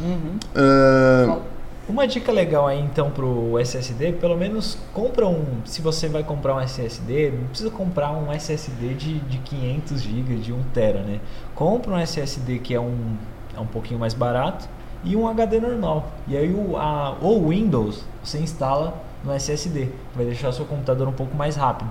Uhum. 0.00 0.38
ah, 0.54 1.40
Uma 1.88 2.06
dica 2.06 2.30
legal 2.30 2.68
aí 2.68 2.80
então 2.80 3.10
pro 3.10 3.58
SSD, 3.58 4.12
pelo 4.12 4.36
menos 4.36 4.78
compra 4.94 5.26
um, 5.26 5.44
se 5.64 5.82
você 5.82 6.08
vai 6.08 6.22
comprar 6.22 6.54
um 6.54 6.60
SSD, 6.60 7.32
não 7.32 7.48
precisa 7.48 7.70
comprar 7.70 8.12
um 8.12 8.32
SSD 8.32 8.94
de, 8.94 9.18
de 9.18 9.38
500 9.38 10.00
GB, 10.00 10.34
de 10.36 10.52
1 10.52 10.62
tera, 10.72 11.00
né? 11.00 11.18
Compra 11.54 11.92
um 11.92 11.98
SSD 11.98 12.60
que 12.60 12.72
é 12.72 12.80
um, 12.80 13.16
é 13.56 13.60
um 13.60 13.66
pouquinho 13.66 13.98
mais 13.98 14.14
barato 14.14 14.68
e 15.02 15.16
um 15.16 15.26
HD 15.26 15.58
normal. 15.58 16.12
E 16.28 16.36
aí 16.36 16.52
o, 16.52 16.76
a, 16.76 17.16
o 17.20 17.48
Windows 17.48 18.04
você 18.22 18.38
instala 18.38 18.94
no 19.24 19.32
SSD, 19.32 19.88
vai 20.14 20.24
deixar 20.24 20.52
seu 20.52 20.64
computador 20.64 21.08
um 21.08 21.12
pouco 21.12 21.36
mais 21.36 21.56
rápido. 21.56 21.90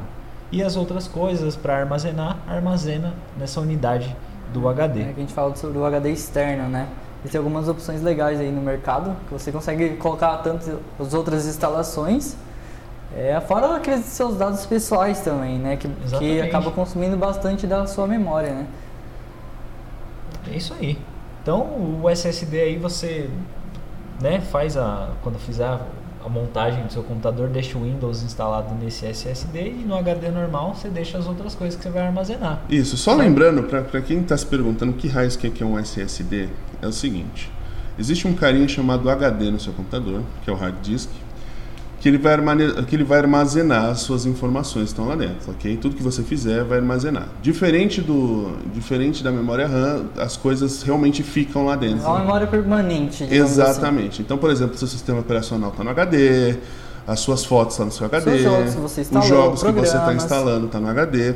E 0.51 0.63
as 0.63 0.75
outras 0.75 1.07
coisas 1.07 1.55
para 1.55 1.77
armazenar, 1.77 2.37
armazena 2.47 3.13
nessa 3.37 3.61
unidade 3.61 4.15
do 4.51 4.67
HD. 4.67 5.01
É 5.01 5.03
que 5.05 5.09
a 5.11 5.21
gente 5.21 5.33
fala 5.33 5.55
sobre 5.55 5.77
o 5.77 5.85
HD 5.85 6.11
externo, 6.11 6.67
né? 6.67 6.87
E 7.23 7.29
tem 7.29 7.37
algumas 7.37 7.67
opções 7.67 8.01
legais 8.01 8.39
aí 8.39 8.51
no 8.51 8.61
mercado 8.61 9.15
que 9.27 9.33
você 9.33 9.51
consegue 9.51 9.97
colocar 9.97 10.37
tanto 10.37 10.79
as 10.99 11.13
outras 11.13 11.45
instalações, 11.45 12.35
é, 13.15 13.39
fora 13.41 13.75
aqueles 13.75 14.05
seus 14.05 14.37
dados 14.37 14.65
pessoais 14.65 15.19
também, 15.21 15.57
né? 15.57 15.77
Que, 15.77 15.89
que 16.17 16.41
acaba 16.41 16.71
consumindo 16.71 17.17
bastante 17.17 17.67
da 17.67 17.85
sua 17.85 18.07
memória, 18.07 18.53
né? 18.53 18.67
É 20.51 20.55
isso 20.55 20.73
aí. 20.73 20.97
Então 21.41 21.61
o 22.01 22.09
SSD 22.09 22.61
aí 22.61 22.77
você 22.77 23.29
né, 24.21 24.39
faz 24.39 24.77
a. 24.77 25.09
Quando 25.23 25.39
fizer 25.39 25.79
a, 26.23 26.29
montagem 26.29 26.83
do 26.83 26.91
seu 26.91 27.03
computador, 27.03 27.47
deixa 27.49 27.77
o 27.77 27.83
Windows 27.83 28.23
instalado 28.23 28.73
nesse 28.75 29.05
SSD 29.05 29.69
e 29.69 29.85
no 29.85 29.95
HD 29.95 30.29
normal 30.29 30.75
você 30.75 30.89
deixa 30.89 31.17
as 31.17 31.27
outras 31.27 31.55
coisas 31.55 31.77
que 31.77 31.83
você 31.83 31.89
vai 31.89 32.07
armazenar. 32.07 32.61
Isso, 32.69 32.97
só 32.97 33.15
lembrando, 33.15 33.63
para 33.63 34.01
quem 34.01 34.21
está 34.21 34.37
se 34.37 34.45
perguntando 34.45 34.93
que 34.93 35.07
raios 35.07 35.35
que 35.35 35.47
é 35.47 35.49
que 35.49 35.63
é 35.63 35.65
um 35.65 35.77
SSD, 35.77 36.49
é 36.81 36.87
o 36.87 36.91
seguinte: 36.91 37.51
existe 37.97 38.27
um 38.27 38.33
carinha 38.33 38.67
chamado 38.67 39.09
HD 39.09 39.51
no 39.51 39.59
seu 39.59 39.73
computador, 39.73 40.23
que 40.43 40.49
é 40.49 40.53
o 40.53 40.55
hard 40.55 40.75
disk, 40.81 41.09
que 41.99 42.07
ele 42.07 42.17
vai, 42.17 42.33
armane- 42.33 42.71
que 42.85 42.95
ele 42.95 43.03
vai 43.03 43.19
armazenar 43.19 43.85
as 43.89 43.99
suas 43.99 44.25
informações 44.25 44.85
que 44.85 44.89
estão 44.91 45.05
lá 45.05 45.15
dentro, 45.15 45.51
ok? 45.51 45.75
Tudo 45.77 45.95
que 45.95 46.01
você 46.03 46.23
fizer 46.23 46.63
vai 46.63 46.77
armazenar. 46.77 47.27
Diferente, 47.41 47.99
do, 48.01 48.53
diferente 48.73 49.21
da 49.23 49.31
memória 49.31 49.67
RAM, 49.67 50.05
as 50.17 50.37
coisas 50.37 50.81
realmente 50.81 51.23
ficam 51.23 51.65
lá 51.65 51.75
dentro. 51.75 52.05
É 52.05 52.07
uma 52.07 52.19
memória 52.19 52.47
permanente, 52.47 53.23
assim. 53.25 53.33
Exatamente. 53.35 54.21
Então, 54.21 54.37
por 54.37 54.49
exemplo, 54.49 54.77
seu 54.77 54.87
sistema 54.87 55.19
operacional 55.19 55.71
está 55.71 55.83
no 55.83 55.89
HD, 55.89 56.55
as 57.05 57.19
suas 57.19 57.43
fotos 57.43 57.73
estão 57.73 57.87
no 57.87 57.91
seu 57.91 58.05
HD, 58.05 58.23
Seus 58.31 58.41
jogos 58.43 58.75
que 58.75 58.81
você 58.81 59.01
instalou, 59.01 59.23
os 59.23 59.29
jogos 59.29 59.63
que 59.63 59.71
você 59.71 59.97
está 59.97 60.13
instalando 60.13 60.65
estão 60.67 60.79
no 60.81 60.87
HD. 60.89 61.35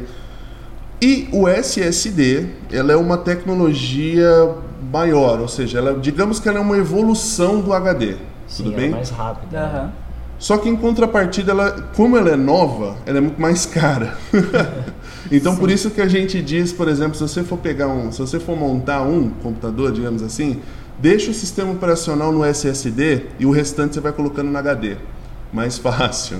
E 1.01 1.27
o 1.33 1.47
SSD, 1.49 2.47
ela 2.71 2.93
é 2.93 2.95
uma 2.95 3.17
tecnologia 3.17 4.55
maior, 4.91 5.41
ou 5.41 5.47
seja, 5.49 5.79
ela, 5.79 5.99
digamos 5.99 6.39
que 6.39 6.47
ela 6.47 6.59
é 6.59 6.61
uma 6.61 6.77
evolução 6.77 7.59
do 7.59 7.73
HD. 7.73 8.15
Sim, 8.47 8.63
tudo 8.63 8.69
ela 8.73 8.77
bem? 8.81 8.87
é 8.91 8.95
mais 8.95 9.09
rápido. 9.09 9.51
né? 9.51 9.91
Só 10.37 10.57
que 10.57 10.67
em 10.67 10.75
contrapartida, 10.75 11.51
ela, 11.51 11.71
como 11.95 12.17
ela 12.17 12.31
é 12.31 12.35
nova, 12.35 12.97
ela 13.05 13.17
é 13.19 13.21
muito 13.21 13.41
mais 13.41 13.65
cara. 13.65 14.17
então 15.31 15.55
por 15.55 15.71
isso 15.71 15.89
que 15.89 16.01
a 16.01 16.07
gente 16.07 16.41
diz, 16.41 16.73
por 16.73 16.87
exemplo, 16.87 17.15
se 17.15 17.21
você 17.21 17.43
for 17.43 17.57
pegar 17.57 17.87
um, 17.87 18.11
se 18.11 18.19
você 18.19 18.39
for 18.39 18.57
montar 18.57 19.03
um 19.03 19.29
computador, 19.29 19.91
digamos 19.91 20.21
assim, 20.21 20.61
deixa 20.99 21.31
o 21.31 21.33
sistema 21.33 21.71
operacional 21.71 22.31
no 22.31 22.43
SSD 22.43 23.27
e 23.39 23.45
o 23.45 23.51
restante 23.51 23.93
você 23.93 24.01
vai 24.01 24.11
colocando 24.11 24.49
no 24.49 24.57
HD. 24.57 24.97
Mais 25.51 25.77
fácil. 25.79 26.39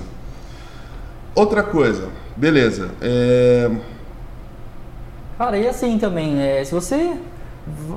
Outra 1.34 1.62
coisa, 1.62 2.08
beleza. 2.36 2.90
É, 3.00 3.70
Cara, 5.36 5.58
e 5.58 5.66
assim 5.66 5.98
também, 5.98 6.40
é, 6.40 6.64
se 6.64 6.72
você 6.72 7.18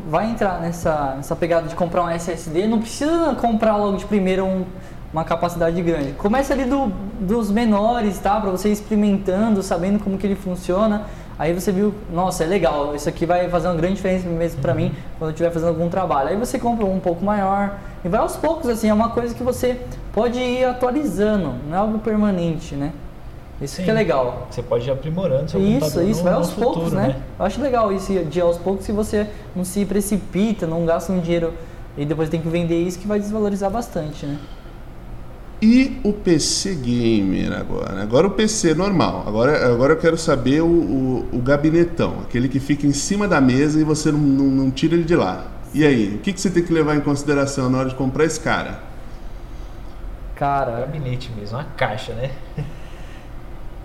vai 0.09 0.31
entrar 0.31 0.59
nessa, 0.59 1.13
nessa 1.17 1.35
pegada 1.35 1.67
de 1.67 1.75
comprar 1.75 2.03
um 2.03 2.09
SSD, 2.09 2.65
não 2.65 2.79
precisa 2.79 3.35
comprar 3.39 3.77
logo 3.77 3.97
de 3.97 4.05
primeiro 4.05 4.43
um, 4.43 4.65
uma 5.11 5.23
capacidade 5.23 5.81
grande. 5.81 6.13
Comece 6.13 6.51
ali 6.51 6.65
do, 6.65 6.91
dos 7.19 7.49
menores, 7.49 8.19
tá? 8.19 8.39
Para 8.39 8.51
você 8.51 8.69
ir 8.69 8.73
experimentando, 8.73 9.63
sabendo 9.63 9.99
como 9.99 10.17
que 10.17 10.27
ele 10.27 10.35
funciona. 10.35 11.05
Aí 11.39 11.53
você 11.53 11.71
viu, 11.71 11.93
nossa, 12.11 12.43
é 12.43 12.47
legal, 12.47 12.95
isso 12.95 13.07
aqui 13.07 13.23
vai 13.23 13.47
fazer 13.47 13.67
uma 13.67 13.75
grande 13.75 13.95
diferença 13.95 14.27
mesmo 14.27 14.59
para 14.59 14.73
mim 14.73 14.91
quando 15.19 15.29
eu 15.29 15.33
estiver 15.33 15.51
fazendo 15.51 15.69
algum 15.69 15.87
trabalho. 15.87 16.29
Aí 16.29 16.35
você 16.35 16.57
compra 16.57 16.83
um 16.83 16.99
pouco 16.99 17.23
maior 17.23 17.77
e 18.03 18.09
vai 18.09 18.19
aos 18.19 18.35
poucos, 18.35 18.67
assim, 18.67 18.89
é 18.89 18.93
uma 18.93 19.09
coisa 19.09 19.35
que 19.35 19.43
você 19.43 19.79
pode 20.13 20.39
ir 20.39 20.65
atualizando, 20.65 21.53
não 21.69 21.75
é 21.75 21.79
algo 21.79 21.99
permanente, 21.99 22.73
né? 22.73 22.91
Isso 23.61 23.77
Sim. 23.77 23.83
que 23.83 23.89
é 23.89 23.93
legal. 23.93 24.47
Você 24.49 24.63
pode 24.63 24.87
ir 24.87 24.91
aprimorando 24.91 25.49
seu 25.49 25.59
Isso, 25.59 26.01
isso, 26.01 26.19
no, 26.19 26.23
vai 26.23 26.33
aos 26.33 26.51
futuro, 26.51 26.73
poucos, 26.73 26.93
né? 26.93 27.15
Eu 27.39 27.45
acho 27.45 27.61
legal 27.61 27.93
isso 27.93 28.13
de 28.25 28.41
aos 28.41 28.57
poucos 28.57 28.85
se 28.85 28.91
você 28.91 29.27
não 29.55 29.63
se 29.63 29.85
precipita, 29.85 30.65
não 30.65 30.85
gasta 30.85 31.11
um 31.11 31.19
dinheiro 31.19 31.53
e 31.95 32.05
depois 32.05 32.29
tem 32.29 32.41
que 32.41 32.47
vender 32.47 32.81
isso 32.81 32.97
que 32.99 33.07
vai 33.07 33.19
desvalorizar 33.19 33.69
bastante, 33.69 34.25
né? 34.25 34.37
E 35.61 35.99
o 36.03 36.13
PC 36.13 36.75
Gamer 36.75 37.51
agora? 37.51 38.01
Agora 38.03 38.27
o 38.27 38.31
PC 38.31 38.75
normal. 38.75 39.23
Agora, 39.25 39.73
agora 39.73 39.93
eu 39.93 39.97
quero 39.97 40.17
saber 40.17 40.61
o, 40.61 40.67
o, 40.67 41.29
o 41.33 41.39
gabinetão, 41.39 42.19
aquele 42.21 42.47
que 42.47 42.59
fica 42.59 42.85
em 42.85 42.93
cima 42.93 43.27
da 43.27 43.41
mesa 43.41 43.79
e 43.79 43.83
você 43.83 44.11
não, 44.11 44.19
não, 44.19 44.45
não 44.45 44.71
tira 44.71 44.93
ele 44.93 45.03
de 45.03 45.15
lá. 45.15 45.47
E 45.73 45.85
aí, 45.85 46.15
o 46.15 46.19
que, 46.19 46.31
que 46.31 46.39
você 46.39 46.49
tem 46.49 46.63
que 46.63 46.71
levar 46.71 46.95
em 46.95 47.01
consideração 47.01 47.69
na 47.69 47.79
hora 47.79 47.89
de 47.89 47.95
comprar 47.95 48.25
esse 48.25 48.39
cara? 48.39 48.79
Cara, 50.35 50.81
Gabinete 50.81 51.31
mesmo, 51.35 51.57
uma 51.57 51.63
caixa, 51.75 52.13
né? 52.13 52.31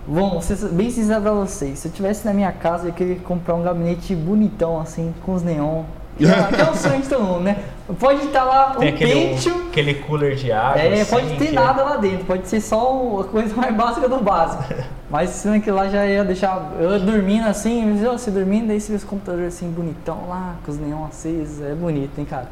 bom, 0.07 0.29
vou 0.29 0.41
ser 0.41 0.57
bem 0.69 0.91
sincero 0.91 1.21
pra 1.23 1.31
vocês, 1.31 1.79
se 1.79 1.87
eu 1.87 1.91
tivesse 1.91 2.23
na 2.23 2.33
minha 2.33 2.51
casa 2.51 2.87
eu 2.87 2.93
queria 2.93 3.15
comprar 3.15 3.55
um 3.55 3.63
gabinete 3.63 4.15
bonitão 4.15 4.79
assim, 4.79 5.13
com 5.25 5.33
os 5.33 5.41
neon. 5.41 5.83
Que 6.17 6.25
é, 6.25 6.43
que 6.43 6.61
é 6.61 6.99
o 6.99 7.01
todo 7.09 7.23
mundo, 7.23 7.39
né? 7.41 7.57
Pode 7.99 8.25
estar 8.25 8.43
lá 8.43 8.73
um 8.75 8.79
Tem 8.79 8.89
aquele, 8.89 9.29
Pentium, 9.29 9.67
aquele 9.67 9.93
cooler 9.95 10.35
de 10.35 10.51
água. 10.51 10.81
É, 10.81 11.01
assim, 11.01 11.11
pode 11.11 11.27
ter 11.37 11.47
que- 11.47 11.51
nada 11.51 11.83
lá 11.83 11.97
dentro, 11.97 12.25
pode 12.25 12.47
ser 12.47 12.61
só 12.61 13.19
a 13.19 13.23
coisa 13.25 13.53
mais 13.55 13.75
básica 13.75 14.07
do 14.07 14.19
básico. 14.19 14.63
Mas 15.09 15.31
se 15.31 15.49
aquilo 15.49 15.75
lá 15.77 15.87
já 15.89 16.05
ia 16.05 16.23
deixar 16.23 16.71
eu 16.79 16.99
dormindo 16.99 17.47
assim, 17.47 18.05
ó, 18.07 18.13
você 18.13 18.31
dormindo, 18.31 18.67
daí 18.67 18.79
você 18.79 18.91
vê 18.91 18.97
os 18.97 19.03
computadores 19.03 19.55
assim 19.55 19.69
bonitão 19.69 20.27
lá, 20.29 20.55
com 20.65 20.71
os 20.71 20.79
neon 20.79 21.05
acesos, 21.05 21.61
é 21.61 21.73
bonito, 21.73 22.17
hein, 22.17 22.25
cara? 22.25 22.47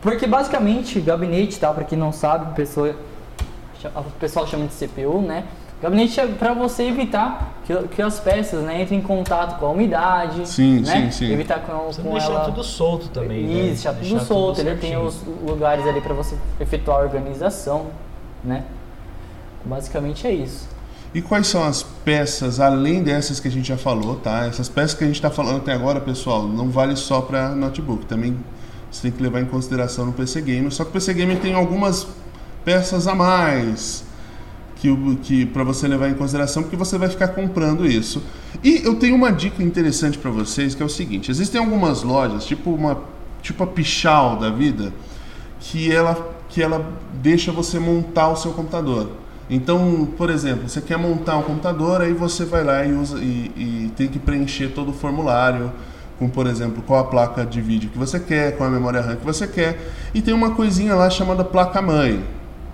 Porque 0.00 0.26
basicamente, 0.26 1.00
gabinete, 1.00 1.58
tá? 1.58 1.72
Pra 1.72 1.82
quem 1.82 1.98
não 1.98 2.12
sabe, 2.12 2.54
pessoa, 2.54 2.94
o 3.84 4.02
pessoal 4.20 4.46
chama 4.46 4.66
de 4.66 4.74
CPU, 4.74 5.20
né? 5.22 5.44
Gabinete 5.80 6.18
é 6.18 6.26
para 6.26 6.54
você 6.54 6.84
evitar 6.84 7.54
que, 7.66 7.74
que 7.88 8.00
as 8.00 8.18
peças 8.18 8.62
né, 8.62 8.82
entrem 8.82 8.98
em 8.98 9.02
contato 9.02 9.58
com 9.58 9.66
a 9.66 9.70
umidade. 9.70 10.48
Sim, 10.48 10.80
né? 10.80 11.10
sim, 11.10 11.10
sim. 11.10 11.32
Evitar 11.32 11.60
com, 11.60 11.92
Você 11.92 12.00
com 12.00 12.12
deixar 12.12 12.30
ela... 12.30 12.44
tudo 12.46 12.64
solto 12.64 13.08
também, 13.08 13.42
né? 13.42 13.52
Isso, 13.52 13.84
deixar 13.84 13.94
tudo 13.94 14.24
solto. 14.24 14.60
Ele 14.60 14.74
tem 14.76 14.96
os 14.96 15.20
lugares 15.44 15.86
ali 15.86 16.00
para 16.00 16.14
você 16.14 16.34
efetuar 16.58 17.00
a 17.00 17.02
organização, 17.02 17.88
né? 18.42 18.64
Basicamente 19.64 20.26
é 20.26 20.32
isso. 20.32 20.66
E 21.12 21.20
quais 21.20 21.46
são 21.46 21.62
as 21.62 21.82
peças, 21.82 22.58
além 22.58 23.02
dessas 23.02 23.38
que 23.38 23.48
a 23.48 23.50
gente 23.50 23.68
já 23.68 23.76
falou, 23.76 24.16
tá? 24.16 24.46
Essas 24.46 24.68
peças 24.68 24.94
que 24.94 25.04
a 25.04 25.06
gente 25.06 25.16
está 25.16 25.30
falando 25.30 25.58
até 25.58 25.72
agora, 25.72 26.00
pessoal, 26.00 26.44
não 26.44 26.70
vale 26.70 26.96
só 26.96 27.20
para 27.20 27.50
notebook. 27.50 28.06
Também 28.06 28.36
você 28.90 29.02
tem 29.02 29.10
que 29.10 29.22
levar 29.22 29.40
em 29.40 29.46
consideração 29.46 30.06
no 30.06 30.12
PC 30.12 30.40
Gamer. 30.40 30.72
Só 30.72 30.84
que 30.84 30.90
o 30.90 30.92
PC 30.92 31.12
Gamer 31.12 31.38
tem 31.38 31.54
algumas 31.54 32.06
peças 32.64 33.06
a 33.06 33.14
mais 33.14 34.05
que, 34.76 35.16
que 35.22 35.46
para 35.46 35.64
você 35.64 35.88
levar 35.88 36.08
em 36.08 36.14
consideração, 36.14 36.62
porque 36.62 36.76
você 36.76 36.96
vai 36.96 37.08
ficar 37.08 37.28
comprando 37.28 37.86
isso. 37.86 38.22
E 38.62 38.82
eu 38.84 38.94
tenho 38.96 39.16
uma 39.16 39.32
dica 39.32 39.62
interessante 39.62 40.18
para 40.18 40.30
vocês, 40.30 40.74
que 40.74 40.82
é 40.82 40.86
o 40.86 40.88
seguinte: 40.88 41.30
existem 41.30 41.60
algumas 41.60 42.02
lojas, 42.02 42.44
tipo 42.44 42.70
uma 42.70 43.02
tipo 43.42 43.62
a 43.62 43.66
Pichal 43.66 44.36
da 44.36 44.50
vida, 44.50 44.92
que 45.60 45.90
ela 45.92 46.34
que 46.48 46.62
ela 46.62 46.92
deixa 47.14 47.50
você 47.50 47.78
montar 47.78 48.28
o 48.28 48.36
seu 48.36 48.52
computador. 48.52 49.10
Então, 49.48 50.08
por 50.16 50.30
exemplo, 50.30 50.68
você 50.68 50.80
quer 50.80 50.96
montar 50.96 51.36
um 51.36 51.42
computador, 51.42 52.00
aí 52.00 52.12
você 52.12 52.44
vai 52.44 52.64
lá 52.64 52.84
e 52.84 52.92
usa 52.92 53.18
e, 53.18 53.52
e 53.56 53.92
tem 53.96 54.08
que 54.08 54.18
preencher 54.18 54.68
todo 54.68 54.90
o 54.90 54.92
formulário, 54.92 55.72
com 56.18 56.28
por 56.28 56.46
exemplo, 56.46 56.82
qual 56.82 57.00
a 57.00 57.04
placa 57.04 57.44
de 57.44 57.60
vídeo 57.60 57.90
que 57.90 57.98
você 57.98 58.18
quer, 58.18 58.56
qual 58.56 58.68
a 58.68 58.72
memória 58.72 59.00
RAM 59.00 59.16
que 59.16 59.24
você 59.24 59.46
quer, 59.46 59.92
e 60.14 60.22
tem 60.22 60.34
uma 60.34 60.52
coisinha 60.52 60.94
lá 60.94 61.08
chamada 61.10 61.44
placa 61.44 61.80
mãe. 61.82 62.24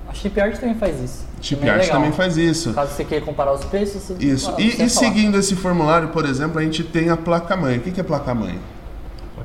A 0.09 0.15
Chipyard 0.15 0.59
também 0.59 0.77
faz 0.77 1.01
isso. 1.01 1.32
Chipyard 1.43 1.85
é 1.85 1.91
também 1.91 2.13
faz 2.13 2.37
isso. 2.37 2.73
Caso 2.73 2.93
você 2.93 3.05
queira 3.05 3.25
comparar 3.25 3.53
os 3.53 3.65
preços, 3.65 4.01
você 4.03 4.15
Isso. 4.25 4.47
fala, 4.47 4.61
E, 4.61 4.71
você 4.71 4.85
e 4.85 4.91
seguindo 4.91 5.37
esse 5.37 5.57
formulário, 5.57 6.09
por 6.09 6.25
exemplo, 6.25 6.59
a 6.59 6.63
gente 6.63 6.85
tem 6.85 7.11
a 7.11 7.17
placa-mãe. 7.17 7.79
O 7.79 7.81
que 7.81 8.01
é 8.01 8.05
placa-mãe? 8.05 8.59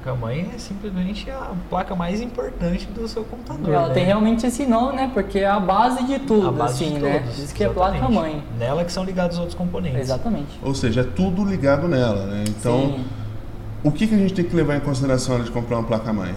placa-mãe 0.07 0.49
é 0.55 0.57
simplesmente 0.57 1.29
a 1.29 1.51
placa 1.69 1.95
mais 1.95 2.21
importante 2.21 2.85
do 2.87 3.07
seu 3.07 3.23
computador. 3.23 3.73
Ela 3.73 3.87
né? 3.89 3.93
tem 3.93 4.05
realmente 4.05 4.45
esse 4.45 4.65
nome, 4.65 4.95
né? 4.95 5.11
Porque 5.13 5.39
é 5.39 5.47
a 5.47 5.59
base 5.59 6.03
de 6.03 6.19
tudo, 6.19 6.47
a 6.47 6.51
base 6.51 6.85
assim, 6.85 6.95
de 6.95 6.99
né? 7.01 7.19
todos, 7.19 7.35
Diz 7.35 7.51
que 7.51 7.63
é 7.63 7.67
exatamente. 7.67 7.99
placa-mãe. 7.99 8.43
Nela 8.57 8.85
que 8.85 8.91
são 8.91 9.03
ligados 9.03 9.35
os 9.35 9.39
outros 9.39 9.57
componentes. 9.57 9.99
Exatamente. 9.99 10.59
Ou 10.61 10.73
seja, 10.73 11.01
é 11.01 11.03
tudo 11.03 11.43
ligado 11.43 11.87
nela, 11.87 12.25
né? 12.25 12.43
Então, 12.47 12.79
Sim. 12.95 13.05
o 13.83 13.91
que, 13.91 14.07
que 14.07 14.15
a 14.15 14.17
gente 14.17 14.33
tem 14.33 14.45
que 14.45 14.55
levar 14.55 14.77
em 14.77 14.81
consideração 14.81 15.29
na 15.29 15.35
hora 15.35 15.43
de 15.43 15.51
comprar 15.51 15.77
uma 15.77 15.87
placa-mãe? 15.87 16.33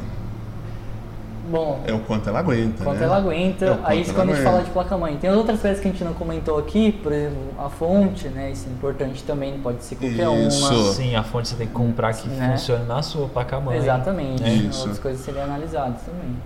Bom, 1.51 1.81
É 1.87 1.93
o 1.93 1.99
quanto 2.01 2.29
ela 2.29 2.39
aguenta, 2.39 2.85
quanto 2.85 2.99
né? 2.99 3.05
ela 3.07 3.17
aguenta. 3.17 3.65
É 3.67 3.79
Aí 3.85 4.03
isso 4.03 4.15
quando 4.15 4.31
a 4.31 4.33
gente 4.35 4.43
aguenta. 4.43 4.51
fala 4.53 4.63
de 4.65 4.71
placa-mãe. 4.71 5.17
Tem 5.21 5.31
outras 5.31 5.61
coisas 5.61 5.81
que 5.81 5.89
a 5.89 5.91
gente 5.91 6.05
não 6.05 6.13
comentou 6.15 6.59
aqui, 6.59 6.93
por 6.93 7.13
exemplo, 7.13 7.39
a 7.59 7.69
fonte, 7.69 8.29
né? 8.29 8.51
Isso 8.53 8.69
é 8.69 8.73
importante 8.73 9.23
também, 9.25 9.59
pode 9.59 9.83
ser 9.83 9.97
qualquer 9.97 10.47
Isso. 10.47 10.73
uma. 10.73 10.93
Sim, 10.93 11.17
a 11.17 11.23
fonte 11.25 11.49
você 11.49 11.57
tem 11.57 11.67
que 11.67 11.73
comprar 11.73 12.15
que 12.15 12.29
Né? 12.29 12.53
funcione 12.53 12.85
na 12.87 13.03
sua 13.03 13.27
placa-mãe. 13.29 13.79
Exatamente. 13.79 14.43
né? 14.43 14.49
Isso. 14.55 14.81
Outras 14.81 14.99
coisas 15.01 15.21
seriam 15.25 15.43
analisadas 15.45 16.03
também. 16.03 16.37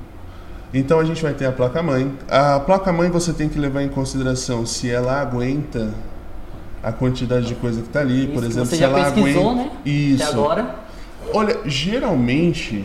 Então 0.73 0.99
a 0.99 1.05
gente 1.05 1.23
vai 1.23 1.35
ter 1.35 1.47
a 1.47 1.53
placa-mãe. 1.53 2.11
A 2.29 2.59
placa-mãe 2.61 3.11
você 3.11 3.33
tem 3.33 3.49
que 3.49 3.59
levar 3.59 3.83
em 3.83 3.89
consideração 3.89 4.65
se 4.67 4.91
ela 4.91 5.21
aguenta 5.21 5.91
a 6.83 6.91
quantidade 6.93 7.47
de 7.47 7.55
coisa 7.55 7.81
que 7.81 7.87
está 7.89 8.01
ali, 8.01 8.27
por 8.29 8.39
Isso, 8.43 8.47
exemplo, 8.47 8.67
você 8.71 8.75
se 8.77 8.81
já 8.81 8.89
ela 8.89 9.05
pesquisou, 9.05 9.51
aguenta. 9.51 9.65
né? 9.65 9.71
Isso. 9.85 10.23
Até 10.25 10.33
agora. 10.33 10.75
Olha, 11.33 11.59
geralmente, 11.65 12.85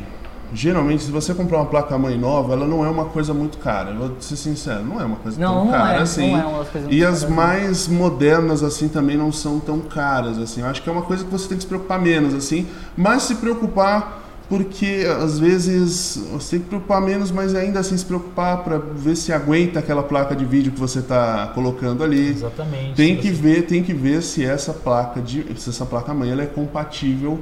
geralmente 0.54 1.04
se 1.04 1.12
você 1.12 1.34
comprar 1.34 1.58
uma 1.60 1.66
placa-mãe 1.66 2.18
nova, 2.18 2.54
ela 2.54 2.66
não 2.68 2.84
é 2.86 2.90
uma 2.90 3.06
coisa 3.06 3.34
muito 3.34 3.58
cara. 3.58 3.92
Eu 3.92 3.98
vou 3.98 4.12
ser 4.20 4.36
sincero, 4.36 4.84
não 4.84 5.00
é 5.00 5.06
uma 5.06 5.18
coisa 5.18 5.40
Não, 5.40 5.54
tão 5.54 5.66
não 5.66 5.72
cara 5.72 6.00
é, 6.00 6.02
assim. 6.02 6.32
não 6.32 6.40
é 6.40 6.46
uma 6.46 6.60
das 6.60 6.70
coisas 6.70 6.92
e 6.92 7.06
as 7.06 7.24
mais 7.30 7.88
modernas 7.88 8.64
assim 8.64 8.88
também 8.88 9.18
não 9.18 9.32
são 9.32 9.60
tão 9.60 9.80
caras 9.80 10.38
assim. 10.38 10.62
Eu 10.62 10.68
acho 10.68 10.82
que 10.82 10.90
é 10.90 10.92
uma 10.92 11.04
coisa 11.04 11.24
que 11.24 11.32
você 11.32 11.48
tem 11.48 11.58
que 11.58 11.64
se 11.64 11.68
preocupar 11.68 12.00
menos 12.02 12.34
assim, 12.34 12.68
mas 12.98 13.24
se 13.24 13.36
preocupar 13.36 14.18
porque 14.50 15.06
às 15.22 15.38
vezes 15.38 16.20
você 16.32 16.52
tem 16.56 16.60
que 16.62 16.66
preocupar 16.70 17.00
menos, 17.00 17.30
mas 17.30 17.54
ainda 17.54 17.80
assim 17.82 17.96
se 17.96 18.04
preocupar 18.04 18.64
para 18.64 18.80
ver 18.80 19.16
se 19.16 19.32
aguenta 19.32 19.78
aquela 19.78 20.02
placa 20.02 20.36
de 20.36 20.44
vídeo 20.44 20.72
que 20.72 20.80
você 20.80 20.98
está 21.00 21.52
colocando 21.54 22.04
ali. 22.04 22.30
Exatamente. 22.30 22.96
Tem 22.96 23.16
que 23.16 23.28
você- 23.28 23.34
ver, 23.42 23.62
tem 23.68 23.84
que 23.84 23.94
ver 23.94 24.24
se 24.24 24.44
essa 24.44 24.74
placa 24.74 25.22
de, 25.22 25.46
se 25.60 25.70
essa 25.70 25.86
placa 25.86 26.16
mãe 26.16 26.32
ela 26.32 26.42
é 26.42 26.48
compatível 26.48 27.40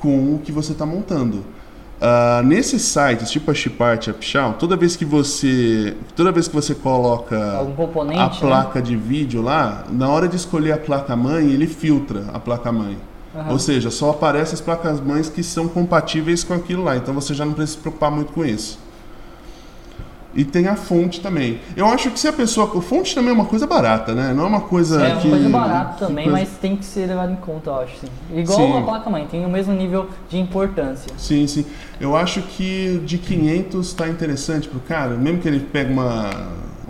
com 0.00 0.34
o 0.34 0.38
que 0.44 0.52
você 0.52 0.72
está 0.72 0.84
montando. 0.84 1.44
Ah, 2.04 2.42
nesses 2.44 2.82
sites, 2.82 3.30
tipo 3.30 3.48
a 3.48 3.54
Chipart, 3.54 4.08
a 4.08 4.12
Pichal, 4.12 4.54
toda 4.54 4.76
vez 4.76 4.96
que 4.96 5.04
você, 5.04 5.96
toda 6.16 6.32
vez 6.32 6.48
que 6.48 6.54
você 6.54 6.74
coloca 6.74 7.36
a 8.18 8.24
né? 8.26 8.30
placa 8.40 8.82
de 8.82 8.96
vídeo 8.96 9.40
lá, 9.40 9.84
na 9.88 10.08
hora 10.08 10.26
de 10.26 10.34
escolher 10.34 10.72
a 10.72 10.78
placa 10.78 11.14
mãe, 11.14 11.52
ele 11.52 11.68
filtra 11.68 12.24
a 12.34 12.40
placa 12.40 12.72
mãe. 12.72 12.98
Aham. 13.32 13.52
Ou 13.52 13.58
seja, 13.58 13.88
só 13.88 14.10
aparecem 14.10 14.54
as 14.54 14.60
placas 14.60 15.00
mães 15.00 15.28
que 15.28 15.44
são 15.44 15.68
compatíveis 15.68 16.42
com 16.42 16.52
aquilo 16.54 16.82
lá. 16.82 16.96
Então 16.96 17.14
você 17.14 17.34
já 17.34 17.44
não 17.44 17.52
precisa 17.52 17.76
se 17.76 17.80
preocupar 17.80 18.10
muito 18.10 18.32
com 18.32 18.44
isso. 18.44 18.80
E 20.34 20.44
tem 20.44 20.66
a 20.66 20.76
fonte 20.76 21.20
também. 21.20 21.60
Eu 21.76 21.86
acho 21.86 22.10
que 22.10 22.18
se 22.18 22.26
a 22.26 22.32
pessoa. 22.32 22.78
A 22.78 22.80
fonte 22.80 23.14
também 23.14 23.30
é 23.30 23.34
uma 23.34 23.44
coisa 23.44 23.66
barata, 23.66 24.14
né? 24.14 24.32
Não 24.32 24.44
é 24.44 24.46
uma 24.46 24.60
coisa. 24.62 25.02
É 25.02 25.12
uma 25.12 25.20
que, 25.20 25.28
coisa 25.28 25.48
barata 25.48 26.06
também, 26.06 26.24
coisa- 26.24 26.38
mas 26.38 26.48
tem 26.58 26.76
que 26.76 26.84
ser 26.84 27.06
levado 27.06 27.32
em 27.32 27.36
conta, 27.36 27.70
eu 27.70 27.74
acho. 27.80 27.96
Sim. 27.98 28.08
Igual 28.34 28.58
Sim. 28.58 28.78
a 28.78 28.82
placa-mãe, 28.82 29.26
tem 29.30 29.44
o 29.44 29.48
mesmo 29.48 29.72
nível 29.74 30.08
de 30.28 30.38
importância. 30.38 31.12
Sim, 31.18 31.46
sim. 31.46 31.66
Eu 32.00 32.16
acho 32.16 32.42
que 32.42 33.00
de 33.04 33.18
500 33.18 33.88
está 33.88 34.08
interessante 34.08 34.68
pro 34.68 34.80
cara, 34.80 35.16
mesmo 35.16 35.40
que 35.40 35.48
ele 35.48 35.60
pegue 35.60 35.92
uma, 35.92 36.30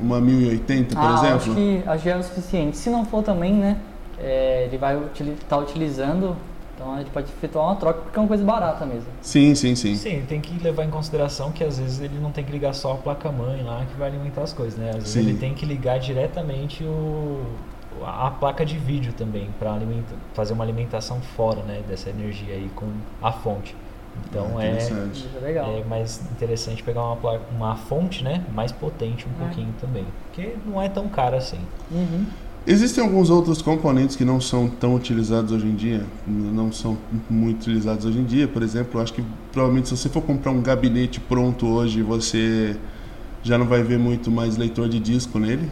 uma 0.01 0.21
1080, 0.21 0.95
por 0.95 1.05
ah, 1.05 1.15
exemplo. 1.15 1.37
acho 1.37 1.55
que 1.55 1.83
acho 1.87 2.03
que 2.03 2.09
é 2.09 2.17
o 2.17 2.23
suficiente. 2.23 2.77
Se 2.77 2.91
não 2.91 3.05
for 3.05 3.23
também, 3.23 3.55
né? 3.55 3.77
é, 4.23 4.65
ele 4.67 4.79
vai 4.79 4.99
estar 5.21 5.59
utilizando, 5.59 6.37
então 6.83 6.95
a 6.95 6.99
gente 6.99 7.11
pode 7.11 7.29
efetuar 7.31 7.67
uma 7.67 7.77
troca 7.77 8.01
porque 8.01 8.19
é 8.19 8.23
uma 8.23 8.29
coisa 8.29 8.45
barata 8.45 8.85
mesmo. 8.85 9.07
Sim, 9.21 9.55
sim, 9.55 9.75
sim. 9.77 9.95
Sim, 9.95 10.25
tem 10.29 10.41
que 10.41 10.63
levar 10.63 10.85
em 10.85 10.91
consideração 10.91 11.53
que 11.53 11.63
às 11.63 11.79
vezes 11.79 12.01
ele 12.01 12.19
não 12.21 12.33
tem 12.33 12.45
que 12.45 12.51
ligar 12.51 12.75
só 12.75 12.93
a 12.95 12.97
placa-mãe 12.97 13.63
lá 13.63 13.85
que 13.91 13.97
vai 13.97 14.09
alimentar 14.09 14.43
as 14.43 14.53
coisas, 14.53 14.77
né? 14.79 14.89
Às 14.91 14.97
vezes 14.97 15.13
Sim. 15.13 15.21
ele 15.21 15.39
tem 15.39 15.55
que 15.55 15.65
ligar 15.65 15.99
diretamente 16.01 16.83
o, 16.83 17.41
a 18.05 18.31
placa 18.31 18.67
de 18.67 18.77
vídeo 18.77 19.13
também 19.13 19.49
para 19.59 19.79
fazer 20.35 20.53
uma 20.55 20.65
alimentação 20.65 21.21
fora 21.21 21.63
né, 21.63 21.83
dessa 21.89 22.11
energia 22.11 22.55
aí 22.55 22.69
com 22.75 22.87
a 23.23 23.31
fonte. 23.31 23.77
Então 24.29 24.59
Ah, 24.59 24.65
é, 24.65 24.77
é 24.77 25.41
legal. 25.41 25.71
é 25.79 25.85
mais 25.85 26.21
interessante 26.33 26.83
pegar 26.83 27.03
uma, 27.03 27.17
placa, 27.17 27.45
uma 27.57 27.77
fonte 27.77 28.23
né, 28.23 28.45
mais 28.55 28.71
potente 28.73 29.27
um 29.27 29.43
É. 29.43 29.47
pouquinho 29.47 29.73
também. 29.81 30.05
Porque 30.27 30.55
não 30.67 30.83
é 30.83 30.89
tão 30.89 31.09
cara 31.09 31.37
assim. 31.39 31.61
Uhum. 31.91 32.27
Existem 32.65 33.03
alguns 33.03 33.29
outros 33.29 33.61
componentes 33.61 34.15
que 34.15 34.25
não 34.25 34.41
são 34.41 34.69
tão 34.69 34.95
utilizados 34.95 35.51
hoje 35.51 35.67
em 35.67 35.75
dia, 35.75 36.05
não 36.27 36.71
são 36.71 36.97
muito 37.29 37.63
utilizados 37.63 38.05
hoje 38.05 38.19
em 38.21 38.25
dia. 38.25 38.47
Por 38.47 38.63
exemplo, 38.63 39.01
acho 39.01 39.13
que 39.13 39.25
provavelmente 39.51 39.89
se 39.89 39.97
você 39.97 40.09
for 40.09 40.23
comprar 40.23 40.53
um 40.53 40.63
gabinete 40.63 41.19
pronto 41.19 41.67
hoje, 41.67 42.03
você 42.03 42.77
já 43.43 43.59
não 43.59 43.67
vai 43.67 43.83
ver 43.83 43.99
muito 43.99 44.31
mais 44.31 44.57
leitor 44.57 44.89
de 44.89 45.01
disco 45.01 45.41
nele. 45.41 45.69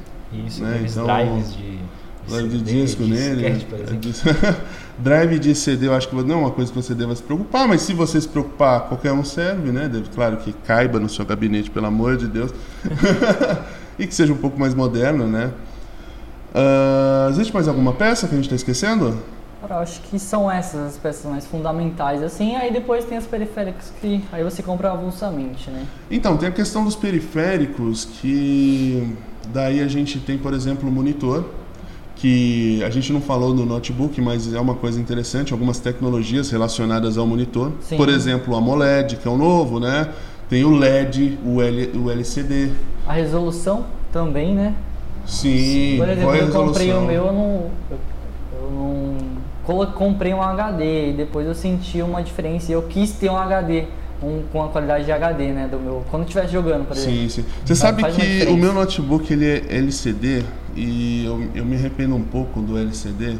Isso, 0.46 0.62
Né, 0.62 0.84
então, 0.88 1.06
drives 1.06 1.54
de, 1.54 1.78
Drive 2.28 2.48
de 2.48 2.58
CD, 2.58 2.82
disco 2.82 3.02
nele. 3.04 3.50
disquete, 3.50 3.64
por 3.66 3.80
exemplo. 3.80 4.56
Drive 4.98 5.38
de 5.38 5.54
CD 5.54 5.86
eu 5.86 5.94
acho 5.94 6.08
que 6.08 6.14
não 6.16 6.34
é 6.34 6.38
uma 6.38 6.50
coisa 6.50 6.72
que 6.72 6.76
você 6.76 6.94
deva 6.94 7.14
se 7.14 7.22
preocupar, 7.22 7.68
mas 7.68 7.82
se 7.82 7.94
você 7.94 8.20
se 8.20 8.28
preocupar, 8.28 8.88
qualquer 8.88 9.12
um 9.12 9.24
serve, 9.24 9.70
né? 9.70 9.88
Deve, 9.88 10.08
claro 10.10 10.36
que 10.38 10.52
caiba 10.52 10.98
no 10.98 11.08
seu 11.08 11.24
gabinete, 11.24 11.70
pelo 11.70 11.86
amor 11.86 12.16
de 12.16 12.26
Deus. 12.26 12.52
e 13.98 14.06
que 14.06 14.14
seja 14.14 14.32
um 14.32 14.36
pouco 14.36 14.58
mais 14.58 14.74
moderno, 14.74 15.26
né? 15.26 15.50
Ah, 16.54 17.28
existe 17.30 17.52
mais 17.52 17.68
alguma 17.68 17.92
peça 17.92 18.26
que 18.26 18.34
a 18.34 18.36
gente 18.36 18.44
está 18.44 18.56
esquecendo? 18.56 19.16
Eu 19.68 19.76
acho 19.76 20.00
que 20.02 20.18
são 20.18 20.50
essas 20.50 20.80
as 20.80 20.98
peças 20.98 21.30
mais 21.30 21.46
fundamentais, 21.46 22.22
assim, 22.22 22.56
aí 22.56 22.72
depois 22.72 23.04
tem 23.04 23.18
os 23.18 23.26
periféricos 23.26 23.92
que 24.00 24.24
aí 24.32 24.42
você 24.42 24.62
compra 24.62 24.90
avulsamente, 24.92 25.70
né? 25.70 25.86
Então, 26.10 26.36
tem 26.36 26.48
a 26.48 26.52
questão 26.52 26.82
dos 26.82 26.96
periféricos, 26.96 28.06
que 28.06 29.16
daí 29.52 29.80
a 29.80 29.86
gente 29.86 30.18
tem, 30.18 30.38
por 30.38 30.54
exemplo, 30.54 30.88
o 30.88 30.92
monitor, 30.92 31.44
que 32.16 32.82
a 32.82 32.90
gente 32.90 33.12
não 33.12 33.20
falou 33.20 33.54
no 33.54 33.64
notebook, 33.64 34.20
mas 34.20 34.52
é 34.52 34.58
uma 34.58 34.74
coisa 34.74 35.00
interessante, 35.00 35.52
algumas 35.52 35.78
tecnologias 35.78 36.50
relacionadas 36.50 37.16
ao 37.16 37.26
monitor. 37.26 37.72
Sim. 37.82 37.96
Por 37.96 38.08
exemplo, 38.08 38.54
o 38.54 38.56
AMOLED, 38.56 39.16
que 39.16 39.28
é 39.28 39.30
o 39.30 39.36
novo, 39.36 39.78
né? 39.78 40.08
Tem 40.48 40.64
o 40.64 40.70
LED, 40.70 41.38
o, 41.44 41.62
L, 41.62 41.98
o 41.98 42.10
LCD. 42.10 42.70
A 43.06 43.12
resolução 43.12 43.86
também, 44.12 44.54
né? 44.54 44.74
Sim, 45.30 45.96
Por 45.96 46.08
exemplo, 46.08 46.34
eu 46.34 46.50
comprei 46.50 46.92
o 46.92 47.00
meu, 47.02 47.26
eu 47.26 47.32
não. 47.32 47.70
Eu, 48.60 48.70
não. 48.72 49.92
Comprei 49.94 50.34
um 50.34 50.42
HD 50.42 51.10
e 51.10 51.12
depois 51.12 51.46
eu 51.46 51.54
senti 51.54 52.02
uma 52.02 52.20
diferença 52.22 52.72
e 52.72 52.74
eu 52.74 52.82
quis 52.82 53.12
ter 53.12 53.30
um 53.30 53.36
HD, 53.36 53.84
um, 54.20 54.42
com 54.50 54.64
a 54.64 54.68
qualidade 54.68 55.04
de 55.04 55.12
HD, 55.12 55.52
né? 55.52 55.68
Do 55.70 55.78
meu. 55.78 56.04
Quando 56.10 56.22
eu 56.22 56.26
estivesse 56.26 56.52
jogando, 56.52 56.84
por 56.88 56.96
exemplo. 56.96 57.16
Sim, 57.20 57.28
sim. 57.28 57.44
Você 57.64 57.76
sabe 57.76 58.02
que 58.10 58.46
o 58.48 58.56
meu 58.56 58.72
notebook 58.72 59.32
ele 59.32 59.46
é 59.46 59.76
LCD 59.76 60.42
e 60.74 61.24
eu, 61.24 61.48
eu 61.54 61.64
me 61.64 61.76
arrependo 61.76 62.16
um 62.16 62.24
pouco 62.24 62.60
do 62.60 62.76
LCD 62.76 63.38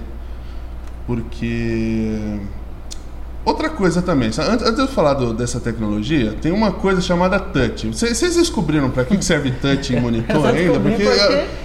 porque 1.09 2.39
outra 3.45 3.69
coisa 3.71 4.03
também. 4.03 4.29
Antes, 4.29 4.39
antes 4.41 4.75
de 4.75 4.81
eu 4.83 4.89
falar 4.89 5.15
do- 5.15 5.33
dessa 5.35 5.59
tecnologia, 5.61 6.35
tem 6.41 6.53
uma 6.53 6.73
coisa 6.73 7.01
chamada 7.01 7.39
touch. 7.39 7.89
Vocês 7.89 8.37
descobriram 8.37 8.91
para 8.91 9.05
que, 9.05 9.17
que 9.17 9.25
serve 9.25 9.51
touch 9.53 9.95
em 9.95 10.01
monitor 10.01 10.47
ainda? 10.47 10.79
descobri 10.79 10.93
Porque 10.93 11.03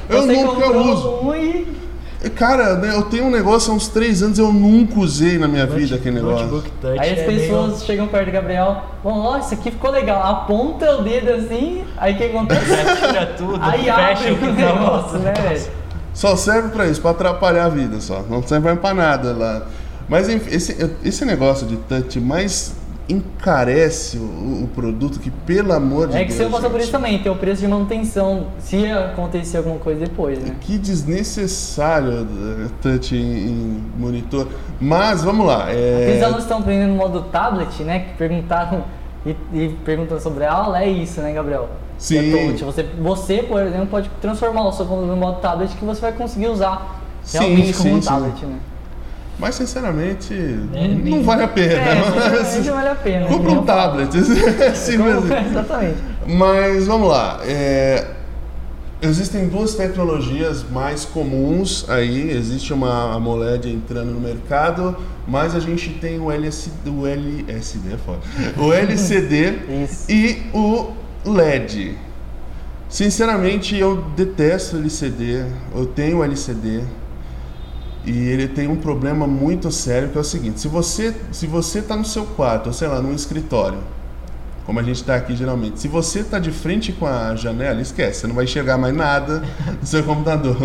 eu, 0.09 0.17
eu 0.17 0.25
nunca 0.25 0.69
uso. 0.77 1.09
Um 1.21 1.35
e... 1.35 1.75
Cara, 2.35 2.75
né, 2.77 2.91
eu 2.95 3.03
tenho 3.03 3.25
um 3.25 3.29
negócio 3.29 3.71
há 3.71 3.75
uns 3.75 3.87
três 3.87 4.23
anos 4.23 4.39
eu 4.39 4.51
nunca 4.51 4.99
usei 4.99 5.37
na 5.37 5.47
minha 5.47 5.67
vida 5.67 5.95
aquele 5.95 6.15
negócio. 6.15 6.63
Aí 6.97 7.11
as 7.13 7.19
é 7.19 7.23
pessoas 7.25 7.67
meio- 7.73 7.79
chegam 7.85 8.07
perto 8.07 8.25
do 8.25 8.31
Gabriel, 8.31 8.83
vão, 9.03 9.19
ó, 9.19 9.37
isso 9.37 9.53
aqui 9.53 9.69
ficou 9.69 9.91
legal, 9.91 10.23
aponta 10.23 10.95
o 10.95 11.03
dedo 11.03 11.29
assim, 11.33 11.83
aí 11.95 12.15
o 12.15 12.17
que 12.17 12.23
acontece? 12.23 12.65
Tira 13.07 13.25
tudo, 13.37 13.59
aí 13.61 13.83
fecha 13.83 13.93
abre 13.93 14.31
o 14.31 14.37
que 14.37 14.45
tá 14.47 14.51
negócio, 14.53 15.19
né, 15.19 15.33
velho? 15.33 15.61
Só 16.15 16.35
serve 16.35 16.69
pra 16.69 16.87
isso, 16.87 16.99
pra 16.99 17.11
atrapalhar 17.11 17.65
a 17.65 17.69
vida 17.69 17.99
só. 18.01 18.23
Não 18.27 18.41
serve 18.41 18.73
pra 18.77 18.93
nada 18.95 19.31
lá. 19.33 19.61
Mas 20.07 20.29
esse, 20.29 20.75
esse 21.03 21.25
negócio 21.25 21.65
de 21.67 21.77
touch 21.77 22.19
mais 22.19 22.75
encarece 23.07 24.17
o, 24.17 24.63
o 24.63 24.69
produto 24.73 25.19
que, 25.19 25.29
pelo 25.29 25.73
amor 25.73 26.07
de 26.07 26.17
É 26.17 26.25
que 26.25 26.33
Deus. 26.33 26.39
você 26.39 26.49
passou 26.49 26.69
por 26.71 26.79
isso 26.79 26.91
também, 26.91 27.19
tem 27.19 27.31
o 27.31 27.35
preço 27.35 27.61
de 27.61 27.67
manutenção, 27.67 28.47
se 28.59 28.85
acontecer 28.91 29.57
alguma 29.57 29.77
coisa 29.77 29.99
depois, 29.99 30.39
né? 30.39 30.55
Que 30.61 30.77
desnecessário 30.77 32.27
eh, 32.65 32.67
touch 32.81 33.15
em, 33.15 33.19
em 33.47 33.83
monitor. 33.97 34.47
Mas 34.79 35.23
vamos 35.23 35.45
lá. 35.45 35.65
Aqueles 35.65 36.21
É, 36.21 36.23
alunos 36.23 36.43
estão 36.43 36.59
aprendendo 36.59 36.89
no 36.89 36.95
modo 36.95 37.21
tablet, 37.31 37.83
né? 37.83 37.99
Que 37.99 38.17
perguntaram 38.17 38.83
e, 39.25 39.35
e 39.53 39.69
perguntam 39.85 40.19
sobre 40.19 40.43
a 40.45 40.51
aula, 40.53 40.81
é 40.81 40.89
isso, 40.89 41.21
né, 41.21 41.31
Gabriel? 41.33 41.69
Sim. 41.97 42.33
É 42.33 42.47
touch. 42.47 42.63
Você, 42.63 42.83
você, 42.99 43.43
por 43.43 43.61
exemplo, 43.61 43.87
pode 43.87 44.09
transformar 44.21 44.67
o 44.67 44.71
seu 44.71 44.85
computador 44.85 45.15
no 45.15 45.21
modo 45.21 45.39
tablet 45.41 45.71
que 45.75 45.85
você 45.85 46.01
vai 46.01 46.11
conseguir 46.11 46.47
usar 46.47 47.01
Sim, 47.23 47.37
realmente 47.39 47.73
como 47.73 47.89
sim, 47.89 47.95
um 47.95 48.01
sim. 48.01 48.07
tablet, 48.07 48.45
né? 48.45 48.55
Mas 49.39 49.55
sinceramente, 49.55 50.33
É, 50.73 50.87
não 50.87 50.95
nem- 50.97 51.23
vale 51.23 51.43
a 51.43 51.47
pena. 51.47 51.73
É, 51.73 51.95
Mas- 51.95 52.47
sinceramente 52.47 52.69
vale 52.69 52.89
a 52.89 52.95
pena. 52.95 53.25
Compra 53.27 53.51
um 53.51 53.63
tablet. 53.65 54.09
assim 54.71 54.97
Como- 54.97 55.09
mesmo. 55.21 55.33
Exatamente. 55.33 55.97
Mas 56.27 56.87
vamos 56.87 57.07
lá. 57.09 57.39
é, 57.43 58.07
existem 59.01 59.47
duas 59.47 59.75
tecnologias 59.75 60.63
mais 60.71 61.05
comuns 61.05 61.85
aí. 61.89 62.31
Existe 62.31 62.73
uma 62.73 63.13
AMOLED 63.15 63.69
entrando 63.71 64.11
no 64.11 64.19
mercado, 64.19 64.95
mas 65.27 65.53
a 65.55 65.59
gente 65.59 65.89
tem 65.89 66.19
o 66.19 66.31
LSD, 66.31 66.89
o 66.89 67.05
LSD 67.05 67.93
é 67.93 67.97
foda. 67.97 68.19
O 68.57 68.73
LCD 68.73 69.59
e 70.09 70.43
o 70.53 70.91
LED. 71.25 71.97
Sinceramente, 72.87 73.75
eu 73.77 73.97
detesto 74.15 74.77
LCD. 74.77 75.43
Eu 75.75 75.85
tenho 75.87 76.23
LCD. 76.23 76.81
E 78.05 78.29
ele 78.29 78.47
tem 78.47 78.67
um 78.67 78.75
problema 78.75 79.25
muito 79.25 79.71
sério 79.71 80.09
que 80.09 80.17
é 80.17 80.21
o 80.21 80.23
seguinte: 80.23 80.59
se 80.59 80.67
você 80.67 81.13
se 81.31 81.47
você 81.47 81.81
tá 81.81 81.95
no 81.95 82.05
seu 82.05 82.25
quarto, 82.25 82.67
ou 82.67 82.73
sei 82.73 82.87
lá, 82.87 83.01
num 83.01 83.13
escritório, 83.13 83.79
como 84.65 84.79
a 84.79 84.83
gente 84.83 84.97
está 84.97 85.15
aqui 85.15 85.35
geralmente, 85.35 85.79
se 85.79 85.87
você 85.87 86.23
tá 86.23 86.39
de 86.39 86.51
frente 86.51 86.91
com 86.91 87.05
a 87.05 87.35
janela, 87.35 87.79
esquece, 87.81 88.21
você 88.21 88.27
não 88.27 88.35
vai 88.35 88.45
enxergar 88.45 88.77
mais 88.77 88.95
nada 88.95 89.43
no 89.79 89.85
seu 89.85 90.03
computador. 90.03 90.55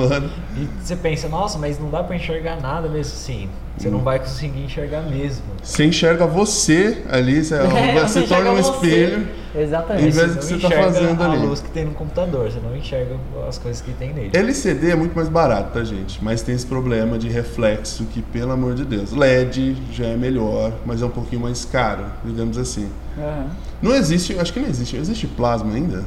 E 0.57 0.69
você 0.83 0.97
pensa, 0.97 1.29
nossa, 1.29 1.59
mas 1.59 1.79
não 1.79 1.91
dá 1.91 2.03
pra 2.03 2.17
enxergar 2.17 2.61
nada 2.61 2.89
mesmo 2.89 3.13
assim. 3.13 3.49
Você 3.77 3.89
Hum. 3.89 3.93
não 3.93 4.01
vai 4.01 4.19
conseguir 4.19 4.61
enxergar 4.65 5.03
mesmo. 5.03 5.43
Você 5.63 5.85
enxerga 5.85 6.27
você 6.27 7.03
ali, 7.11 7.43
você, 7.45 7.55
É, 7.61 8.01
você 8.01 8.23
torna 8.23 8.51
um 8.53 8.59
enxerga 8.59 8.79
você. 8.81 9.27
Exatamente. 9.55 10.07
Em 10.07 10.11
vez 10.11 10.35
de 10.37 10.45
Você 10.45 10.55
que 10.57 10.63
não 10.63 10.69
você 10.69 10.69
tá 10.69 10.81
enxerga 10.81 10.93
fazendo 11.01 11.23
a 11.23 11.33
ali. 11.33 11.47
luz 11.47 11.61
que 11.61 11.71
tem 11.71 11.85
no 11.85 11.93
computador, 11.93 12.51
você 12.51 12.61
não 12.61 12.77
enxerga 12.77 13.17
as 13.49 13.59
coisas 13.59 13.83
que 13.83 13.93
tem 13.93 14.13
nele. 14.13 14.31
LCD 14.33 14.91
é 14.91 14.97
muito 14.97 15.15
mais 15.15 15.29
barato 15.29 15.73
pra 15.73 15.83
gente, 15.85 16.23
mas 16.23 16.43
tem 16.43 16.55
esse 16.55 16.67
problema 16.67 17.19
de 17.19 17.29
reflexo 17.29 18.05
que, 18.05 18.23
pelo 18.23 18.53
amor 18.53 18.75
de 18.75 18.85
Deus, 18.85 19.13
LED 19.13 19.77
já 19.93 20.07
é 20.07 20.17
melhor, 20.17 20.73
mas 20.87 21.03
é 21.03 21.07
um 21.07 21.11
pouquinho 21.11 21.43
mais 21.43 21.65
caro, 21.65 22.05
digamos 22.25 22.57
assim. 22.59 22.89
Aham. 23.19 23.47
Não 23.83 23.95
existe, 23.95 24.39
acho 24.39 24.53
que 24.53 24.61
não 24.61 24.69
existe, 24.69 24.97
existe 24.97 25.27
plasma 25.27 25.75
ainda? 25.75 26.05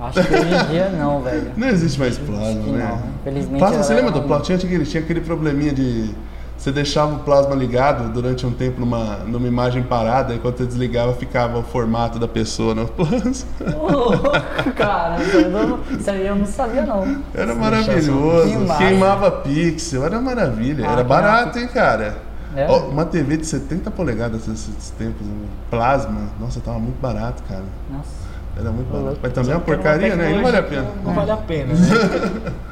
Acho 0.00 0.22
que 0.22 0.32
hoje 0.32 0.54
em 0.54 0.66
dia 0.70 0.88
não, 0.90 1.20
velho. 1.22 1.50
Não 1.58 1.66
existe 1.68 1.98
mais 1.98 2.16
plasma, 2.16 2.72
né? 2.72 2.88
não, 2.88 3.02
infelizmente. 3.20 3.58
Plasma, 3.58 3.82
você 3.82 3.94
lembra 3.94 4.12
do 4.12 4.22
plasma? 4.22 4.44
Tinha 4.44 4.56
aquele, 4.56 4.84
tinha 4.86 5.02
aquele 5.02 5.20
probleminha 5.20 5.72
de 5.72 6.14
você 6.58 6.72
deixava 6.72 7.14
o 7.14 7.18
plasma 7.20 7.54
ligado 7.54 8.12
durante 8.12 8.44
um 8.44 8.50
tempo 8.50 8.80
numa, 8.80 9.18
numa 9.18 9.46
imagem 9.46 9.82
parada, 9.84 10.34
e 10.34 10.38
quando 10.38 10.58
você 10.58 10.66
desligava 10.66 11.12
ficava 11.14 11.56
o 11.58 11.62
formato 11.62 12.18
da 12.18 12.26
pessoa 12.26 12.74
no 12.74 12.86
plasma. 12.88 13.46
Ô, 13.76 13.90
louco, 13.92 14.30
cara, 14.76 15.16
eu 15.22 15.50
não- 15.50 15.78
isso 15.98 16.10
aí 16.10 16.26
eu 16.26 16.34
não 16.36 16.44
sabia 16.46 16.84
não. 16.84 17.22
Era 17.32 17.52
Se 17.52 17.58
maravilhoso, 17.58 18.48
Que 18.66 18.76
queimava 18.76 19.30
pixel, 19.30 20.04
era 20.04 20.20
maravilha, 20.20 20.84
Ah, 20.86 20.92
era 20.92 21.02
que 21.02 21.08
barato, 21.08 21.58
hein, 21.58 21.68
cara? 21.68 22.16
É? 22.56 22.66
Ó, 22.68 22.88
uma 22.88 23.04
TV 23.04 23.36
de 23.36 23.46
70 23.46 23.90
polegadas 23.90 24.46
nesses 24.48 24.90
tempos, 24.98 25.24
né? 25.26 25.32
plasma, 25.70 26.22
nossa, 26.40 26.58
tava 26.60 26.78
muito 26.78 27.00
barato, 27.00 27.42
cara. 27.48 27.62
Nossa. 27.90 28.26
Era 28.58 28.72
muito 28.72 28.90
barato. 28.90 29.18
Mas 29.22 29.32
também 29.32 29.52
é 29.52 29.54
uma 29.54 29.60
porcaria, 29.60 30.16
né? 30.16 30.32
Não 30.34 30.42
vale 30.42 30.56
a 30.56 30.62
pena. 30.64 30.86
Não 31.04 31.14
vale 31.14 31.30
a 31.30 31.36
pena, 31.36 31.74
né? 31.74 31.78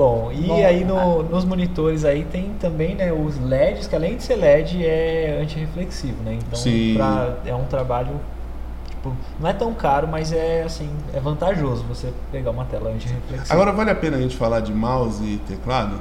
Bom, 0.00 0.32
e 0.32 0.46
Bom, 0.46 0.64
aí 0.64 0.82
no- 0.82 1.22
nos 1.24 1.44
monitores 1.44 2.06
aí 2.06 2.24
tem 2.24 2.54
também 2.58 2.94
né, 2.94 3.12
os 3.12 3.38
LEDs, 3.38 3.86
que 3.86 3.94
além 3.94 4.16
de 4.16 4.22
ser 4.22 4.36
LED 4.36 4.82
é 4.82 5.40
antirreflexivo, 5.42 6.22
né? 6.22 6.38
Então 6.40 6.58
Sim. 6.58 6.94
pra- 6.96 7.34
é 7.44 7.54
um 7.54 7.64
trabalho, 7.64 8.18
tipo, 8.88 9.12
não 9.38 9.50
é 9.50 9.52
tão 9.52 9.74
caro, 9.74 10.08
mas 10.08 10.32
é 10.32 10.62
assim, 10.62 10.88
é 11.12 11.20
vantajoso 11.20 11.84
você 11.84 12.14
pegar 12.32 12.50
uma 12.50 12.64
tela 12.64 12.88
antirreflexiva. 12.88 13.52
Agora 13.52 13.72
vale 13.72 13.90
a 13.90 13.94
pena 13.94 14.16
a 14.16 14.20
gente 14.22 14.38
falar 14.38 14.60
de 14.60 14.72
mouse 14.72 15.22
e 15.22 15.36
teclado? 15.46 15.96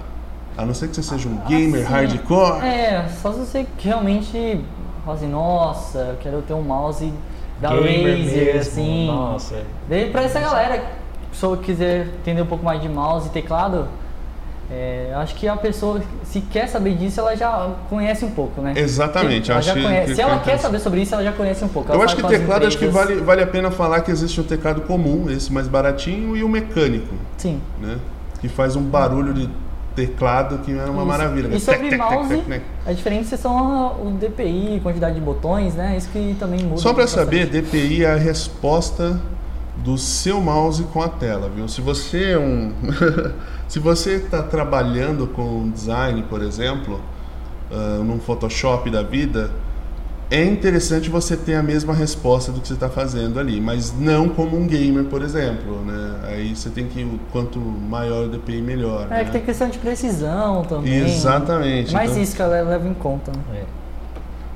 A 0.58 0.66
não 0.66 0.74
ser 0.74 0.88
que 0.88 0.96
você 0.96 1.04
seja 1.04 1.28
um 1.28 1.36
gamer 1.46 1.82
Assim, 1.84 1.92
hardcore. 1.94 2.66
É, 2.66 3.06
só 3.22 3.34
se 3.34 3.40
você 3.40 3.66
realmente 3.80 4.62
fala 5.04 5.18
assim, 5.18 5.28
nossa, 5.28 6.00
eu 6.00 6.18
quero 6.22 6.42
ter 6.42 6.54
um 6.54 6.62
mouse 6.62 7.14
da 7.60 7.68
Gamer 7.70 8.18
Razer, 8.18 8.46
mesmo, 8.46 8.60
assim. 8.62 9.08
Nossa. 9.08 9.62
Daí 9.90 10.10
pra 10.10 10.24
essa 10.24 10.40
galera, 10.40 10.82
se 11.32 11.44
eu 11.44 11.56
quiser 11.58 12.08
entender 12.22 12.42
um 12.42 12.46
pouco 12.46 12.64
mais 12.64 12.82
de 12.82 12.90
mouse 12.90 13.28
e 13.28 13.32
teclado, 13.32 13.88
é, 14.72 15.12
acho 15.16 15.34
que 15.36 15.48
a 15.48 15.56
pessoa, 15.56 16.00
se 16.24 16.42
quer 16.42 16.68
saber 16.68 16.96
disso, 16.96 17.20
ela 17.20 17.36
já 17.36 17.72
conhece 17.90 18.24
um 18.24 18.30
pouco, 18.32 18.62
né? 18.62 18.74
Exatamente, 18.76 19.50
Ela 19.50 19.60
acho 19.60 19.68
já 19.70 19.74
que- 19.74 19.82
conhece. 19.82 20.06
que- 20.10 20.16
Se 20.16 20.22
ela 20.22 20.38
que- 20.38 20.44
quer 20.46 20.58
saber 20.60 20.80
sobre 20.80 21.02
isso, 21.02 21.14
ela 21.16 21.24
já 21.24 21.32
conhece 21.32 21.64
um 21.64 21.68
pouco. 21.70 21.92
Eu 21.92 22.02
acho 22.04 22.16
que 22.16 22.24
teclado, 22.24 22.68
acho 22.68 22.78
que 22.78 22.88
vale, 22.88 23.16
vale 23.16 23.42
a 23.42 23.48
pena 23.48 23.72
falar 23.72 24.02
que 24.02 24.12
existe 24.12 24.40
um 24.40 24.44
teclado 24.44 24.82
comum, 24.82 25.30
esse 25.30 25.52
mais 25.52 25.68
baratinho, 25.68 26.38
e 26.38 26.44
o 26.44 26.50
mecânico, 26.50 27.16
Sim. 27.38 27.60
né? 27.82 27.98
Que 28.40 28.48
faz 28.48 28.76
um 28.76 28.84
barulho 28.84 29.34
de 29.34 29.50
teclado 29.96 30.60
que 30.60 30.72
é 30.72 30.84
uma 30.86 30.98
Isso. 31.00 31.06
maravilha. 31.06 31.48
E 31.48 31.52
né? 31.52 31.60
sobre 31.60 31.90
Tec, 31.90 31.98
mouse, 31.98 32.30
tec, 32.30 32.46
tec. 32.46 32.62
a 32.86 32.94
diferença 32.94 33.38
são 33.38 33.88
o 34.06 34.12
DPI, 34.20 34.80
quantidade 34.84 35.16
de 35.16 35.22
botões, 35.22 35.74
né? 35.74 35.96
Isso 35.98 36.10
que 36.10 36.36
também 36.40 36.60
muda. 36.64 36.78
Só 36.78 36.94
para 36.94 37.08
saber, 37.08 37.48
DPI 37.48 38.06
é 38.06 38.12
a 38.14 38.16
resposta 38.16 39.20
do 39.84 39.98
seu 39.98 40.42
mouse 40.42 40.84
com 40.84 41.02
a 41.02 41.10
tela, 41.10 41.50
viu? 41.50 41.68
Se 41.68 41.82
você 41.82 42.32
é 42.32 42.40
um, 42.40 42.74
se 43.68 43.80
você 43.80 44.16
está 44.16 44.44
trabalhando 44.44 45.28
com 45.28 45.70
design, 45.70 46.24
por 46.24 46.42
exemplo, 46.42 47.00
ah, 47.72 48.02
num 48.04 48.20
Photoshop 48.20 48.90
da 48.90 49.04
vida, 49.04 49.52
é 50.32 50.44
interessante 50.44 51.10
você 51.10 51.36
ter 51.36 51.56
a 51.56 51.64
mesma 51.64 51.94
resposta 51.94 52.52
do 52.52 52.62
que 52.62 52.68
você 52.68 52.76
está 52.76 52.90
fazendo 52.90 53.40
ali, 53.40 53.60
mas 53.60 53.92
não 53.98 54.30
como 54.30 54.58
um 54.58 54.68
gamer, 54.68 55.06
por 55.06 55.24
exemplo, 55.24 55.84
né? 55.84 56.20
Aí 56.28 56.56
você 56.56 56.70
tem 56.70 56.88
que, 56.88 57.20
quanto 57.32 57.60
maior 57.60 58.26
o 58.26 58.30
DPI, 58.30 58.62
melhor. 58.62 59.08
É 59.10 59.18
né? 59.18 59.26
que 59.26 59.32
tem 59.32 59.42
questão 59.42 59.70
de 59.70 59.80
precisão 59.80 60.64
também. 60.64 61.06
Exatamente. 61.06 61.92
Mas 61.94 62.12
então- 62.12 62.24
isso 62.24 62.36
que 62.36 62.42
ela 62.42 62.62
leva 62.62 62.88
em 62.88 62.94
conta, 62.94 63.32
né? 63.32 63.62
É. 63.62 63.66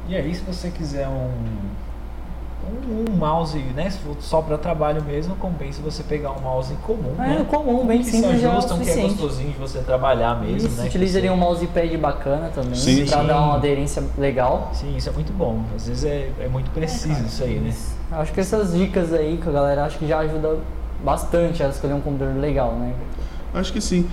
E 0.09 0.15
aí, 0.15 0.35
se 0.35 0.41
você 0.41 0.69
quiser 0.69 1.07
um, 1.07 1.31
um, 2.87 3.15
mouse, 3.15 3.57
né, 3.75 3.89
se 3.89 3.97
for 3.99 4.15
só 4.19 4.41
para 4.41 4.57
trabalho 4.57 5.03
mesmo, 5.03 5.35
compensa 5.35 5.81
você 5.81 6.03
pegar 6.03 6.31
um 6.31 6.41
mouse 6.41 6.73
comum, 6.85 7.15
É 7.19 7.27
né? 7.39 7.45
comum, 7.49 7.85
bem 7.85 7.99
que 7.99 8.05
se 8.05 8.11
simples 8.11 8.41
já 8.41 8.47
é 8.49 8.51
o 8.51 8.57
ajustam, 8.57 8.79
que 8.79 8.89
é 8.89 8.95
gostosinho 8.95 9.51
de 9.51 9.57
você 9.59 9.79
trabalhar 9.79 10.39
mesmo, 10.41 10.67
Isso, 10.67 10.77
né? 10.77 10.83
que 10.83 10.89
utilizaria 10.89 11.29
você- 11.31 11.35
um 11.35 11.39
mousepad 11.39 11.97
bacana 11.97 12.49
também, 12.53 12.75
Sim, 12.75 13.05
pra 13.05 13.21
sim. 13.21 13.27
dar 13.27 13.41
uma 13.41 13.55
aderência 13.55 14.03
legal. 14.17 14.69
Sim, 14.73 14.95
isso 14.97 15.09
é 15.09 15.11
muito 15.11 15.31
bom. 15.33 15.63
Às 15.75 15.87
vezes 15.87 16.03
é, 16.05 16.29
é 16.39 16.47
muito 16.47 16.69
preciso 16.71 17.21
isso 17.23 17.43
aí, 17.43 17.59
né? 17.59 17.73
Acho 18.11 18.31
que 18.33 18.39
essas 18.39 18.73
dicas 18.73 19.13
aí 19.13 19.39
que 19.41 19.49
a 19.49 19.51
galera 19.51 19.85
acho 19.85 19.97
que 19.97 20.07
já 20.07 20.19
ajuda 20.19 20.57
bastante 21.03 21.63
a 21.63 21.69
escolher 21.69 21.93
um 21.93 22.01
computador 22.01 22.35
legal, 22.39 22.73
né? 22.73 22.93
Acho 23.53 23.71
que 23.73 23.81
sim. 23.81 24.07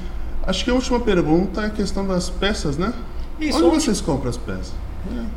Acho 0.46 0.64
que 0.64 0.70
a 0.70 0.74
última 0.74 0.98
pergunta 1.00 1.60
é 1.62 1.66
a 1.66 1.70
questão 1.70 2.06
das 2.06 2.30
peças, 2.30 2.76
né? 2.78 2.92
Isso, 3.38 3.58
Onde 3.58 3.66
onde- 3.68 3.80
vocês 3.84 4.00
compram 4.00 4.30
as 4.30 4.36
peças? 4.36 4.72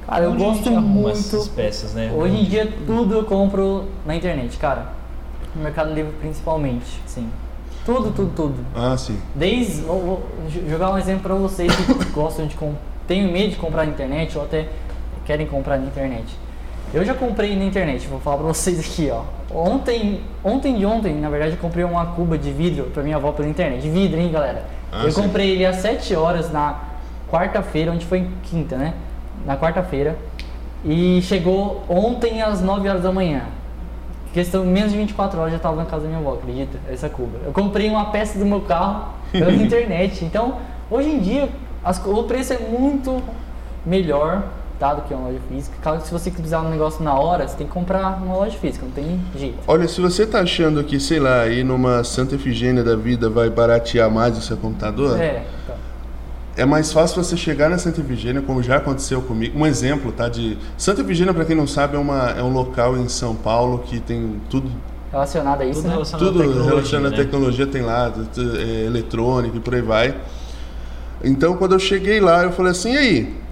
Cara, 0.06 0.24
eu 0.26 0.32
Onde 0.32 0.44
gosto 0.44 0.72
muito. 0.72 1.10
essas 1.10 1.48
peças, 1.48 1.94
né? 1.94 2.12
Hoje 2.16 2.36
em 2.36 2.44
dia 2.44 2.72
tudo 2.86 3.16
eu 3.16 3.24
compro 3.24 3.86
na 4.06 4.16
internet, 4.16 4.58
cara. 4.58 4.88
No 5.56 5.64
Mercado 5.64 5.94
Livre 5.94 6.12
principalmente, 6.20 7.02
sim. 7.06 7.30
Tudo, 7.86 8.12
tudo, 8.12 8.32
tudo. 8.36 8.56
Ah, 8.76 8.96
sim. 8.98 9.18
Desde. 9.36 9.82
Vou, 9.82 10.00
vou 10.00 10.24
jo- 10.50 10.70
jogar 10.70 10.92
um 10.92 10.98
exemplo 10.98 11.24
pra 11.24 11.36
vocês 11.36 11.74
que 11.76 11.94
gostam 12.12 12.48
de 12.48 12.56
comprar. 12.56 12.80
Tem 13.08 13.30
medo 13.32 13.50
de 13.52 13.56
comprar 13.58 13.86
na 13.86 13.92
internet 13.92 14.38
ou 14.38 14.44
até 14.46 14.68
querem 15.26 15.46
comprar 15.48 15.78
na 15.78 15.86
internet. 15.86 16.26
Eu 16.94 17.04
já 17.04 17.14
comprei 17.14 17.56
na 17.58 17.64
internet, 17.66 18.08
vou 18.08 18.20
falar 18.20 18.38
pra 18.38 18.46
vocês 18.48 18.80
aqui, 18.80 19.10
ó. 19.12 19.24
Ontem, 19.54 20.22
ontem 20.44 20.76
de 20.78 20.86
ontem, 20.86 21.16
na 21.16 21.30
verdade, 21.30 21.54
eu 21.54 21.58
comprei 21.58 21.84
uma 21.84 22.06
cuba 22.08 22.38
de 22.38 22.52
vidro 22.52 22.86
pra 22.94 23.02
minha 23.04 23.16
avó 23.16 23.32
pela 23.32 23.48
internet. 23.50 23.82
De 23.82 23.90
vidro, 23.90 24.20
hein, 24.20 24.32
galera? 24.32 24.64
Ah, 24.92 25.04
eu 25.04 25.12
sim. 25.12 25.22
comprei 25.24 25.50
ele 25.52 25.66
às 25.66 25.78
7 25.78 26.16
horas 26.16 26.52
na 26.52 26.80
quarta-feira, 27.32 27.92
onde 27.92 28.06
foi 28.06 28.28
quinta, 28.44 28.78
né? 28.78 28.94
Na 29.46 29.58
quarta-feira. 29.58 30.18
E 30.86 31.22
chegou 31.22 31.84
ontem 31.88 32.42
às 32.42 32.62
9 32.62 32.90
horas 32.90 33.04
da 33.04 33.12
manhã. 33.12 33.44
Questão 34.34 34.66
menos 34.66 34.92
de 34.92 34.98
24 34.98 35.40
horas 35.40 35.52
já 35.52 35.58
estava 35.58 35.76
na 35.76 35.86
casa 35.86 36.04
da 36.04 36.08
minha 36.08 36.20
avó, 36.20 36.34
acredita? 36.34 36.78
Essa 36.90 37.08
cuba. 37.08 37.38
Eu 37.46 37.52
comprei 37.54 37.90
uma 37.90 38.06
peça 38.06 38.38
do 38.40 38.46
meu 38.46 38.62
carro 38.62 39.14
pela 39.32 39.54
internet. 39.54 40.26
Então, 40.26 40.58
hoje 40.90 41.10
em 41.10 41.20
dia, 41.20 41.50
as 41.84 42.04
o 42.06 42.24
preço 42.24 42.54
é 42.54 42.58
muito 42.58 43.22
melhor 43.86 44.44
tá, 44.80 44.94
do 44.94 45.04
que 45.04 45.14
uma 45.14 45.28
loja 45.28 45.40
física. 45.48 45.76
Caso 45.82 46.06
se 46.06 46.12
você 46.12 46.30
precisar 46.32 46.60
de 46.62 46.68
um 46.68 46.70
negócio 46.70 47.04
na 47.04 47.14
hora, 47.14 47.48
você 47.48 47.56
tem 47.56 47.68
que 47.68 47.72
comprar 47.72 48.20
numa 48.20 48.36
loja 48.36 48.58
física, 48.58 48.86
não 48.86 48.92
tem 48.92 49.20
jeito. 49.38 49.58
Olha, 49.68 49.88
se 49.88 50.02
você 50.02 50.26
tá 50.26 50.42
achando 50.42 50.84
que, 50.84 51.00
sei 51.00 51.20
lá, 51.20 51.48
ir 51.48 51.64
numa 51.64 52.04
Santa 52.04 52.36
Efigênia 52.36 52.84
da 52.84 52.96
vida 52.96 53.30
vai 53.30 53.50
baratear 53.50 54.10
mais 54.10 54.38
o 54.38 54.42
seu 54.42 54.58
computador, 54.58 55.20
É. 55.20 55.44
é 56.56 56.66
mais 56.66 56.92
fácil 56.92 57.24
você 57.24 57.36
chegar 57.36 57.70
na 57.70 57.78
Santa 57.78 58.02
Efigênia, 58.02 58.42
como 58.42 58.62
já 58.62 58.78
aconteceu 58.78 59.22
comigo. 59.22 59.58
Um 59.58 59.66
exemplo, 59.66 60.12
tá? 60.12 60.30
De 60.30 60.58
Santa 60.78 61.02
Efigênia, 61.02 61.34
para 61.34 61.46
quem 61.46 61.56
não 61.56 61.66
sabe, 61.66 61.96
é, 61.96 62.00
uma, 62.00 62.30
é 62.32 62.44
um 62.44 62.54
local 62.54 62.96
em 62.98 63.08
São 63.10 63.36
Paulo 63.36 63.80
que 63.80 64.00
tem 64.00 64.40
tudo, 64.50 64.70
relacionado 65.12 65.62
a 65.62 65.66
isso, 65.66 65.82
Tudo 65.82 65.88
né? 65.88 65.94
relacionado 65.94 66.26
tudo 66.26 66.40
à 66.40 66.46
tecnologia, 66.46 66.70
relacionado 66.70 67.12
né? 67.12 67.18
à 67.18 67.24
tecnologia 67.24 67.68
tem 67.68 67.82
lá, 67.82 68.14
é, 68.38 68.86
eletrônica 68.86 69.58
e 69.58 69.60
por 69.60 69.76
aí 69.76 69.82
vai. 69.82 70.16
Então, 71.24 71.56
quando 71.56 71.74
eu 71.74 71.80
cheguei 71.80 72.20
lá, 72.20 72.44
eu 72.44 72.52
falei 72.52 72.72
assim, 72.72 72.94
e 72.94 72.98
aí? 72.98 73.44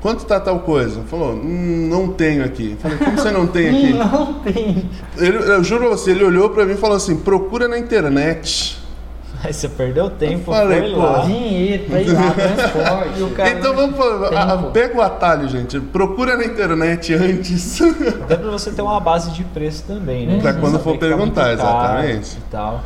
Quanto 0.00 0.26
tá 0.26 0.38
tal 0.38 0.60
coisa? 0.60 1.00
Falou, 1.04 1.32
hum, 1.32 1.88
não 1.88 2.08
tenho 2.08 2.44
aqui. 2.44 2.72
Eu 2.72 2.76
Falei, 2.76 2.98
como 2.98 3.16
você 3.16 3.30
não 3.30 3.46
tem 3.46 3.68
aqui? 3.70 3.92
Não 3.94 4.34
tem. 4.40 4.90
Ele, 5.16 5.38
eu 5.38 5.64
juro 5.64 5.86
pra 5.86 5.90
você, 5.90 6.10
ele 6.10 6.24
olhou 6.24 6.50
pra 6.50 6.66
mim 6.66 6.74
e 6.74 6.76
falou 6.76 6.96
assim, 6.96 7.16
procura 7.16 7.66
na 7.68 7.78
internet. 7.78 8.83
Aí 9.44 9.52
você 9.52 9.68
perdeu 9.68 10.08
tempo, 10.08 10.50
Eu 10.50 10.54
falei, 10.54 10.80
foi 10.80 10.90
pô, 10.94 10.98
lá. 11.00 11.20
Dinheiro 11.26 11.84
pra 11.84 12.00
ir 12.02 12.10
lá, 12.12 12.30
transporte. 12.30 13.18
E 13.18 13.22
o 13.22 13.30
cara- 13.30 13.50
Então 13.50 13.74
vamos 13.76 13.96
falar, 13.96 14.28
a- 14.34 14.42
a- 14.54 14.56
Tempo. 14.56 14.70
pega 14.70 14.96
o 14.98 15.02
atalho, 15.02 15.48
gente. 15.48 15.78
Procura 15.80 16.36
na 16.36 16.44
internet 16.46 17.12
antes. 17.14 17.80
Até 18.22 18.36
pra 18.36 18.50
você 18.50 18.70
ter 18.72 18.80
uma 18.82 18.98
base 19.00 19.30
de 19.32 19.44
preço 19.44 19.84
também, 19.86 20.26
né? 20.26 20.38
Pra 20.40 20.52
Você 20.52 20.60
quando 20.60 20.78
for 20.80 20.94
tá 20.94 20.98
perguntar, 21.00 21.56
caro 21.56 21.98
exatamente. 22.04 22.38
E 22.38 22.50
tal. 22.50 22.82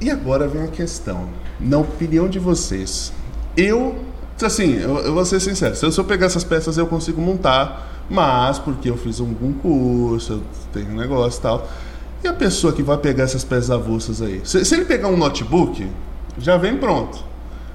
E 0.00 0.10
agora 0.10 0.48
vem 0.48 0.62
a 0.64 0.68
questão. 0.68 1.28
Na 1.60 1.78
opinião 1.78 2.26
de 2.28 2.38
vocês, 2.38 3.12
eu, 3.56 3.96
assim, 4.42 4.78
eu, 4.80 4.98
eu 4.98 5.14
vou 5.14 5.24
ser 5.24 5.40
sincero, 5.40 5.74
se 5.76 5.84
eu, 5.84 5.92
se 5.92 5.98
eu 6.00 6.04
pegar 6.04 6.26
essas 6.26 6.44
peças 6.44 6.76
eu 6.78 6.86
consigo 6.86 7.20
montar, 7.20 8.04
mas 8.08 8.58
porque 8.58 8.88
eu 8.90 8.96
fiz 8.96 9.20
algum 9.20 9.52
curso, 9.54 10.34
eu 10.34 10.42
tenho 10.72 10.92
um 10.92 10.96
negócio 10.96 11.38
e 11.38 11.42
tal. 11.42 11.66
E 12.26 12.28
a 12.28 12.32
pessoa 12.32 12.72
que 12.72 12.82
vai 12.82 12.96
pegar 12.96 13.22
essas 13.22 13.44
peças 13.44 13.70
avulsas 13.70 14.20
aí? 14.20 14.40
Se, 14.42 14.64
se 14.64 14.74
ele 14.74 14.84
pegar 14.84 15.06
um 15.06 15.16
notebook, 15.16 15.88
já 16.36 16.56
vem 16.56 16.76
pronto. 16.76 17.18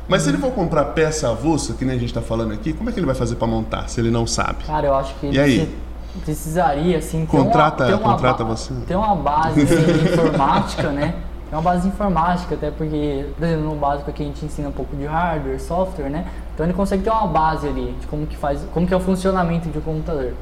Mas 0.10 0.24
se 0.24 0.30
ele 0.30 0.38
for 0.40 0.52
comprar 0.52 0.84
peça 0.88 1.30
avulsa, 1.30 1.74
que 1.74 1.86
nem 1.86 1.96
a 1.96 1.98
gente 1.98 2.14
tá 2.14 2.22
falando 2.22 2.52
aqui, 2.52 2.74
como 2.74 2.90
é 2.90 2.92
que 2.92 3.00
ele 3.00 3.06
vai 3.06 3.16
fazer 3.16 3.36
pra 3.38 3.48
montar, 3.48 3.88
se 3.88 4.02
ele 4.02 4.12
não 4.12 4.28
sabe? 4.28 4.66
Cara, 4.66 4.88
eu 4.88 4.94
acho 4.94 5.16
que 5.22 5.28
E 5.28 5.40
aí? 5.40 5.56
preci- 5.60 6.22
precisaria, 6.26 6.98
assim, 6.98 7.22
ter 7.26 7.28
Contrata- 7.38 7.86
uma, 7.88 7.96
uma 7.96 8.12
contrata 8.12 8.44
você. 8.44 8.74
Ter 8.86 8.96
uma 8.98 9.16
base 9.16 9.66
de 9.66 9.74
informática, 10.12 10.90
né? 10.92 11.16
É 11.50 11.56
uma 11.56 11.62
base 11.62 11.88
informática, 11.88 12.56
até 12.56 12.72
porque, 12.72 13.28
por 13.38 13.46
exemplo, 13.46 13.64
no 13.70 13.76
básico 13.78 14.10
aqui 14.10 14.22
a 14.22 14.26
gente 14.26 14.44
ensina 14.44 14.68
um 14.68 14.74
pouco 14.74 14.94
de 14.98 15.06
hardware, 15.06 15.62
software, 15.62 16.10
né? 16.10 16.26
Então 16.54 16.66
ele 16.66 16.74
consegue 16.74 17.04
ter 17.04 17.10
uma 17.10 17.28
base 17.28 17.68
ali 17.70 17.96
de 18.02 18.06
como 18.08 18.28
que 18.28 18.36
faz, 18.36 18.60
como 18.74 18.86
que 18.86 18.94
é 18.94 18.98
o 18.98 19.00
funcionamento 19.00 19.70
de 19.70 19.78
um 19.78 19.82
computador. 19.82 20.34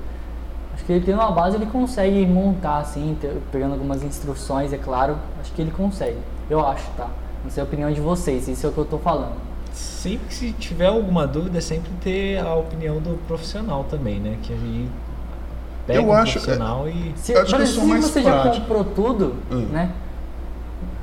Acho 0.89 0.93
que 0.93 0.93
ele 0.93 1.05
tendo 1.05 1.19
uma 1.21 1.31
base 1.31 1.55
ele 1.55 1.67
consegue 1.67 2.25
montar 2.25 2.79
assim, 2.79 3.15
pegando 3.51 3.73
algumas 3.73 4.01
instruções, 4.03 4.73
é 4.73 4.77
claro. 4.77 5.17
Acho 5.39 5.51
que 5.53 5.61
ele 5.61 5.69
consegue. 5.69 6.17
Eu 6.49 6.65
acho, 6.65 6.89
tá? 6.97 7.07
Não 7.43 7.51
sei 7.51 7.61
a 7.61 7.63
opinião 7.63 7.91
de 7.91 8.01
vocês, 8.01 8.47
isso 8.47 8.65
é 8.65 8.69
o 8.69 8.73
que 8.73 8.79
eu 8.79 8.85
tô 8.85 8.97
falando. 8.97 9.33
Sempre 9.71 10.25
que 10.29 10.33
se 10.33 10.51
tiver 10.53 10.87
alguma 10.87 11.27
dúvida, 11.27 11.59
é 11.59 11.61
sempre 11.61 11.91
ter 12.01 12.39
a 12.39 12.55
opinião 12.55 12.97
do 12.97 13.19
profissional 13.27 13.83
também, 13.87 14.19
né? 14.19 14.37
Que 14.41 14.51
aí 14.51 14.89
pega 15.85 15.99
Eu 15.99 16.07
um 16.07 16.11
acho- 16.13 16.39
profissional 16.39 16.89
e... 16.89 17.13
Se, 17.15 17.33
Eu 17.33 17.43
acho 17.43 17.55
que 17.55 17.61
eu 17.61 17.67
sou 17.67 17.83
se 17.83 17.89
mais 17.89 18.05
você 18.05 18.23
já 18.23 18.41
prático. 18.41 18.65
comprou 18.65 18.83
tudo, 18.83 19.35
Hum. 19.51 19.67
né? 19.71 19.91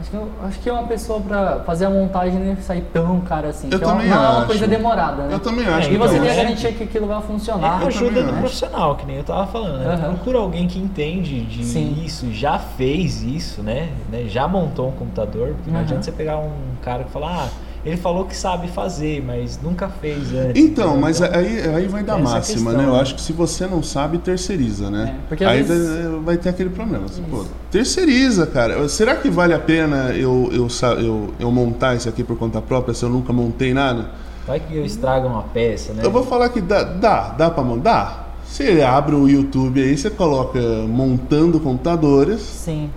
Acho 0.06 0.10
que, 0.10 0.16
eu- 0.16 0.30
acho 0.46 0.58
que 0.60 0.68
é 0.68 0.72
uma 0.72 0.84
pessoa 0.84 1.20
pra 1.20 1.60
fazer 1.66 1.86
a 1.86 1.90
montagem 1.90 2.38
não 2.38 2.46
ia 2.46 2.56
sair 2.62 2.82
tão 2.92 3.20
cara 3.22 3.48
assim. 3.48 3.68
Eu 3.72 3.78
que 3.78 3.84
é 3.84 3.88
uma- 3.88 3.96
também 3.96 4.08
não 4.08 4.16
é 4.16 4.28
uma 4.28 4.36
acho. 4.38 4.46
coisa 4.46 4.66
demorada, 4.68 5.22
né? 5.24 5.34
Eu 5.34 5.40
também 5.40 5.66
acho. 5.66 5.88
É, 5.88 5.92
E 5.92 5.96
você 5.96 6.14
então, 6.14 6.20
tem 6.26 6.30
a 6.30 6.32
é- 6.32 6.36
garantia 6.44 6.72
que 6.72 6.84
aquilo 6.84 7.06
vai 7.08 7.20
funcionar. 7.22 7.80
É 7.80 7.84
eu 7.84 7.88
ajuda 7.88 8.22
do 8.22 8.30
acho. 8.30 8.38
profissional, 8.38 8.94
que 8.94 9.04
nem 9.06 9.16
eu 9.16 9.24
tava 9.24 9.46
falando, 9.48 9.78
né? 9.78 9.94
Aham. 9.94 10.14
Procura 10.14 10.38
alguém 10.38 10.68
que 10.68 10.78
entende 10.78 11.40
de 11.42 11.64
Sim. 11.64 12.02
isso, 12.04 12.32
já 12.32 12.56
fez 12.58 13.22
isso, 13.22 13.62
né? 13.62 13.88
né? 14.08 14.26
Já 14.28 14.46
montou 14.46 14.88
um 14.88 14.92
computador, 14.92 15.48
porque 15.54 15.70
não 15.70 15.78
Aham. 15.78 15.84
adianta 15.84 16.02
você 16.04 16.12
pegar 16.12 16.38
um 16.38 16.52
cara 16.82 17.02
que 17.02 17.10
fala, 17.10 17.26
ah, 17.44 17.48
ele 17.86 17.96
falou 17.96 18.24
que 18.24 18.36
sabe 18.36 18.68
fazer, 18.68 19.22
mas 19.24 19.58
nunca 19.62 19.88
fez 19.88 20.32
antes. 20.34 20.62
Então, 20.62 20.86
entendeu? 20.86 21.00
mas 21.00 21.22
aí, 21.22 21.60
aí 21.74 21.86
vai 21.86 22.02
dar 22.02 22.20
essa 22.20 22.22
máxima, 22.34 22.54
questão, 22.70 22.72
né? 22.82 22.84
Eu 22.88 22.94
né? 22.94 23.00
acho 23.00 23.14
que 23.14 23.20
se 23.20 23.32
você 23.32 23.66
não 23.66 23.82
sabe, 23.82 24.18
terceiriza, 24.18 24.90
né? 24.90 25.14
É, 25.16 25.28
porque 25.28 25.44
aí 25.44 25.62
vezes- 25.62 26.04
da- 26.04 26.18
vai 26.18 26.36
ter 26.36 26.48
aquele 26.48 26.70
problema. 26.70 27.04
Assim, 27.06 27.22
pô, 27.30 27.44
terceiriza, 27.70 28.46
cara. 28.46 28.88
Será 28.88 29.14
que 29.16 29.30
vale 29.30 29.54
a 29.54 29.58
pena 29.58 30.10
eu, 30.10 30.48
eu, 30.52 30.68
eu, 31.00 31.34
eu 31.38 31.52
montar 31.52 31.94
isso 31.94 32.08
aqui 32.08 32.24
por 32.24 32.36
conta 32.36 32.60
própria 32.60 32.92
se 32.94 33.04
eu 33.04 33.08
nunca 33.08 33.32
montei 33.32 33.72
nada? 33.72 34.10
Vai 34.46 34.60
que 34.60 34.76
eu 34.76 34.84
estrago 34.84 35.26
uma 35.28 35.42
peça, 35.42 35.92
né? 35.92 36.02
Eu 36.04 36.10
vou 36.10 36.24
falar 36.24 36.48
que 36.48 36.60
dá, 36.60 36.82
dá, 36.82 37.28
dá 37.30 37.50
pra 37.50 37.62
montar? 37.64 38.34
Você 38.46 38.80
abre 38.82 39.14
o 39.14 39.28
YouTube 39.28 39.82
aí, 39.82 39.96
você 39.96 40.08
coloca 40.08 40.58
montando 40.88 41.58
computadores, 41.60 42.40
Sim. 42.40 42.88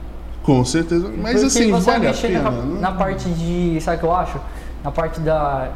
com 0.43 0.63
certeza. 0.63 1.09
Mas 1.17 1.33
Porque 1.41 1.45
assim, 1.47 1.71
você 1.71 1.91
vale 1.91 2.07
a 2.07 2.13
pena? 2.13 2.41
na, 2.43 2.51
Não- 2.51 2.79
na 2.81 2.91
parte 2.91 3.29
de. 3.29 3.81
Sabe 3.81 3.97
o 3.97 3.99
que 3.99 4.05
eu 4.05 4.13
acho? 4.15 4.39
Na 4.84 4.91
parte 4.91 5.19
da 5.19 5.69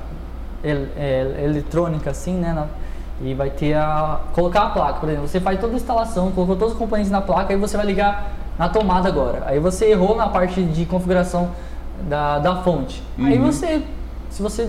el- 0.63 0.87
é, 0.97 1.41
eletrônica, 1.43 2.09
assim, 2.11 2.33
né? 2.35 2.53
na- 2.53 2.67
e 3.21 3.33
vai 3.33 3.49
ter 3.49 3.75
a. 3.75 4.19
Colocar 4.33 4.63
a 4.63 4.69
placa, 4.69 4.99
por 4.99 5.07
exemplo. 5.09 5.27
Você 5.27 5.39
faz 5.39 5.59
toda 5.59 5.73
a 5.73 5.75
instalação, 5.75 6.31
colocou 6.31 6.55
todos 6.55 6.73
os 6.73 6.79
componentes 6.79 7.11
na 7.11 7.21
placa, 7.21 7.53
aí 7.53 7.59
você 7.59 7.77
vai 7.77 7.85
ligar 7.85 8.31
na 8.57 8.67
tomada 8.69 9.07
agora. 9.07 9.43
Aí 9.45 9.59
você 9.59 9.85
errou 9.91 10.15
na 10.15 10.27
parte 10.29 10.63
de 10.63 10.85
configuração 10.85 11.51
da, 12.09 12.39
da 12.39 12.55
fonte. 12.63 13.03
Aí 13.19 13.37
Uhum. 13.37 13.45
você. 13.51 13.81
Se 14.29 14.41
você 14.41 14.67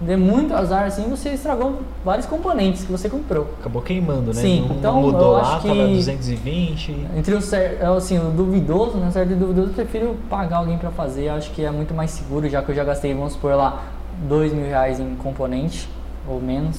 der 0.00 0.16
muito 0.16 0.54
azar 0.54 0.84
assim, 0.86 1.08
você 1.10 1.30
estragou 1.30 1.80
vários 2.04 2.26
componentes 2.26 2.84
que 2.84 2.90
você 2.92 3.08
comprou. 3.08 3.48
Acabou 3.60 3.82
queimando, 3.82 4.32
né? 4.32 4.40
Sim, 4.40 4.66
Não 4.68 4.76
então 4.76 5.00
mudou 5.00 5.20
eu 5.20 5.30
lá, 5.32 5.56
acho 5.56 5.66
tava 5.68 5.74
que- 5.86 5.94
220. 5.96 7.06
Entre 7.16 7.34
o 7.34 7.40
certo, 7.42 7.84
assim, 7.84 8.18
o 8.18 8.30
duvidoso, 8.30 8.96
né? 8.96 9.10
Certo 9.10 9.32
e 9.32 9.34
duvidoso, 9.34 9.68
eu 9.68 9.74
prefiro 9.74 10.16
pagar 10.30 10.58
alguém 10.58 10.78
pra 10.78 10.90
fazer. 10.90 11.28
Acho 11.28 11.50
que 11.50 11.64
é 11.64 11.70
muito 11.70 11.92
mais 11.94 12.10
seguro, 12.10 12.48
já 12.48 12.62
que 12.62 12.70
eu 12.70 12.74
já 12.74 12.84
gastei, 12.84 13.12
vamos 13.14 13.34
supor 13.34 13.54
lá, 13.54 13.82
dois 14.28 14.52
mil 14.52 14.64
reais 14.66 14.98
em 14.98 15.14
componente, 15.16 15.88
ou 16.28 16.40
menos. 16.40 16.78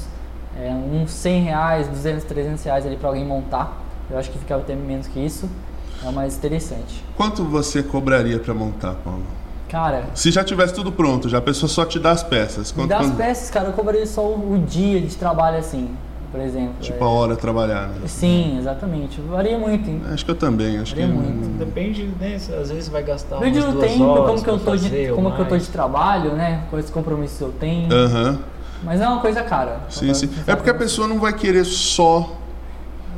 É, 0.59 0.69
uns 0.71 1.11
100 1.11 1.43
reais, 1.43 1.87
200, 1.87 2.23
300 2.25 2.63
reais 2.63 2.85
ali 2.85 2.97
pra 2.97 3.07
alguém 3.09 3.25
montar. 3.25 3.77
Eu 4.09 4.17
acho 4.17 4.29
que 4.29 4.37
ficava 4.37 4.61
até 4.61 4.75
menos 4.75 5.07
que 5.07 5.19
isso. 5.19 5.47
É 6.03 6.09
o 6.09 6.11
mais 6.11 6.35
interessante. 6.35 7.03
Quanto 7.15 7.43
você 7.43 7.83
cobraria 7.83 8.39
pra 8.39 8.53
montar, 8.53 8.95
Paulo? 8.95 9.21
Cara, 9.71 10.03
Se 10.13 10.29
já 10.31 10.43
tivesse 10.43 10.73
tudo 10.73 10.91
pronto, 10.91 11.29
já 11.29 11.37
a 11.37 11.41
pessoa 11.41 11.69
só 11.69 11.85
te 11.85 11.97
dá 11.97 12.11
as 12.11 12.21
peças. 12.21 12.73
Quanto, 12.73 12.89
das 12.89 13.05
quanto- 13.07 13.15
peças, 13.15 13.49
cara, 13.49 13.67
eu 13.67 13.73
cobraria 13.73 14.05
só 14.05 14.21
o, 14.21 14.55
o 14.55 14.59
dia 14.59 14.99
de 14.99 15.15
trabalho, 15.15 15.57
assim. 15.57 15.89
por 16.29 16.41
exemplo. 16.41 16.73
Tipo 16.81 17.01
é. 17.01 17.07
a 17.07 17.09
hora 17.09 17.35
trabalhada. 17.37 17.93
Sim, 18.05 18.57
exatamente. 18.59 19.21
Varia 19.21 19.57
muito. 19.57 19.89
hein? 19.89 20.01
Acho 20.11 20.25
que 20.25 20.31
eu 20.31 20.35
também, 20.35 20.77
acho 20.77 20.93
que. 20.93 20.99
Varia 21.01 21.15
muito. 21.15 21.57
Depende, 21.57 22.09
né? 22.19 22.35
Às 22.35 22.69
vezes 22.69 22.89
vai 22.89 23.01
gastar 23.01 23.37
Depende 23.37 23.61
do 23.61 23.79
tempo, 23.79 24.03
horas 24.03 24.25
como 24.25 24.43
que 24.43 24.49
eu 24.49 24.59
tô 24.59 24.75
de, 24.75 25.07
como 25.15 25.31
que 25.35 25.41
eu 25.41 25.45
tô 25.47 25.57
de 25.57 25.67
trabalho, 25.67 26.33
né? 26.33 26.63
Quais 26.69 26.89
compromissos 26.89 27.39
eu 27.39 27.53
tenho. 27.57 27.93
Aham. 27.93 28.39
Mas 28.83 28.99
é 28.99 29.07
uma 29.07 29.21
coisa 29.21 29.41
cara. 29.43 29.81
Sim, 29.89 30.13
sim. 30.13 30.29
É 30.47 30.55
porque 30.55 30.69
a 30.69 30.73
pessoa 30.73 31.07
não 31.07 31.19
vai 31.19 31.31
querer 31.33 31.63
só. 31.63 32.40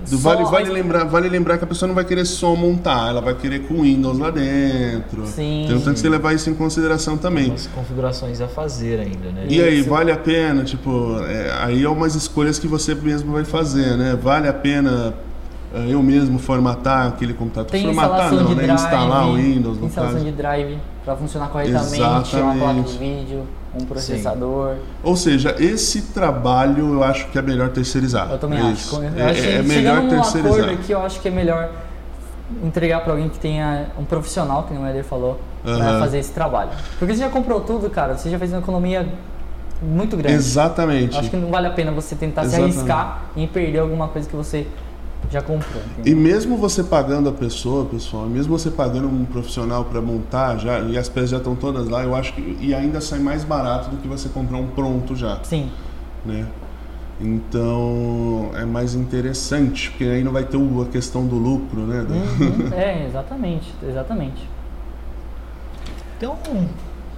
Só 0.05 0.17
vale, 0.17 0.43
vale, 0.43 0.69
lembrar, 0.69 1.03
vale 1.05 1.29
lembrar 1.29 1.57
que 1.57 1.63
a 1.63 1.67
pessoa 1.67 1.87
não 1.87 1.95
vai 1.95 2.05
querer 2.05 2.25
só 2.25 2.55
montar, 2.55 3.09
ela 3.09 3.21
vai 3.21 3.33
querer 3.33 3.67
com 3.67 3.81
Windows 3.81 4.17
lá 4.19 4.29
dentro. 4.29 5.25
Sim. 5.25 5.65
Então 5.65 5.79
tem 5.79 5.93
que 5.93 5.99
você 5.99 6.09
levar 6.09 6.33
isso 6.33 6.49
em 6.49 6.53
consideração 6.53 7.17
também. 7.17 7.49
Umas 7.49 7.67
configurações 7.67 8.41
a 8.41 8.47
fazer 8.47 8.99
ainda, 8.99 9.31
né? 9.31 9.45
E 9.49 9.61
aí, 9.61 9.79
Isso. 9.79 9.89
vale 9.89 10.11
a 10.11 10.17
pena? 10.17 10.63
Tipo, 10.63 11.19
é, 11.21 11.51
aí 11.61 11.83
é 11.83 11.89
umas 11.89 12.15
escolhas 12.15 12.59
que 12.59 12.67
você 12.67 12.95
mesmo 12.95 13.33
vai 13.33 13.45
fazer, 13.45 13.97
né? 13.97 14.17
Vale 14.21 14.47
a 14.47 14.53
pena 14.53 15.13
eu 15.73 16.01
mesmo 16.03 16.37
formatar 16.39 17.07
aquele 17.07 17.33
computador? 17.33 17.71
Tem 17.71 17.83
formatar 17.85 18.11
instalação 18.11 18.37
não, 18.43 18.49
de 18.49 18.55
né? 18.55 18.63
drive, 18.63 18.75
Instalar 18.81 19.27
o 19.27 19.35
Windows, 19.35 19.77
no 19.79 19.85
instalação 19.87 20.13
caso. 20.19 20.25
de 20.25 20.31
drive 20.37 20.77
para 21.03 21.15
funcionar 21.15 21.47
corretamente, 21.49 21.99
uma 21.99 22.09
placa 22.09 22.23
de 22.23 22.35
Exatamente. 22.37 22.97
vídeo, 22.97 23.43
um 23.79 23.85
processador. 23.85 24.75
Ou 25.03 25.15
seja, 25.15 25.55
esse 25.59 26.01
trabalho 26.13 26.93
eu 26.93 27.03
acho 27.03 27.27
que 27.29 27.37
é 27.37 27.41
melhor 27.41 27.69
terceirizar. 27.69 28.29
Eu 28.31 28.37
também 28.37 28.59
É 28.59 28.61
acho. 28.61 28.73
isso. 28.73 28.95
Eu 28.95 29.03
É, 29.25 29.31
acho 29.31 29.41
que 29.41 29.47
é 29.47 29.61
melhor 29.63 29.95
chegando 29.95 30.11
num 30.15 30.21
acordo 30.21 30.41
terceirizar. 30.41 30.69
aqui, 30.69 30.91
eu 30.91 31.01
acho 31.03 31.19
que 31.19 31.27
é 31.27 31.31
melhor 31.31 31.69
entregar 32.63 33.01
para 33.03 33.13
alguém 33.13 33.29
que 33.29 33.39
tenha 33.39 33.87
um 33.99 34.05
profissional, 34.05 34.63
que 34.63 34.73
nem 34.73 34.83
o 34.83 34.87
Eder 34.87 35.03
falou, 35.03 35.39
para 35.63 35.73
Aham. 35.73 35.99
fazer 35.99 36.19
esse 36.19 36.31
trabalho. 36.31 36.69
Porque 36.99 37.13
você 37.15 37.21
já 37.21 37.29
comprou 37.29 37.61
tudo, 37.61 37.89
cara, 37.89 38.15
você 38.15 38.29
já 38.29 38.37
fez 38.37 38.51
uma 38.51 38.59
economia 38.59 39.07
muito 39.81 40.15
grande. 40.15 40.35
Exatamente. 40.35 41.17
Acho 41.17 41.29
que 41.29 41.35
não 41.35 41.49
vale 41.49 41.67
a 41.67 41.71
pena 41.71 41.91
você 41.91 42.15
tentar 42.15 42.43
Exatamente. 42.43 42.73
se 42.73 42.79
arriscar 42.79 43.23
em 43.35 43.47
perder 43.47 43.79
alguma 43.79 44.07
coisa 44.07 44.29
que 44.29 44.35
você 44.35 44.67
já 45.33 45.41
comprou. 45.41 45.81
E 46.05 46.13
mesmo 46.13 46.55
você 46.55 46.83
pagando 46.83 47.27
a 47.27 47.31
pessoa, 47.31 47.85
pessoal, 47.85 48.27
mesmo 48.27 48.57
você 48.57 48.69
pagando 48.69 49.07
um 49.07 49.25
profissional 49.25 49.83
para 49.85 49.99
montar 49.99 50.57
já, 50.57 50.79
e 50.79 50.97
as 50.97 51.09
peças 51.09 51.31
já 51.31 51.37
estão 51.37 51.55
todas 51.55 51.89
lá, 51.89 52.03
eu 52.03 52.15
acho 52.15 52.33
que 52.33 52.57
e 52.61 52.73
ainda 52.73 53.01
sai 53.01 53.19
mais 53.19 53.43
barato 53.43 53.89
do 53.89 53.97
que 53.97 54.07
você 54.07 54.29
comprar 54.29 54.57
um 54.57 54.67
pronto 54.67 55.15
já, 55.15 55.39
Sim, 55.43 55.69
né? 56.23 56.47
Então 57.19 58.51
é 58.55 58.65
mais 58.65 58.93
interessante, 58.95 59.89
porque 59.89 60.03
aí 60.03 60.23
não 60.23 60.31
vai 60.31 60.43
ter 60.43 60.57
a 60.57 60.85
questão 60.85 61.25
do 61.25 61.35
lucro, 61.35 61.81
né? 61.81 62.01
Uhum, 62.01 62.73
é, 62.77 63.05
exatamente, 63.07 63.73
exatamente. 63.81 64.47
Então, 66.17 66.37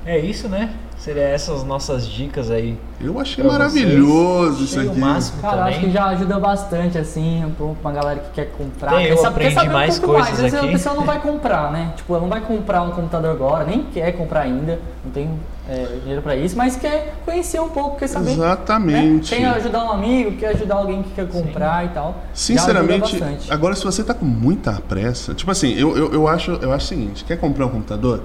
é 0.06 0.18
isso, 0.20 0.48
né? 0.48 0.74
Seria 1.06 1.22
essas 1.22 1.64
nossas 1.64 2.08
dicas 2.08 2.50
aí. 2.50 2.80
Eu 3.00 3.20
achei 3.20 3.44
maravilhoso 3.44 4.56
vocês. 4.56 4.70
isso 4.70 4.80
Achei 4.80 4.90
o 4.90 4.92
aqui. 4.92 5.00
máximo. 5.00 5.40
Cara, 5.40 5.58
também. 5.58 5.74
acho 5.74 5.80
que 5.82 5.92
já 5.92 6.06
ajuda 6.06 6.40
bastante, 6.40 6.98
assim, 6.98 7.46
um 7.46 7.52
pouco 7.52 7.76
pra 7.76 7.92
galera 7.92 8.20
que 8.22 8.32
quer 8.32 8.50
comprar. 8.58 8.96
Tem, 8.96 9.06
eu 9.06 9.24
aprendi 9.24 9.54
saber 9.54 9.70
um 9.70 9.74
mais 9.74 10.00
pouco 10.00 10.16
coisas 10.16 10.34
Às 10.34 10.42
vezes 10.42 10.58
aqui. 10.58 10.68
a 10.68 10.72
pessoa 10.72 10.96
não 10.96 11.04
vai 11.06 11.22
comprar, 11.22 11.72
né? 11.72 11.94
Tipo, 11.96 12.12
ela 12.14 12.24
não 12.24 12.30
vai 12.30 12.42
comprar 12.42 12.82
um 12.82 12.90
computador 12.90 13.30
agora, 13.30 13.66
nem 13.66 13.84
quer 13.84 14.14
comprar 14.14 14.42
ainda, 14.42 14.80
não 15.04 15.12
tem 15.12 15.30
é, 15.70 16.00
dinheiro 16.02 16.24
pra 16.24 16.36
isso, 16.36 16.58
mas 16.58 16.76
quer 16.76 17.14
conhecer 17.24 17.60
um 17.60 17.70
pouco, 17.70 18.00
quer 18.00 18.08
saber. 18.08 18.32
Exatamente. 18.32 19.36
Né? 19.36 19.42
Quer 19.42 19.58
ajudar 19.58 19.86
um 19.86 19.92
amigo, 19.92 20.32
quer 20.38 20.48
ajudar 20.56 20.74
alguém 20.74 21.04
que 21.04 21.12
quer 21.12 21.28
comprar 21.28 21.86
e 21.86 21.90
tal. 21.90 22.24
Sinceramente, 22.34 23.22
agora 23.52 23.76
se 23.76 23.84
você 23.84 24.04
tá 24.04 24.16
com 24.16 24.26
muita 24.26 24.82
pressa, 24.90 25.36
tipo 25.36 25.52
assim, 25.52 25.72
eu, 25.76 25.96
eu, 25.96 26.14
eu 26.14 26.28
acho 26.28 26.50
eu 26.54 26.74
acho 26.74 26.86
o 26.86 26.88
seguinte, 26.88 27.24
quer 27.24 27.38
comprar 27.38 27.68
um 27.68 27.70
computador, 27.70 28.24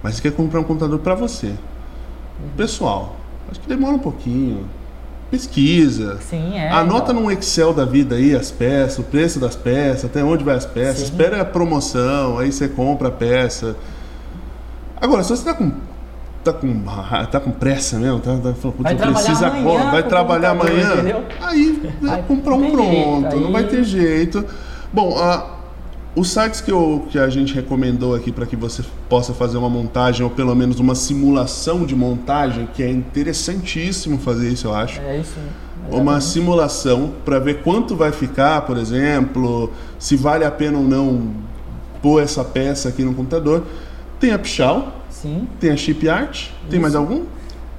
mas 0.00 0.14
você 0.14 0.22
quer 0.22 0.30
comprar 0.30 0.60
um 0.60 0.64
computador 0.64 1.00
para 1.00 1.16
você. 1.16 1.54
Pessoal, 2.56 3.16
acho 3.50 3.60
que 3.60 3.68
demora 3.68 3.94
um 3.94 3.98
pouquinho. 3.98 4.66
Pesquisa. 5.30 6.18
Sim, 6.28 6.58
é. 6.58 6.70
Anota 6.70 7.12
então. 7.12 7.22
num 7.22 7.30
Excel 7.30 7.72
da 7.72 7.84
vida 7.84 8.16
aí 8.16 8.34
as 8.34 8.50
peças, 8.50 8.98
o 8.98 9.04
preço 9.04 9.38
das 9.38 9.54
peças, 9.54 10.06
até 10.06 10.24
onde 10.24 10.42
vai 10.42 10.56
as 10.56 10.66
peças. 10.66 10.98
Sim. 10.98 11.04
Espera 11.04 11.40
a 11.40 11.44
promoção, 11.44 12.38
aí 12.38 12.50
você 12.50 12.68
compra 12.68 13.08
a 13.08 13.12
peça. 13.12 13.76
Agora, 15.00 15.22
se 15.22 15.30
você 15.30 15.44
tá 15.44 15.54
com 15.54 15.70
tá 16.42 16.52
com 16.54 16.82
tá 17.30 17.38
com 17.38 17.50
pressa 17.50 17.98
mesmo, 17.98 18.18
tá, 18.18 18.34
tá 18.36 18.54
falando, 18.54 18.82
Vai 18.82 18.94
amanhã 18.96 19.46
agora, 19.46 19.90
vai 19.90 20.02
trabalhar 20.02 20.50
amanhã. 20.50 20.94
entendeu? 20.94 21.24
Aí 21.40 21.92
vai 22.02 22.16
Aí 22.16 22.22
comprar 22.22 22.54
um 22.54 22.60
tem 22.62 22.70
jeito, 22.70 22.76
pronto, 23.20 23.36
não 23.36 23.46
aí- 23.46 23.52
vai 23.52 23.64
ter 23.64 23.84
jeito. 23.84 24.44
Bom, 24.92 25.16
ah, 25.18 25.46
os 26.16 26.28
sites 26.30 26.60
que, 26.60 26.70
eu, 26.72 27.06
que 27.10 27.18
a 27.18 27.28
gente 27.28 27.54
recomendou 27.54 28.14
aqui 28.14 28.32
para 28.32 28.44
que 28.44 28.56
você 28.56 28.82
possa 29.08 29.32
fazer 29.32 29.56
uma 29.56 29.70
montagem 29.70 30.24
ou 30.24 30.30
pelo 30.30 30.54
menos 30.54 30.80
uma 30.80 30.94
simulação 30.94 31.84
de 31.86 31.94
montagem, 31.94 32.68
que 32.74 32.82
é 32.82 32.90
interessantíssimo 32.90 34.18
fazer 34.18 34.48
isso, 34.50 34.66
eu 34.66 34.74
acho 34.74 35.00
É 35.00 35.18
isso. 35.18 35.38
uma 35.88 35.96
exatamente. 35.96 36.24
simulação 36.24 37.12
para 37.24 37.38
ver 37.38 37.62
quanto 37.62 37.94
vai 37.94 38.10
ficar, 38.12 38.62
por 38.62 38.76
exemplo, 38.76 39.70
se 39.98 40.16
vale 40.16 40.44
a 40.44 40.50
pena 40.50 40.78
ou 40.78 40.84
não 40.84 41.30
pôr 42.02 42.22
essa 42.22 42.42
peça 42.42 42.88
aqui 42.88 43.02
no 43.04 43.14
computador. 43.14 43.62
Tem 44.18 44.32
a 44.32 44.38
Pichal, 44.38 44.92
Sim. 45.10 45.46
tem 45.60 45.70
a 45.70 45.76
Chip 45.76 46.08
Art, 46.08 46.48
tem 46.68 46.80
mais 46.80 46.94
algum? 46.94 47.24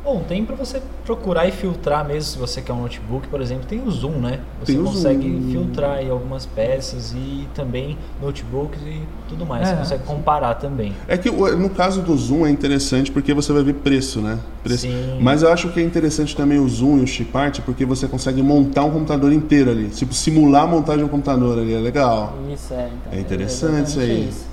Bom, 0.04 0.24
tem 0.28 0.43
pra 0.43 0.56
você 0.56 0.82
procurar 1.06 1.47
e 1.47 1.52
filtrar 1.52 2.04
mesmo, 2.08 2.24
se 2.24 2.38
você 2.38 2.60
quer 2.60 2.74
um 2.74 2.82
notebook, 2.82 3.28
por 3.28 3.39
exemplo, 3.39 3.66
tem 3.68 3.80
o 3.86 3.91
Zoom, 3.91 4.14
né? 4.14 4.39
Você 4.60 4.74
Tem 4.74 4.84
consegue 4.84 5.30
Zoom. 5.30 5.52
filtrar 5.52 5.97
aí 5.97 6.10
algumas 6.10 6.45
peças 6.47 7.14
e 7.16 7.47
também 7.54 7.95
notebooks 8.20 8.82
e 8.82 9.04
tudo 9.30 9.45
mais. 9.45 9.68
É. 9.68 9.74
Você 9.74 9.78
consegue 9.80 10.04
comparar 10.06 10.56
também. 10.56 10.93
É 11.08 11.18
que 11.18 11.30
no 11.30 11.70
caso 11.70 12.02
do 12.02 12.18
Zoom 12.18 12.47
é 12.47 12.49
interessante 12.49 13.12
porque 13.12 13.32
você 13.32 13.54
vai 13.54 13.62
ver 13.64 13.74
preço, 13.76 14.22
né? 14.22 14.39
Preço. 14.64 14.88
Sim. 14.88 15.20
Mas 15.22 15.43
eu 15.43 15.52
acho 15.54 15.70
que 15.70 15.80
é 15.80 15.84
interessante 15.84 16.36
também 16.36 16.58
o 16.58 16.68
Zoom 16.68 16.97
e 16.97 17.04
o 17.04 17.08
Chip 17.08 17.36
Art 17.38 17.60
porque 17.62 17.86
você 17.86 18.08
consegue 18.08 18.41
montar 18.41 18.84
um 18.86 18.91
computador 18.91 19.32
inteiro 19.32 19.70
ali. 19.70 19.89
Tipo, 19.89 20.16
simular 20.16 20.64
a 20.64 20.68
montagem 20.68 20.99
de 21.02 21.06
um 21.06 21.10
computador 21.10 21.60
ali, 21.60 21.76
é 21.76 21.80
legal. 21.80 22.34
Isso, 22.52 22.74
é. 22.74 22.89
Então, 23.06 23.14
É 23.14 23.22
interessante 23.22 23.88
isso 23.88 23.99
exatamente 23.99 24.22
aí. 24.22 24.30
isso. 24.30 24.51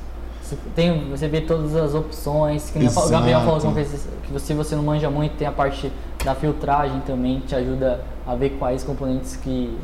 Você 0.48 0.56
Tem, 0.74 1.10
você 1.10 1.28
vê 1.28 1.42
todas 1.42 1.76
as 1.76 1.94
opções, 1.94 2.70
que 2.70 2.78
o. 2.78 3.08
Gabriel 3.10 3.40
falou 3.40 3.60
uma 3.60 3.72
vez, 3.72 4.08
que 4.22 4.40
se 4.40 4.54
você 4.54 4.74
não 4.74 4.82
manja 4.82 5.10
muito, 5.10 5.36
tem 5.36 5.46
a 5.46 5.52
parte 5.52 5.92
da 6.24 6.34
filtragem 6.34 7.00
também, 7.06 7.40
que 7.40 7.48
te 7.48 7.54
ajuda 7.54 8.00
a 8.26 8.34
ver 8.34 8.56
quais 8.58 8.82
componentes 8.82 9.36
que 9.36 9.76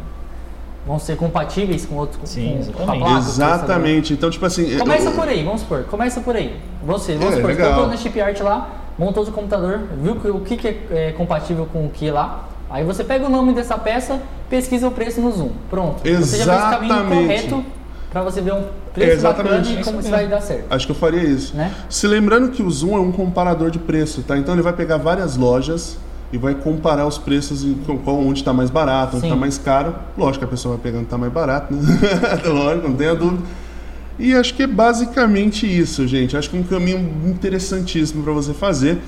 vão 0.86 0.98
ser 0.98 1.16
compatíveis 1.16 1.84
com 1.84 1.96
outros 1.96 2.30
Sim, 2.30 2.60
com, 2.74 2.84
com 2.84 2.90
a 2.92 2.96
exatamente. 2.96 3.04
placa. 3.04 3.18
Exatamente. 3.28 4.12
Então, 4.14 4.30
tipo 4.30 4.46
assim. 4.46 4.78
Começa 4.78 5.10
eu- 5.10 5.12
por 5.12 5.28
aí, 5.28 5.44
vamos 5.44 5.60
supor, 5.60 5.84
começa 5.84 6.20
por 6.22 6.34
aí. 6.34 6.56
Você, 6.82 7.12
vamos 7.14 7.34
É, 7.34 7.36
supor, 7.36 7.50
você 7.50 7.56
legal. 7.58 7.74
colocou 7.74 7.90
na 7.90 7.96
chip 7.98 8.20
art 8.20 8.40
lá, 8.40 8.70
montou 8.98 9.22
o 9.22 9.30
computador, 9.32 9.80
viu 10.00 10.16
que- 10.16 10.28
o 10.28 10.40
que, 10.40 10.56
que 10.56 10.68
é, 10.68 11.08
é 11.08 11.12
compatível 11.12 11.68
com 11.70 11.84
o 11.84 11.90
que 11.90 12.10
lá. 12.10 12.48
Aí 12.70 12.82
você 12.84 13.04
pega 13.04 13.26
o 13.26 13.28
nome 13.28 13.52
dessa 13.52 13.76
peça, 13.76 14.18
pesquisa 14.48 14.88
o 14.88 14.90
preço 14.90 15.20
no 15.20 15.30
Zoom. 15.30 15.50
Pronto. 15.68 15.96
Você 16.02 16.38
já 16.38 16.44
fez 16.44 16.64
o 16.66 16.70
caminho 16.70 16.92
Exatamente. 16.94 17.22
correto 17.50 17.64
para 18.10 18.22
você 18.22 18.40
ver 18.40 18.54
um 18.54 18.64
preço 18.94 19.12
Exatamente. 19.12 19.72
e 19.72 19.84
como 19.84 20.00
isso 20.00 20.08
vai 20.08 20.28
dar 20.28 20.40
certo. 20.40 20.64
Acho 20.70 20.86
que 20.86 20.92
eu 20.92 20.96
faria 20.96 21.22
isso. 21.22 21.54
Né? 21.56 21.74
Se 21.90 22.06
lembrando 22.06 22.50
que 22.50 22.62
o 22.62 22.70
Zoom 22.70 22.96
é 22.96 23.00
um 23.00 23.12
comparador 23.12 23.70
de 23.70 23.78
preço, 23.78 24.22
tá? 24.22 24.38
Então 24.38 24.54
ele 24.54 24.62
vai 24.62 24.72
pegar 24.72 24.96
várias 24.96 25.36
lojas 25.36 25.98
e 26.32 26.38
vai 26.38 26.54
comparar 26.54 27.06
os 27.06 27.18
preços 27.18 27.64
e 27.64 27.76
com 27.84 28.26
onde 28.26 28.40
está 28.40 28.52
mais 28.52 28.70
barato, 28.70 29.16
onde 29.16 29.26
está 29.26 29.36
mais 29.36 29.58
caro. 29.58 29.94
Lógico 30.16 30.38
que 30.38 30.44
a 30.44 30.48
pessoa 30.48 30.76
vai 30.76 30.82
pegar 30.82 30.98
onde 30.98 31.06
está 31.06 31.18
mais 31.18 31.32
barato, 31.32 31.74
né? 31.74 31.82
Lógico, 32.46 32.88
não 32.88 32.96
tenha 32.96 33.14
dúvida. 33.14 33.42
E 34.18 34.32
acho 34.32 34.54
que 34.54 34.62
é 34.62 34.66
basicamente 34.66 35.66
isso, 35.66 36.06
gente. 36.06 36.36
Acho 36.36 36.48
que 36.48 36.56
é 36.56 36.60
um 36.60 36.64
caminho 36.64 37.12
interessantíssimo 37.26 38.22
para 38.22 38.32
você 38.32 38.54
fazer. 38.54 38.98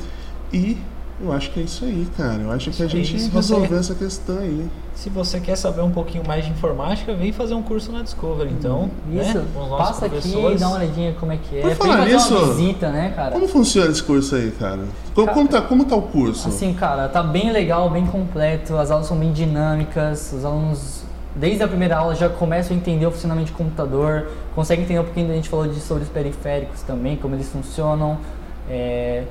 E 0.52 0.76
eu 1.22 1.32
acho 1.32 1.50
que 1.50 1.60
é 1.60 1.62
isso 1.62 1.84
aí, 1.84 2.06
cara. 2.16 2.42
Eu 2.42 2.50
acho 2.50 2.70
que 2.70 2.82
a 2.82 2.86
Isso 2.86 2.96
aí. 2.96 3.04
gente 3.04 3.20
Se 3.22 3.28
você- 3.30 3.54
resolveu 3.54 3.78
essa 3.78 3.94
questão 3.94 4.38
aí. 4.38 4.68
Se 4.94 5.10
você 5.10 5.40
quer 5.40 5.56
saber 5.56 5.82
um 5.82 5.90
pouquinho 5.90 6.26
mais 6.26 6.44
de 6.44 6.50
informática, 6.50 7.14
vem 7.14 7.30
fazer 7.32 7.54
um 7.54 7.62
curso 7.62 7.92
na 7.92 8.02
Discovery, 8.02 8.50
então. 8.50 8.90
Isso, 9.12 9.38
né? 9.38 9.44
Os 9.54 9.68
nossos 9.68 9.76
passa 10.00 10.06
aqui 10.06 10.28
e 10.28 10.56
dá 10.56 10.68
uma 10.68 10.76
olhadinha 10.78 11.14
como 11.20 11.32
é 11.32 11.36
que 11.36 11.58
é. 11.58 11.60
Por 11.60 11.66
Vem 11.68 11.76
falar 11.76 11.96
fazer 11.98 12.12
nisso, 12.14 12.34
uma 12.36 12.54
visita, 12.54 12.90
né, 12.90 13.12
cara? 13.14 13.30
Como 13.32 13.46
funciona 13.48 13.90
esse 13.90 14.02
curso 14.02 14.34
aí, 14.34 14.50
cara? 14.58 14.80
Como, 15.14 15.28
como, 15.32 15.48
tá, 15.48 15.60
como 15.62 15.84
tá 15.84 15.96
o 15.96 16.02
curso? 16.02 16.48
Assim, 16.48 16.72
cara, 16.74 17.08
tá 17.08 17.22
bem 17.22 17.50
legal, 17.52 17.90
bem 17.90 18.06
completo, 18.06 18.76
as 18.76 18.90
aulas 18.90 19.06
são 19.06 19.16
bem 19.18 19.32
dinâmicas, 19.32 20.32
os 20.32 20.44
alunos, 20.44 21.02
desde 21.34 21.62
a 21.62 21.68
primeira 21.68 21.98
aula, 21.98 22.14
já 22.14 22.28
começam 22.30 22.74
a 22.74 22.78
entender 22.78 23.04
o 23.06 23.10
funcionamento 23.10 23.48
de 23.48 23.52
computador, 23.52 24.28
conseguem 24.54 24.84
entender 24.84 25.00
um 25.00 25.04
pouquinho, 25.04 25.30
a 25.30 25.34
gente 25.34 25.48
falou 25.50 25.66
de, 25.66 25.78
sobre 25.80 26.04
os 26.04 26.08
periféricos 26.08 26.80
também, 26.82 27.16
como 27.16 27.34
eles 27.34 27.48
funcionam. 27.48 28.16
É, 28.68 29.24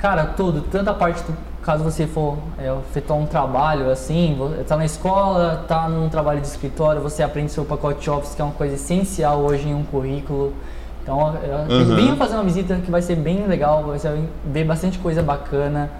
cara, 0.00 0.24
tudo, 0.36 0.62
tanto 0.70 0.88
a 0.90 0.94
parte 0.94 1.22
do, 1.22 1.34
caso 1.62 1.84
você 1.84 2.06
for 2.06 2.38
é, 2.58 2.72
efetuar 2.90 3.18
um 3.18 3.26
trabalho 3.26 3.90
assim, 3.90 4.34
vo- 4.38 4.50
tá 4.66 4.76
na 4.76 4.84
escola, 4.84 5.64
tá 5.68 5.88
num 5.88 6.08
trabalho 6.08 6.40
de 6.40 6.46
escritório, 6.46 7.00
você 7.02 7.22
aprende 7.22 7.52
seu 7.52 7.64
pacote 7.64 8.08
Office, 8.08 8.34
que 8.34 8.40
é 8.40 8.44
uma 8.44 8.54
coisa 8.54 8.74
essencial 8.74 9.40
hoje 9.40 9.68
em 9.68 9.74
um 9.74 9.82
currículo. 9.84 10.54
Então, 11.02 11.34
eu 11.70 11.76
Uhum. 11.78 11.94
venha 11.96 12.16
fazer 12.16 12.34
uma 12.34 12.44
visita 12.44 12.76
que 12.76 12.90
vai 12.90 13.02
ser 13.02 13.16
bem 13.16 13.46
legal, 13.46 13.82
você 13.84 14.08
vai 14.08 14.24
ver 14.44 14.64
bastante 14.64 14.98
coisa 14.98 15.22
bacana. 15.22 15.90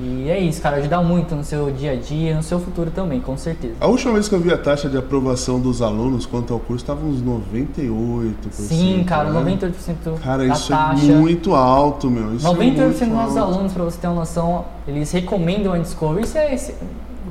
E 0.00 0.28
é 0.30 0.38
isso, 0.38 0.62
cara, 0.62 0.76
ajudar 0.76 1.02
muito 1.02 1.34
no 1.34 1.42
seu 1.42 1.70
dia 1.72 1.92
a 1.92 1.96
dia, 1.96 2.36
no 2.36 2.42
seu 2.42 2.60
futuro 2.60 2.90
também, 2.90 3.20
com 3.20 3.36
certeza. 3.36 3.74
A 3.80 3.86
última 3.88 4.12
vez 4.12 4.28
que 4.28 4.34
eu 4.34 4.40
vi 4.40 4.52
a 4.52 4.56
taxa 4.58 4.88
de 4.88 4.96
aprovação 4.96 5.58
dos 5.58 5.82
alunos 5.82 6.24
quanto 6.24 6.52
ao 6.54 6.60
curso 6.60 6.84
estava 6.84 7.04
uns 7.04 7.20
98%. 7.20 8.34
Sim, 8.52 9.04
cara, 9.04 9.30
né? 9.30 9.40
98% 9.58 10.18
Cara, 10.22 10.46
da 10.46 10.54
isso 10.54 10.68
taxa. 10.68 11.04
é 11.12 11.14
muito 11.16 11.54
alto, 11.54 12.08
meu. 12.10 12.34
Isso 12.34 12.46
é 12.46 12.50
98% 12.50 12.54
muito 12.56 12.98
dos 13.00 13.08
nossos 13.08 13.36
alto. 13.36 13.52
alunos, 13.54 13.72
pra 13.72 13.84
você 13.84 13.98
ter 14.00 14.06
uma 14.06 14.16
noção, 14.16 14.64
eles 14.86 15.10
recomendam 15.10 15.72
a 15.72 15.78
Discovery. 15.78 16.24
Isso 16.24 16.38
é, 16.38 16.54
esse- 16.54 16.74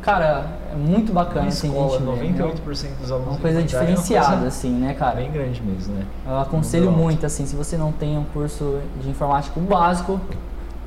cara, 0.01 0.45
é 0.73 0.75
muito 0.75 1.13
bacana 1.13 1.43
Na 1.43 1.47
assim, 1.47 1.67
escola, 1.69 1.99
gente 1.99 2.19
vê, 2.19 2.27
né? 2.27 2.33
98% 2.43 2.99
dos 3.01 3.11
alunos 3.11 3.29
Uma 3.31 3.39
coisa 3.39 3.39
qualidade 3.39 3.75
é 3.75 3.77
uma 3.77 3.85
diferenciada, 3.85 4.27
coisa 4.33 4.47
assim, 4.47 4.71
né, 4.71 4.93
cara? 4.93 5.15
Bem 5.15 5.31
grande 5.31 5.61
mesmo, 5.63 5.93
né? 5.93 6.05
Eu 6.27 6.37
aconselho 6.39 6.85
Muito 6.91 7.01
muito, 7.01 7.25
assim, 7.25 7.45
se 7.45 7.55
você 7.55 7.77
não 7.77 7.91
tem 7.93 8.17
um 8.17 8.25
curso 8.25 8.79
de 9.01 9.09
informática 9.09 9.57
básico, 9.59 10.19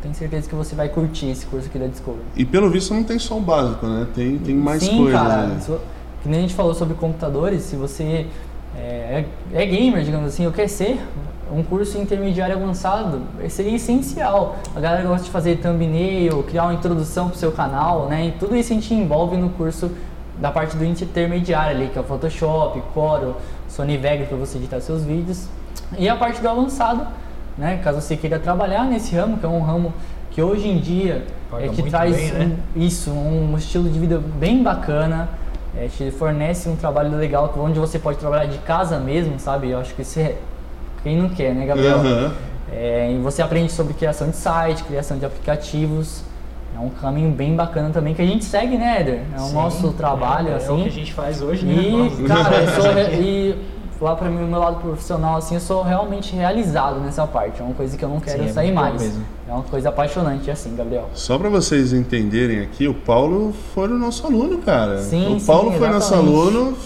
tenho 0.03 0.15
certeza 0.15 0.49
que 0.49 0.55
você 0.55 0.75
vai 0.75 0.89
curtir 0.89 1.27
esse 1.31 1.47
curso 1.47 1.69
aqui 1.69 1.79
da 1.79 1.87
Discovery. 1.87 2.23
E 2.37 2.45
pelo 2.45 2.71
visto 2.71 2.95
não 2.95 3.05
tem 3.05 3.19
só 3.19 3.37
o 3.37 3.41
básico, 3.41 3.87
né? 3.87 4.07
Tem, 4.15 4.39
tem 4.39 4.55
mais 4.55 4.83
Sim, 4.83 4.97
coisas. 4.99 5.21
cara. 5.21 5.47
né? 5.47 5.61
se- 5.61 5.77
Que 6.23 6.29
nem 6.29 6.39
a 6.39 6.43
gente 6.43 6.55
falou 6.55 6.75
sobre 6.75 6.95
computadores, 6.95 7.63
se 7.63 7.77
você 7.77 8.27
é, 8.77 9.25
é 9.53 9.67
gamer, 9.67 10.03
digamos 10.05 10.29
assim, 10.29 10.47
ou 10.47 10.53
quer 10.53 10.69
ser, 10.69 11.01
um 11.53 11.63
curso 11.63 11.99
intermediário 11.99 12.55
avançado 12.57 13.23
seria 13.49 13.75
essencial. 13.75 14.57
A 14.77 14.81
galera 14.81 15.07
gosta 15.09 15.25
de 15.25 15.31
fazer 15.31 15.57
thumbnail, 15.57 16.43
criar 16.45 16.65
uma 16.65 16.75
introdução 16.75 17.29
para 17.29 17.37
o 17.37 17.39
seu 17.39 17.51
canal, 17.53 18.07
né? 18.07 18.29
E 18.29 18.33
tudo 18.33 18.55
isso 18.57 18.73
a 18.73 18.75
gente 18.75 18.95
envolve 18.95 19.37
no 19.37 19.51
curso 19.51 19.91
da 20.39 20.51
parte 20.51 20.77
do 20.77 20.85
intermediário 20.85 21.77
ali, 21.77 21.89
que 21.89 21.99
é 21.99 22.01
o 22.01 22.05
Photoshop, 22.05 22.81
Corel, 22.95 23.37
Sony 23.69 23.97
Vegas 23.97 24.29
para 24.29 24.37
você 24.37 24.59
editar 24.59 24.81
seus 24.81 25.03
vídeos. 25.03 25.47
E 25.99 26.09
a 26.09 26.15
parte 26.17 26.41
do 26.41 26.49
avançado, 26.49 27.07
né? 27.61 27.79
Caso 27.85 28.01
você 28.01 28.17
queira 28.17 28.39
trabalhar 28.39 28.85
nesse 28.85 29.15
ramo, 29.15 29.37
que 29.37 29.45
é 29.45 29.49
um 29.49 29.61
ramo 29.61 29.93
que 30.31 30.43
hoje 30.43 30.67
em 30.67 30.79
dia 30.79 31.25
Paga 31.51 31.67
é 31.67 31.69
que 31.69 31.83
traz 31.83 32.17
bem, 32.17 32.31
né? 32.33 32.57
um- 32.75 32.81
isso, 32.83 33.11
um 33.11 33.55
estilo 33.57 33.89
de 33.89 33.99
vida 33.99 34.19
bem 34.39 34.63
bacana, 34.63 35.29
é, 35.77 35.87
te 35.87 36.11
fornece 36.11 36.69
um 36.69 36.75
trabalho 36.75 37.17
legal 37.17 37.53
onde 37.59 37.79
você 37.79 37.99
pode 37.99 38.19
trabalhar 38.19 38.47
de 38.47 38.59
casa 38.59 38.99
mesmo, 38.99 39.39
sabe? 39.39 39.71
Eu 39.71 39.79
acho 39.79 39.95
que 39.95 40.03
isso 40.03 40.19
é 40.19 40.37
quem 41.03 41.17
não 41.21 41.29
quer, 41.29 41.55
né, 41.55 41.67
Gabriel? 41.67 41.99
Aham. 41.99 42.33
É, 42.73 43.13
e 43.13 43.19
você 43.19 43.43
aprende 43.43 43.71
sobre 43.73 43.95
criação 43.95 44.31
de 44.31 44.37
site, 44.37 44.83
criação 44.85 45.19
de 45.19 45.27
aplicativos. 45.27 46.23
É 46.75 46.79
um 46.79 46.89
caminho 46.89 47.31
bem 47.31 47.57
bacana 47.57 47.91
também 47.91 48.15
que 48.15 48.23
a 48.23 48.27
gente 48.27 48.45
segue, 48.45 48.79
né, 48.79 49.01
Éder? 49.01 49.21
É 49.37 49.41
o 49.41 49.47
Sim, 49.47 49.55
nosso 49.55 49.93
trabalho, 49.93 50.51
é, 50.51 50.55
assim. 50.55 50.69
É 50.69 50.81
o 50.81 50.83
que 50.85 50.89
a 50.89 50.93
gente 50.93 51.13
faz 51.13 51.43
hoje, 51.43 51.67
né? 51.67 51.73
E, 51.83 52.25
cara, 52.29 53.11
e 53.21 53.57
lá 54.01 54.17
pra 54.17 54.29
mim, 54.29 54.43
o 54.43 54.47
meu 54.47 54.59
lado 54.59 54.81
profissional, 54.81 55.37
assim, 55.37 55.55
eu 55.55 55.61
sou 55.61 55.83
realmente 55.83 56.35
realizado 56.35 57.01
nessa 57.01 57.27
parte. 57.27 57.61
É 57.61 57.65
uma 57.65 57.75
coisa 57.75 57.97
que 57.97 58.05
eu 58.05 58.09
não 58.09 58.21
quero 58.21 58.43
Sim, 58.43 58.49
é 58.49 58.53
sair 58.53 58.73
bom 58.73 58.81
mais. 58.81 59.01
mesmo. 59.01 59.25
É 59.49 59.53
uma 59.53 59.63
coisa 59.63 59.89
apaixonante, 59.89 60.51
assim, 60.51 60.75
Gabriel. 60.75 61.11
Só 61.13 61.39
pra 61.39 61.49
vocês 61.49 61.93
entenderem 61.93 62.61
aqui, 62.61 62.89
o 62.89 62.95
Paulo 62.95 63.53
foi 63.75 63.89
o 63.89 63.99
nosso 63.99 64.27
aluno, 64.27 64.59
cara. 64.59 64.99
Sim, 64.99 65.37
o 65.37 65.41
Paulo 65.45 65.73
sim, 65.73 65.79
foi 65.79 65.89
nosso 65.89 66.15
aluno, 66.15 66.77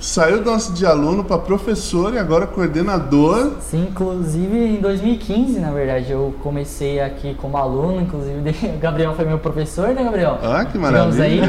saiu 0.00 0.42
do 0.42 0.50
nosso 0.50 0.72
de 0.72 0.84
aluno 0.84 1.22
pra 1.22 1.38
professor 1.38 2.14
e 2.14 2.18
agora 2.18 2.46
coordenador. 2.46 3.52
Sim, 3.60 3.88
inclusive 3.90 4.58
em 4.58 4.80
2015, 4.80 5.60
na 5.60 5.70
verdade, 5.70 6.10
eu 6.10 6.34
comecei 6.42 7.00
aqui 7.00 7.34
como 7.34 7.56
aluno, 7.56 8.00
inclusive 8.00 8.38
o 8.74 8.78
Gabriel 8.78 9.14
foi 9.14 9.24
meu 9.24 9.38
professor, 9.38 9.88
né, 9.88 10.02
Gabriel? 10.02 10.38
Ah, 10.42 10.64
que 10.64 10.72
Digamos 10.78 11.16
maravilha. 11.16 11.44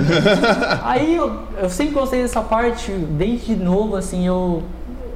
Aí, 0.83 1.01
aí 1.01 1.15
eu, 1.15 1.31
eu 1.61 1.69
sempre 1.69 1.93
gostei 1.93 2.21
dessa 2.21 2.41
parte, 2.41 2.91
desde 2.91 3.55
novo, 3.55 3.95
assim, 3.95 4.27
eu 4.27 4.61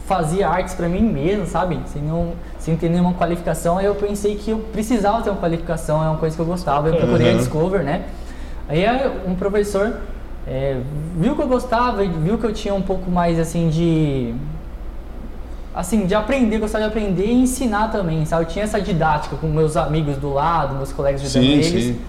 fazia 0.08 0.48
artes 0.48 0.74
pra 0.74 0.88
mim 0.88 1.02
mesmo, 1.02 1.46
sabe? 1.48 1.80
Sem, 1.88 2.02
não, 2.02 2.34
sem 2.60 2.76
ter 2.76 2.90
nenhuma 2.90 3.14
qualificação, 3.14 3.78
aí 3.78 3.86
eu 3.86 3.96
pensei 3.96 4.36
que 4.36 4.52
eu 4.52 4.60
precisava 4.72 5.22
ter 5.22 5.30
uma 5.30 5.40
qualificação, 5.40 6.04
é 6.04 6.08
uma 6.08 6.18
coisa 6.18 6.36
que 6.36 6.42
eu 6.42 6.46
gostava, 6.46 6.90
eu 6.90 6.96
procurei 6.96 7.30
a 7.30 7.32
Uhum. 7.32 7.38
Discover, 7.38 7.84
né? 7.84 8.04
Aí 8.70 8.86
aí 8.86 9.12
um 9.28 9.36
professor 9.36 9.98
é, 10.48 10.80
viu 11.18 11.36
que 11.36 11.42
eu 11.42 11.48
gostava, 11.48 12.04
e 12.04 12.08
viu 12.08 12.38
que 12.38 12.46
eu 12.46 12.54
tinha 12.54 12.74
um 12.74 12.82
pouco 12.82 13.10
mais, 13.10 13.40
assim, 13.40 13.70
de 13.70 14.34
assim, 15.74 16.06
de 16.06 16.16
aprender, 16.16 16.58
gostar 16.60 16.80
de 16.80 16.86
aprender 16.86 17.26
e 17.26 17.34
ensinar 17.34 17.92
também, 17.92 18.26
sabe? 18.26 18.44
Eu 18.44 18.48
tinha 18.48 18.64
essa 18.64 18.80
didática 18.80 19.36
com 19.36 19.48
meus 19.48 19.76
amigos 19.76 20.16
do 20.18 20.32
lado, 20.34 20.76
meus 20.76 20.94
colegas 20.94 21.22
ajudando 21.22 21.44
Sim, 21.44 21.52
eles. 21.52 21.84
sim. 21.84 22.00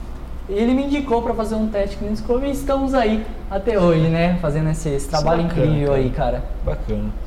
Ele 0.49 0.73
me 0.75 0.85
indicou 0.85 1.21
para 1.23 1.35
fazer 1.35 1.57
um 1.57 1.67
teste 1.67 1.99
no 2.01 2.09
Discovery 2.11 2.51
e 2.51 2.53
estamos 2.53 2.95
aí 2.95 3.27
até 3.51 3.81
hoje, 3.81 4.07
né? 4.09 4.39
Fazendo 4.41 4.71
esse, 4.71 4.89
esse 4.91 5.09
trabalho 5.09 5.43
bacana, 5.43 5.67
incrível 5.67 5.89
cara. 5.89 5.99
aí, 5.99 6.11
cara. 6.11 6.45
Bacana. 6.65 7.26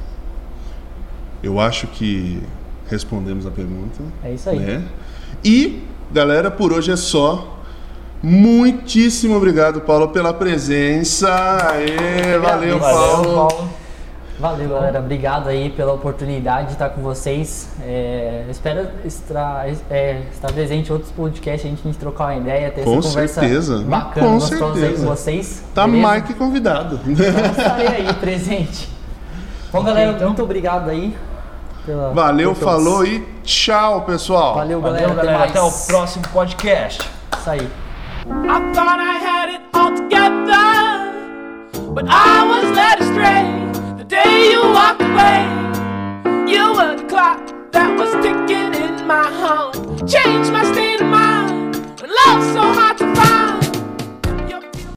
Eu 1.41 1.59
acho 1.59 1.87
que 1.87 2.41
respondemos 2.89 3.45
a 3.45 3.51
pergunta. 3.51 4.01
É 4.23 4.33
isso 4.33 4.49
aí. 4.49 4.59
Né? 4.59 4.83
E, 5.43 5.83
galera, 6.11 6.51
por 6.51 6.73
hoje 6.73 6.91
é 6.91 6.97
só. 6.97 7.57
Muitíssimo 8.21 9.35
obrigado, 9.37 9.81
Paulo, 9.81 10.09
pela 10.09 10.33
presença. 10.33 11.29
Aê, 11.71 12.37
valeu, 12.37 12.77
Valeu, 12.77 12.79
Paulo. 12.79 13.69
Valeu, 14.37 14.69
galera. 14.69 14.99
Obrigado 14.99 15.49
aí 15.49 15.69
pela 15.69 15.93
oportunidade 15.93 16.67
de 16.67 16.73
estar 16.73 16.89
com 16.89 17.01
vocês. 17.01 17.69
É, 17.81 18.45
espero 18.49 18.87
estar, 19.05 19.67
é, 19.89 20.21
estar 20.31 20.51
presente 20.51 20.89
em 20.89 20.93
outros 20.93 21.11
podcasts, 21.11 21.65
a 21.65 21.75
gente, 21.75 21.97
trocar 21.97 22.25
uma 22.25 22.35
ideia, 22.37 22.71
ter 22.71 22.83
Com 22.83 22.99
essa 22.99 23.09
conversa 23.09 23.41
certeza. 23.41 23.77
bacana, 23.83 24.27
Com 24.27 24.33
aí 24.35 24.41
certeza. 24.41 25.03
com 25.03 25.09
vocês. 25.09 25.63
Tá 25.75 25.85
beleza? 25.85 26.07
mais 26.07 26.23
que 26.23 26.33
convidado. 26.33 26.99
Então 27.05 27.25
estarei 27.51 27.87
aí 27.87 28.13
presente. 28.13 28.89
Bom, 29.71 29.83
galera, 29.83 30.11
então. 30.13 30.27
muito 30.27 30.41
obrigado 30.41 30.89
aí. 30.89 31.13
Pela, 31.89 32.13
Valeu, 32.13 32.53
falou 32.53 33.03
e 33.03 33.27
tchau, 33.43 34.01
pessoal. 34.01 34.53
Valeu, 34.53 34.79
galera. 34.79 35.07
Valeu, 35.07 35.23
galera. 35.23 35.43
Até, 35.45 35.59
o 35.59 35.71
próximo 35.71 36.23
podcast. 36.27 37.01
Isso 37.35 37.49
aí. 37.49 37.61
I 37.61 38.73
thought 38.75 38.99
I 38.99 39.17
had 39.17 39.49
it 39.55 39.61
all 39.73 39.95
together, 39.95 41.11
but 41.95 42.05
I 42.07 42.45
was 42.47 42.69
led 42.75 42.99
astray 42.99 43.43
the 43.97 44.03
day 44.03 44.51
you 44.51 44.71
walked 44.71 45.01
away. 45.01 45.47
You 46.45 46.75
were 46.75 46.95
the 46.95 47.07
clock 47.07 47.39
that 47.71 47.97
was 47.97 48.11
ticking 48.21 48.71
in 48.75 49.07
my 49.07 49.25
home. 49.41 49.73
Changed 50.05 50.51
my 50.51 50.71
state 50.71 51.01
of 51.01 51.07
mind 51.07 51.75
when 51.99 52.11
so 52.53 52.61
hard 52.61 52.99
to 52.99 53.15
find. 53.15 53.38